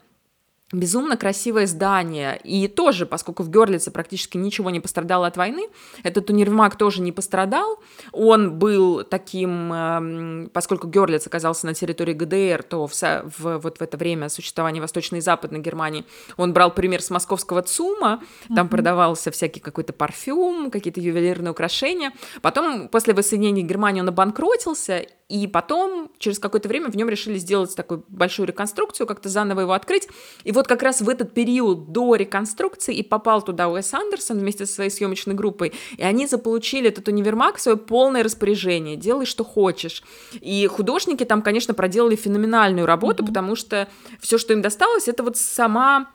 Безумно 0.72 1.18
красивое 1.18 1.66
здание. 1.66 2.40
И 2.44 2.66
тоже, 2.66 3.04
поскольку 3.04 3.42
в 3.42 3.50
Герлице 3.50 3.90
практически 3.90 4.38
ничего 4.38 4.70
не 4.70 4.80
пострадало 4.80 5.26
от 5.26 5.36
войны, 5.36 5.68
этот 6.02 6.30
универмаг 6.30 6.76
тоже 6.76 7.02
не 7.02 7.12
пострадал. 7.12 7.78
Он 8.10 8.58
был 8.58 9.04
таким, 9.04 9.70
эм, 9.70 10.50
поскольку 10.50 10.88
Герлиц 10.88 11.26
оказался 11.26 11.66
на 11.66 11.74
территории 11.74 12.14
ГДР, 12.14 12.62
то 12.62 12.86
в, 12.86 12.94
в, 12.94 13.58
вот 13.58 13.78
в 13.78 13.82
это 13.82 13.98
время 13.98 14.30
существования 14.30 14.80
Восточной 14.80 15.18
и 15.18 15.20
Западной 15.20 15.60
Германии 15.60 16.06
он 16.38 16.54
брал 16.54 16.72
пример 16.72 17.02
с 17.02 17.10
московского 17.10 17.60
ЦУМа, 17.60 18.22
там 18.48 18.66
mm-hmm. 18.66 18.70
продавался 18.70 19.30
всякий 19.30 19.60
какой-то 19.60 19.92
парфюм, 19.92 20.70
какие-то 20.70 21.00
ювелирные 21.00 21.50
украшения. 21.50 22.12
Потом, 22.40 22.88
после 22.88 23.12
воссоединения 23.12 23.62
Германии, 23.62 24.00
он 24.00 24.08
обанкротился, 24.08 25.04
и 25.32 25.46
потом, 25.46 26.10
через 26.18 26.38
какое-то 26.38 26.68
время, 26.68 26.90
в 26.90 26.94
нем 26.94 27.08
решили 27.08 27.38
сделать 27.38 27.74
такую 27.74 28.04
большую 28.08 28.46
реконструкцию, 28.46 29.06
как-то 29.06 29.30
заново 29.30 29.60
его 29.60 29.72
открыть. 29.72 30.06
И 30.44 30.52
вот 30.52 30.66
как 30.68 30.82
раз 30.82 31.00
в 31.00 31.08
этот 31.08 31.32
период 31.32 31.90
до 31.90 32.16
реконструкции 32.16 32.94
и 32.94 33.02
попал 33.02 33.40
туда 33.40 33.70
Уэс 33.70 33.94
Андерсон 33.94 34.40
вместе 34.40 34.66
со 34.66 34.74
своей 34.74 34.90
съемочной 34.90 35.34
группой, 35.34 35.72
и 35.96 36.02
они 36.02 36.26
заполучили 36.26 36.88
этот 36.88 37.08
универмаг 37.08 37.56
в 37.56 37.62
свое 37.62 37.78
полное 37.78 38.22
распоряжение. 38.22 38.96
Делай, 38.96 39.24
что 39.24 39.42
хочешь. 39.42 40.02
И 40.34 40.66
художники 40.66 41.24
там, 41.24 41.40
конечно, 41.40 41.72
проделали 41.72 42.14
феноменальную 42.14 42.84
работу, 42.84 43.22
mm-hmm. 43.22 43.28
потому 43.28 43.56
что 43.56 43.88
все, 44.20 44.36
что 44.36 44.52
им 44.52 44.60
досталось, 44.60 45.08
это 45.08 45.22
вот 45.22 45.38
сама 45.38 46.10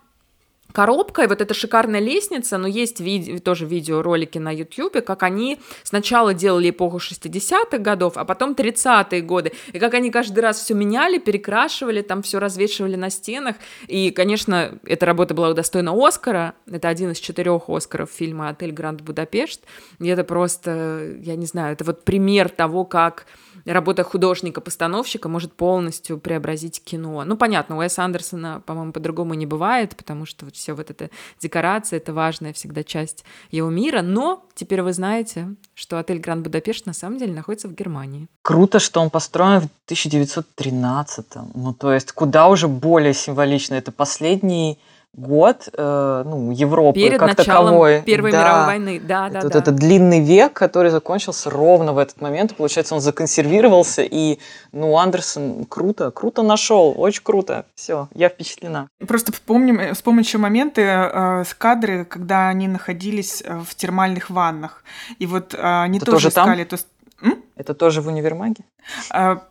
коробка, 0.78 1.24
и 1.24 1.28
вот 1.28 1.42
эта 1.42 1.56
шикарная 1.56 2.00
лестница, 2.00 2.60
но 2.60 2.68
есть 2.68 3.00
видео, 3.00 3.40
тоже 3.40 3.66
видеоролики 3.66 4.38
на 4.38 4.52
YouTube, 4.52 5.04
как 5.04 5.24
они 5.24 5.58
сначала 5.82 6.36
делали 6.36 6.70
эпоху 6.70 6.98
60-х 6.98 7.80
годов, 7.80 8.14
а 8.16 8.26
потом 8.26 8.52
30-е 8.52 9.24
годы, 9.24 9.54
и 9.74 9.80
как 9.80 9.96
они 9.96 10.12
каждый 10.12 10.42
раз 10.42 10.60
все 10.60 10.76
меняли, 10.76 11.18
перекрашивали, 11.18 12.04
там 12.04 12.22
все 12.22 12.38
развешивали 12.38 12.96
на 12.96 13.10
стенах, 13.10 13.56
и, 13.88 14.12
конечно, 14.12 14.78
эта 14.86 15.08
работа 15.08 15.34
была 15.34 15.50
удостоена 15.50 15.94
Оскара, 15.96 16.54
это 16.72 16.90
один 16.90 17.10
из 17.10 17.18
четырех 17.18 17.70
Оскаров 17.70 18.12
фильма 18.12 18.50
«Отель 18.50 18.72
Гранд 18.72 19.02
Будапешт», 19.02 19.64
и 19.98 20.08
это 20.08 20.24
просто, 20.24 21.16
я 21.24 21.36
не 21.36 21.48
знаю, 21.48 21.74
это 21.74 21.86
вот 21.86 22.06
пример 22.06 22.50
того, 22.50 22.86
как 22.86 23.26
работа 23.74 24.04
художника-постановщика 24.04 25.30
может 25.30 25.54
полностью 25.54 26.18
преобразить 26.18 26.84
кино. 26.84 27.24
Ну, 27.26 27.38
понятно, 27.38 27.76
у 27.76 27.80
Уэса 27.80 28.04
Андерсона, 28.04 28.62
по-моему, 28.66 28.92
по-другому 28.92 29.34
не 29.34 29.46
бывает, 29.46 29.96
потому 29.96 30.26
что 30.26 30.46
вот 30.46 30.56
все 30.68 30.74
вот 30.74 30.92
эта 30.92 31.10
декорация, 31.40 31.98
это 31.98 32.12
важная 32.12 32.52
всегда 32.52 32.84
часть 32.84 33.24
его 33.52 33.70
мира, 33.70 34.02
но 34.02 34.44
теперь 34.54 34.82
вы 34.82 34.92
знаете, 34.92 35.56
что 35.76 35.98
отель 35.98 36.20
Гранд 36.20 36.44
Будапешт 36.44 36.86
на 36.86 36.94
самом 36.94 37.20
деле 37.20 37.34
находится 37.34 37.70
в 37.70 37.74
Германии. 37.74 38.28
Круто, 38.42 38.80
что 38.80 39.00
он 39.00 39.10
построен 39.10 39.62
в 39.62 39.70
1913 39.86 41.26
Ну, 41.56 41.74
то 41.74 41.94
есть 41.94 42.12
куда 42.12 42.50
уже 42.50 42.68
более 42.68 43.14
символично. 43.14 43.76
Это 43.76 43.94
последний 43.94 44.78
год 45.14 45.70
э, 45.74 46.24
ну, 46.26 46.52
Европы 46.52 47.00
Перед 47.00 47.20
как 47.20 47.38
началом 47.38 47.66
таковой. 47.66 48.02
Первой 48.04 48.32
да. 48.32 48.40
мировой 48.40 48.66
войны, 48.66 49.00
да, 49.00 49.30
да, 49.30 49.40
это, 49.40 49.40
да. 49.40 49.42
Вот 49.44 49.56
этот 49.56 49.76
длинный 49.76 50.20
век, 50.20 50.54
который 50.54 50.92
закончился 50.92 51.50
ровно 51.50 51.94
в 51.94 51.98
этот 51.98 52.22
момент. 52.22 52.56
Получается, 52.56 52.94
он 52.94 53.02
законсервировался, 53.02 54.04
и, 54.04 54.38
ну, 54.72 54.98
Андерсон 54.98 55.66
круто, 55.66 56.12
круто 56.12 56.44
нашел, 56.44 56.94
очень 56.98 57.24
круто. 57.24 57.66
Все, 57.76 58.08
я 58.14 58.30
впечатлена. 58.30 58.90
Просто 59.08 59.32
вспомним, 59.32 59.94
вспомним 59.96 60.22
еще 60.22 60.38
моменты, 60.38 60.82
э, 60.84 61.44
кадры, 61.58 62.06
когда 62.06 62.50
они 62.50 62.68
находились 62.68 63.42
э, 63.44 63.60
в 63.66 63.74
термальных 63.76 64.30
ваннах. 64.30 64.84
И 65.18 65.26
вот 65.26 65.54
э, 65.54 65.58
они 65.62 65.98
это 65.98 66.06
тоже, 66.06 66.18
тоже 66.18 66.30
искали... 66.30 66.64
Там? 66.64 66.80
М? 67.22 67.44
Это 67.56 67.74
тоже 67.74 68.02
в 68.02 68.08
универмаге? 68.08 68.64
А, 69.10 69.42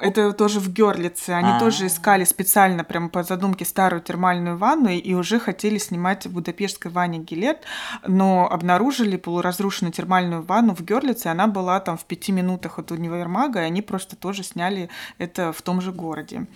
это 0.00 0.32
тоже 0.32 0.58
в 0.58 0.68
Герлице. 0.72 1.30
Они 1.30 1.50
А-а-а. 1.50 1.60
тоже 1.60 1.86
искали 1.86 2.24
специально, 2.24 2.82
прямо 2.82 3.08
по 3.08 3.22
задумке, 3.22 3.64
старую 3.64 4.02
термальную 4.02 4.56
ванну 4.56 4.90
и 4.90 5.14
уже 5.14 5.38
хотели 5.38 5.78
снимать 5.78 6.26
в 6.26 6.32
будапештской 6.32 6.90
ванне 6.90 7.18
Гилет, 7.18 7.62
но 8.06 8.48
обнаружили 8.50 9.16
полуразрушенную 9.16 9.92
термальную 9.92 10.42
ванну 10.42 10.74
в 10.74 10.82
Герлице. 10.82 11.28
Она 11.28 11.46
была 11.46 11.78
там 11.80 11.96
в 11.96 12.04
пяти 12.04 12.32
минутах 12.32 12.78
от 12.78 12.90
универмага, 12.90 13.60
и 13.60 13.64
они 13.64 13.82
просто 13.82 14.16
тоже 14.16 14.42
сняли 14.42 14.88
это 15.18 15.52
в 15.52 15.62
том 15.62 15.80
же 15.80 15.92
городе. 15.92 16.46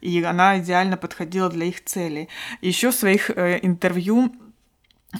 И 0.00 0.22
она 0.24 0.58
идеально 0.58 0.96
подходила 0.96 1.48
для 1.48 1.66
их 1.66 1.84
целей. 1.84 2.28
Еще 2.60 2.90
в 2.90 2.94
своих 2.94 3.30
э, 3.30 3.60
интервью 3.62 4.32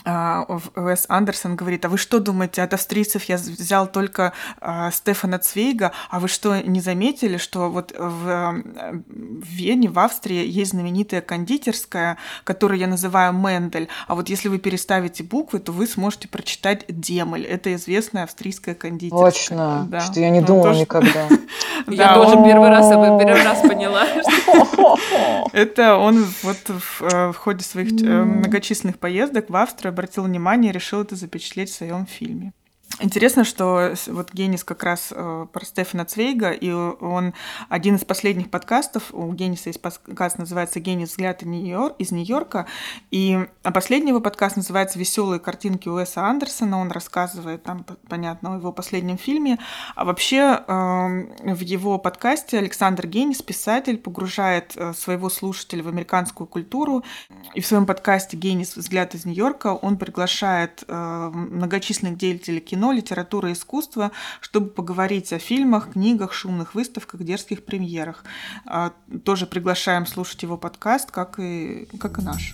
Уэс 0.04 1.06
Андерсон 1.08 1.56
говорит, 1.56 1.84
а 1.84 1.88
вы 1.88 1.98
что 1.98 2.20
думаете, 2.20 2.62
от 2.62 2.74
австрийцев 2.74 3.24
я 3.24 3.36
взял 3.36 3.86
только 3.86 4.32
а, 4.60 4.90
Стефана 4.90 5.38
Цвейга, 5.38 5.92
а 6.10 6.20
вы 6.20 6.28
что, 6.28 6.60
не 6.60 6.80
заметили, 6.80 7.36
что 7.36 7.70
вот 7.70 7.92
в, 7.96 8.62
в 9.08 9.46
Вене, 9.46 9.88
в 9.88 9.98
Австрии 9.98 10.46
есть 10.46 10.72
знаменитая 10.72 11.20
кондитерская, 11.20 12.18
которую 12.44 12.78
я 12.78 12.86
называю 12.86 13.32
Мендель, 13.32 13.88
а 14.06 14.14
вот 14.14 14.28
если 14.28 14.48
вы 14.48 14.58
переставите 14.58 15.22
буквы, 15.22 15.58
то 15.58 15.72
вы 15.72 15.86
сможете 15.86 16.28
прочитать 16.28 16.84
Демель. 16.88 17.44
Это 17.44 17.74
известная 17.74 18.24
австрийская 18.24 18.74
кондитерская. 18.74 19.30
Точно, 19.30 19.86
да. 19.88 20.00
что 20.00 20.20
я 20.20 20.30
не 20.30 20.40
ну, 20.40 20.46
думала 20.46 20.68
тоже... 20.68 20.80
никогда. 20.80 21.28
Я 21.88 22.14
тоже 22.14 22.36
первый 22.42 22.70
раз 22.70 22.88
первый 22.88 23.44
раз 23.44 23.60
поняла. 23.60 24.06
Это 25.52 25.96
он 25.96 26.26
вот 26.42 26.58
э, 27.00 27.32
в 27.32 27.36
ходе 27.36 27.64
своих 27.64 27.92
э, 28.02 28.24
многочисленных 28.24 28.98
поездок 28.98 29.50
в 29.50 29.56
Австрию 29.56 29.85
обратил 29.88 30.24
внимание 30.24 30.70
и 30.70 30.74
решил 30.74 31.02
это 31.02 31.16
запечатлеть 31.16 31.70
в 31.70 31.74
своем 31.74 32.06
фильме. 32.06 32.52
Интересно, 32.98 33.44
что 33.44 33.92
вот 34.06 34.32
Генис 34.32 34.64
как 34.64 34.82
раз 34.82 35.12
э, 35.14 35.46
про 35.52 35.64
Стефана 35.66 36.06
Цвейга, 36.06 36.50
и 36.52 36.70
он 36.70 37.34
один 37.68 37.96
из 37.96 38.04
последних 38.06 38.48
подкастов, 38.50 39.12
у 39.12 39.30
Гениса 39.34 39.68
есть 39.68 39.82
подкаст, 39.82 40.38
называется 40.38 40.80
«Генис. 40.80 41.10
Взгляд 41.10 41.42
из 41.42 42.10
Нью-Йорка», 42.10 42.66
и 43.10 43.46
а 43.62 43.70
последний 43.70 44.10
его 44.10 44.20
подкаст 44.20 44.56
называется 44.56 44.98
«Веселые 44.98 45.40
картинки 45.40 45.90
Уэса 45.90 46.22
Андерсона», 46.22 46.80
он 46.80 46.90
рассказывает 46.90 47.64
там, 47.64 47.84
понятно, 48.08 48.54
о 48.54 48.56
его 48.56 48.72
последнем 48.72 49.18
фильме, 49.18 49.58
а 49.94 50.06
вообще 50.06 50.62
э, 50.66 51.52
в 51.52 51.60
его 51.60 51.98
подкасте 51.98 52.56
Александр 52.58 53.06
Генис, 53.06 53.42
писатель, 53.42 53.98
погружает 53.98 54.72
э, 54.74 54.94
своего 54.94 55.28
слушателя 55.28 55.82
в 55.82 55.88
американскую 55.88 56.46
культуру, 56.46 57.04
и 57.52 57.60
в 57.60 57.66
своем 57.66 57.84
подкасте 57.84 58.38
«Генис. 58.38 58.74
Взгляд 58.74 59.14
из 59.14 59.26
Нью-Йорка» 59.26 59.74
он 59.74 59.98
приглашает 59.98 60.82
э, 60.88 61.30
многочисленных 61.34 62.16
деятелей 62.16 62.60
кино 62.60 62.85
кино, 62.86 62.92
литература 62.92 63.50
и 63.50 63.52
искусство, 63.52 64.10
чтобы 64.40 64.68
поговорить 64.68 65.32
о 65.32 65.38
фильмах, 65.38 65.92
книгах, 65.92 66.32
шумных 66.32 66.74
выставках, 66.74 67.22
дерзких 67.22 67.64
премьерах. 67.64 68.24
А, 68.66 68.92
тоже 69.24 69.46
приглашаем 69.46 70.06
слушать 70.06 70.42
его 70.42 70.56
подкаст, 70.56 71.10
как 71.10 71.38
и, 71.38 71.88
как 71.98 72.18
и 72.18 72.22
наш. 72.22 72.52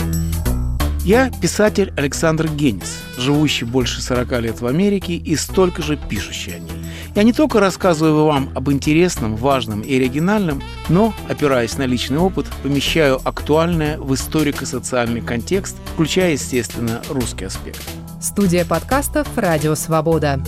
Я 1.05 1.31
писатель 1.43 1.93
Александр 1.97 2.47
Генис, 2.47 3.03
живущий 3.19 3.65
больше 3.65 4.01
40 4.01 4.41
лет 4.41 4.61
в 4.61 4.67
Америке 4.67 5.15
и 5.15 5.37
столько 5.37 5.83
же 5.83 5.97
пишущий 5.97 6.55
о 6.55 6.59
ней. 6.61 6.71
Я 7.17 7.25
не 7.25 7.33
только 7.33 7.59
рассказываю 7.59 8.25
вам 8.25 8.51
об 8.55 8.71
интересном, 8.71 9.37
важном 9.37 9.81
и 9.81 9.97
оригинальном, 9.97 10.63
но, 10.89 11.13
опираясь 11.29 11.77
на 11.77 11.87
личный 11.87 12.19
опыт, 12.19 12.47
помещаю 12.63 13.21
актуальное 13.25 13.99
в 13.99 14.15
историко-социальный 14.15 15.21
контекст, 15.21 15.77
включая, 15.95 16.33
естественно, 16.33 17.03
русский 17.11 17.47
аспект. 17.47 18.02
Студия 18.23 18.65
подкастов 18.65 19.27
«Радио 19.37 19.75
Свобода». 19.75 20.41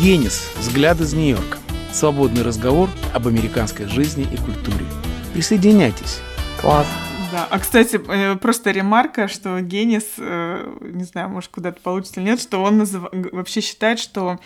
Генис. 0.00 0.50
Взгляд 0.58 1.00
из 1.00 1.14
Нью-Йорка. 1.14 1.58
Свободный 1.92 2.42
разговор 2.42 2.90
об 3.14 3.28
американской 3.28 3.86
жизни 3.86 4.26
и 4.28 4.36
культуре. 4.36 4.84
Присоединяйтесь. 5.32 6.18
Класс. 6.60 6.88
Да, 7.30 7.46
а 7.50 7.58
кстати, 7.58 8.00
э, 8.08 8.36
просто 8.36 8.70
ремарка, 8.70 9.28
что 9.28 9.60
Генис, 9.60 10.14
э, 10.16 10.78
не 10.80 11.04
знаю, 11.04 11.28
может, 11.28 11.50
куда-то 11.50 11.80
получится 11.80 12.20
или 12.20 12.30
нет, 12.30 12.40
что 12.40 12.62
он 12.62 12.78
назыв... 12.78 13.04
вообще 13.12 13.60
считает, 13.60 13.98
что, 13.98 14.38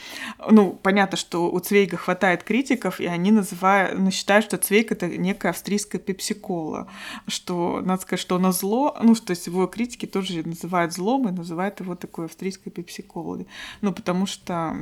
ну, 0.51 0.73
понятно, 0.73 1.17
что 1.17 1.51
у 1.51 1.59
Цвейга 1.61 1.97
хватает 1.97 2.43
критиков, 2.43 2.99
и 2.99 3.07
они 3.07 3.31
называют, 3.31 3.99
ну, 3.99 4.11
считают, 4.11 4.45
что 4.45 4.57
Цвейг 4.57 4.91
это 4.91 5.07
некая 5.07 5.51
австрийская 5.51 6.01
пепсикола, 6.01 6.89
что, 7.29 7.81
надо 7.85 8.03
сказать, 8.03 8.21
что 8.21 8.37
оно 8.37 8.51
зло, 8.51 8.97
ну, 9.01 9.15
что 9.15 9.31
есть 9.31 9.47
его 9.47 9.67
критики 9.69 10.07
тоже 10.07 10.43
называют 10.45 10.93
злом 10.93 11.29
и 11.29 11.33
называют 11.33 11.79
его 11.79 11.95
такой 11.95 12.25
австрийской 12.25 12.73
пепсиколой, 12.73 13.47
ну, 13.81 13.93
потому 13.93 14.27
что 14.27 14.77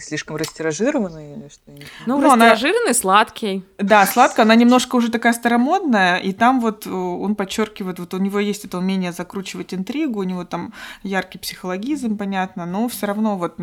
слишком 0.00 0.36
растиражированный 0.36 1.34
или 1.34 1.48
что? 1.48 1.62
Ну, 2.06 2.18
ну 2.18 2.22
растиражированный, 2.22 2.90
она... 2.90 2.94
сладкий. 2.94 3.64
Да, 3.78 4.06
сладкая, 4.06 4.44
она 4.44 4.54
немножко 4.54 4.96
уже 4.96 5.10
такая 5.10 5.32
старомодная, 5.32 6.18
и 6.18 6.32
там 6.32 6.60
вот 6.60 6.86
э, 6.86 6.90
он 6.90 7.34
подчеркивает, 7.34 7.98
вот 7.98 8.14
у 8.14 8.18
него 8.18 8.38
есть 8.38 8.64
это 8.64 8.78
умение 8.78 9.12
закручивать 9.12 9.74
интригу, 9.74 10.20
у 10.20 10.24
него 10.24 10.44
там 10.44 10.72
яркий 11.02 11.38
психологизм, 11.38 12.16
понятно, 12.16 12.66
но 12.66 12.88
все 12.88 13.06
равно 13.06 13.36
вот 13.36 13.54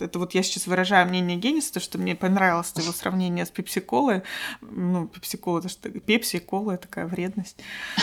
это 0.00 0.18
вот 0.18 0.34
я 0.34 0.42
сейчас 0.42 0.66
выражаю 0.66 1.08
мнение 1.08 1.36
Генниса, 1.36 1.74
то, 1.74 1.80
что 1.80 1.98
мне 1.98 2.14
понравилось 2.14 2.72
его 2.76 2.92
сравнение 2.92 3.46
с 3.46 3.50
пепси-колой, 3.50 4.22
ну, 4.60 5.06
пепси-кола, 5.06 5.60
это 5.60 5.68
что, 5.68 5.90
пепси 5.90 6.36
и 6.36 6.40
кола, 6.40 6.76
такая 6.76 7.06
вредность. 7.06 7.58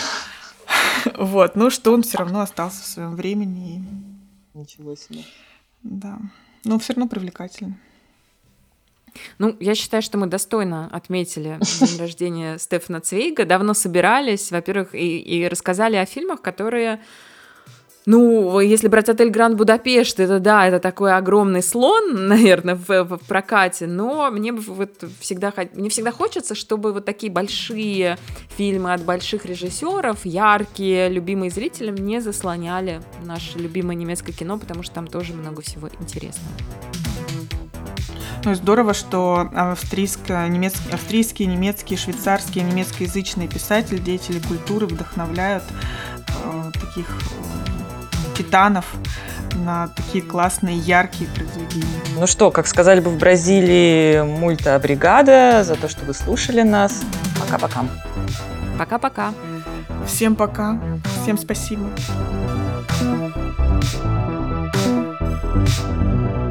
Вот, 1.17 1.55
ну 1.55 1.69
что 1.69 1.91
он 1.93 2.03
все 2.03 2.19
равно 2.19 2.41
остался 2.41 2.83
в 2.83 2.85
своем 2.85 3.15
времени. 3.15 3.83
Ничего 4.53 4.95
себе. 4.95 5.23
Да 5.83 6.17
но 6.64 6.80
все 6.80 6.93
равно 6.93 7.07
привлекательно. 7.07 7.78
Ну, 9.39 9.55
я 9.59 9.76
считаю, 9.76 10.01
что 10.01 10.18
мы 10.18 10.28
достойно 10.28 10.88
отметили 10.91 11.59
день 11.62 11.99
рождения 11.99 12.57
Стефана 12.57 13.01
Цвейга. 13.01 13.45
Давно 13.45 13.74
собирались, 13.74 14.51
во-первых, 14.51 14.95
и, 14.95 15.20
и 15.20 15.47
рассказали 15.47 15.97
о 15.97 16.05
фильмах, 16.05 16.41
которые 16.41 17.01
ну, 18.05 18.59
если 18.59 18.87
брать 18.87 19.09
отель 19.09 19.29
Гранд 19.29 19.55
Будапешт, 19.55 20.19
это 20.19 20.39
да, 20.39 20.67
это 20.67 20.79
такой 20.79 21.13
огромный 21.13 21.61
слон, 21.61 22.27
наверное, 22.27 22.75
в, 22.75 23.03
в, 23.03 23.17
прокате, 23.27 23.87
но 23.87 24.31
мне 24.31 24.51
вот 24.51 25.03
всегда, 25.19 25.53
мне 25.73 25.89
всегда 25.89 26.11
хочется, 26.11 26.55
чтобы 26.55 26.93
вот 26.93 27.05
такие 27.05 27.31
большие 27.31 28.17
фильмы 28.57 28.93
от 28.93 29.03
больших 29.03 29.45
режиссеров, 29.45 30.25
яркие, 30.25 31.09
любимые 31.09 31.51
зрителям, 31.51 31.95
не 31.95 32.21
заслоняли 32.21 33.01
наше 33.23 33.59
любимое 33.59 33.95
немецкое 33.95 34.35
кино, 34.35 34.57
потому 34.57 34.81
что 34.83 34.95
там 34.95 35.07
тоже 35.07 35.33
много 35.33 35.61
всего 35.61 35.87
интересного. 35.99 36.51
Ну, 38.43 38.55
здорово, 38.55 38.95
что 38.95 39.51
австрийско, 39.53 40.47
немецкие, 40.47 40.95
австрийские, 40.95 41.47
немецкие, 41.47 41.99
швейцарские, 41.99 42.63
немецкоязычные 42.63 43.47
писатели, 43.47 43.99
деятели 43.99 44.39
культуры 44.39 44.87
вдохновляют 44.87 45.63
э, 46.27 46.71
таких 46.73 47.05
титанов 48.36 48.86
на 49.55 49.89
такие 49.89 50.23
классные, 50.23 50.77
яркие 50.77 51.29
произведения. 51.29 51.86
Ну 52.15 52.27
что, 52.27 52.51
как 52.51 52.67
сказали 52.67 52.99
бы 52.99 53.09
в 53.09 53.17
Бразилии, 53.17 54.21
мульта 54.21 54.79
бригада 54.79 55.63
за 55.63 55.75
то, 55.75 55.89
что 55.89 56.05
вы 56.05 56.13
слушали 56.13 56.61
нас. 56.61 57.01
Пока-пока. 57.39 57.86
Пока-пока. 58.77 59.34
Всем 60.07 60.36
пока. 60.36 60.79
Всем 61.21 61.38
спасибо. 61.38 61.89
thank 65.63 66.45
you 66.45 66.50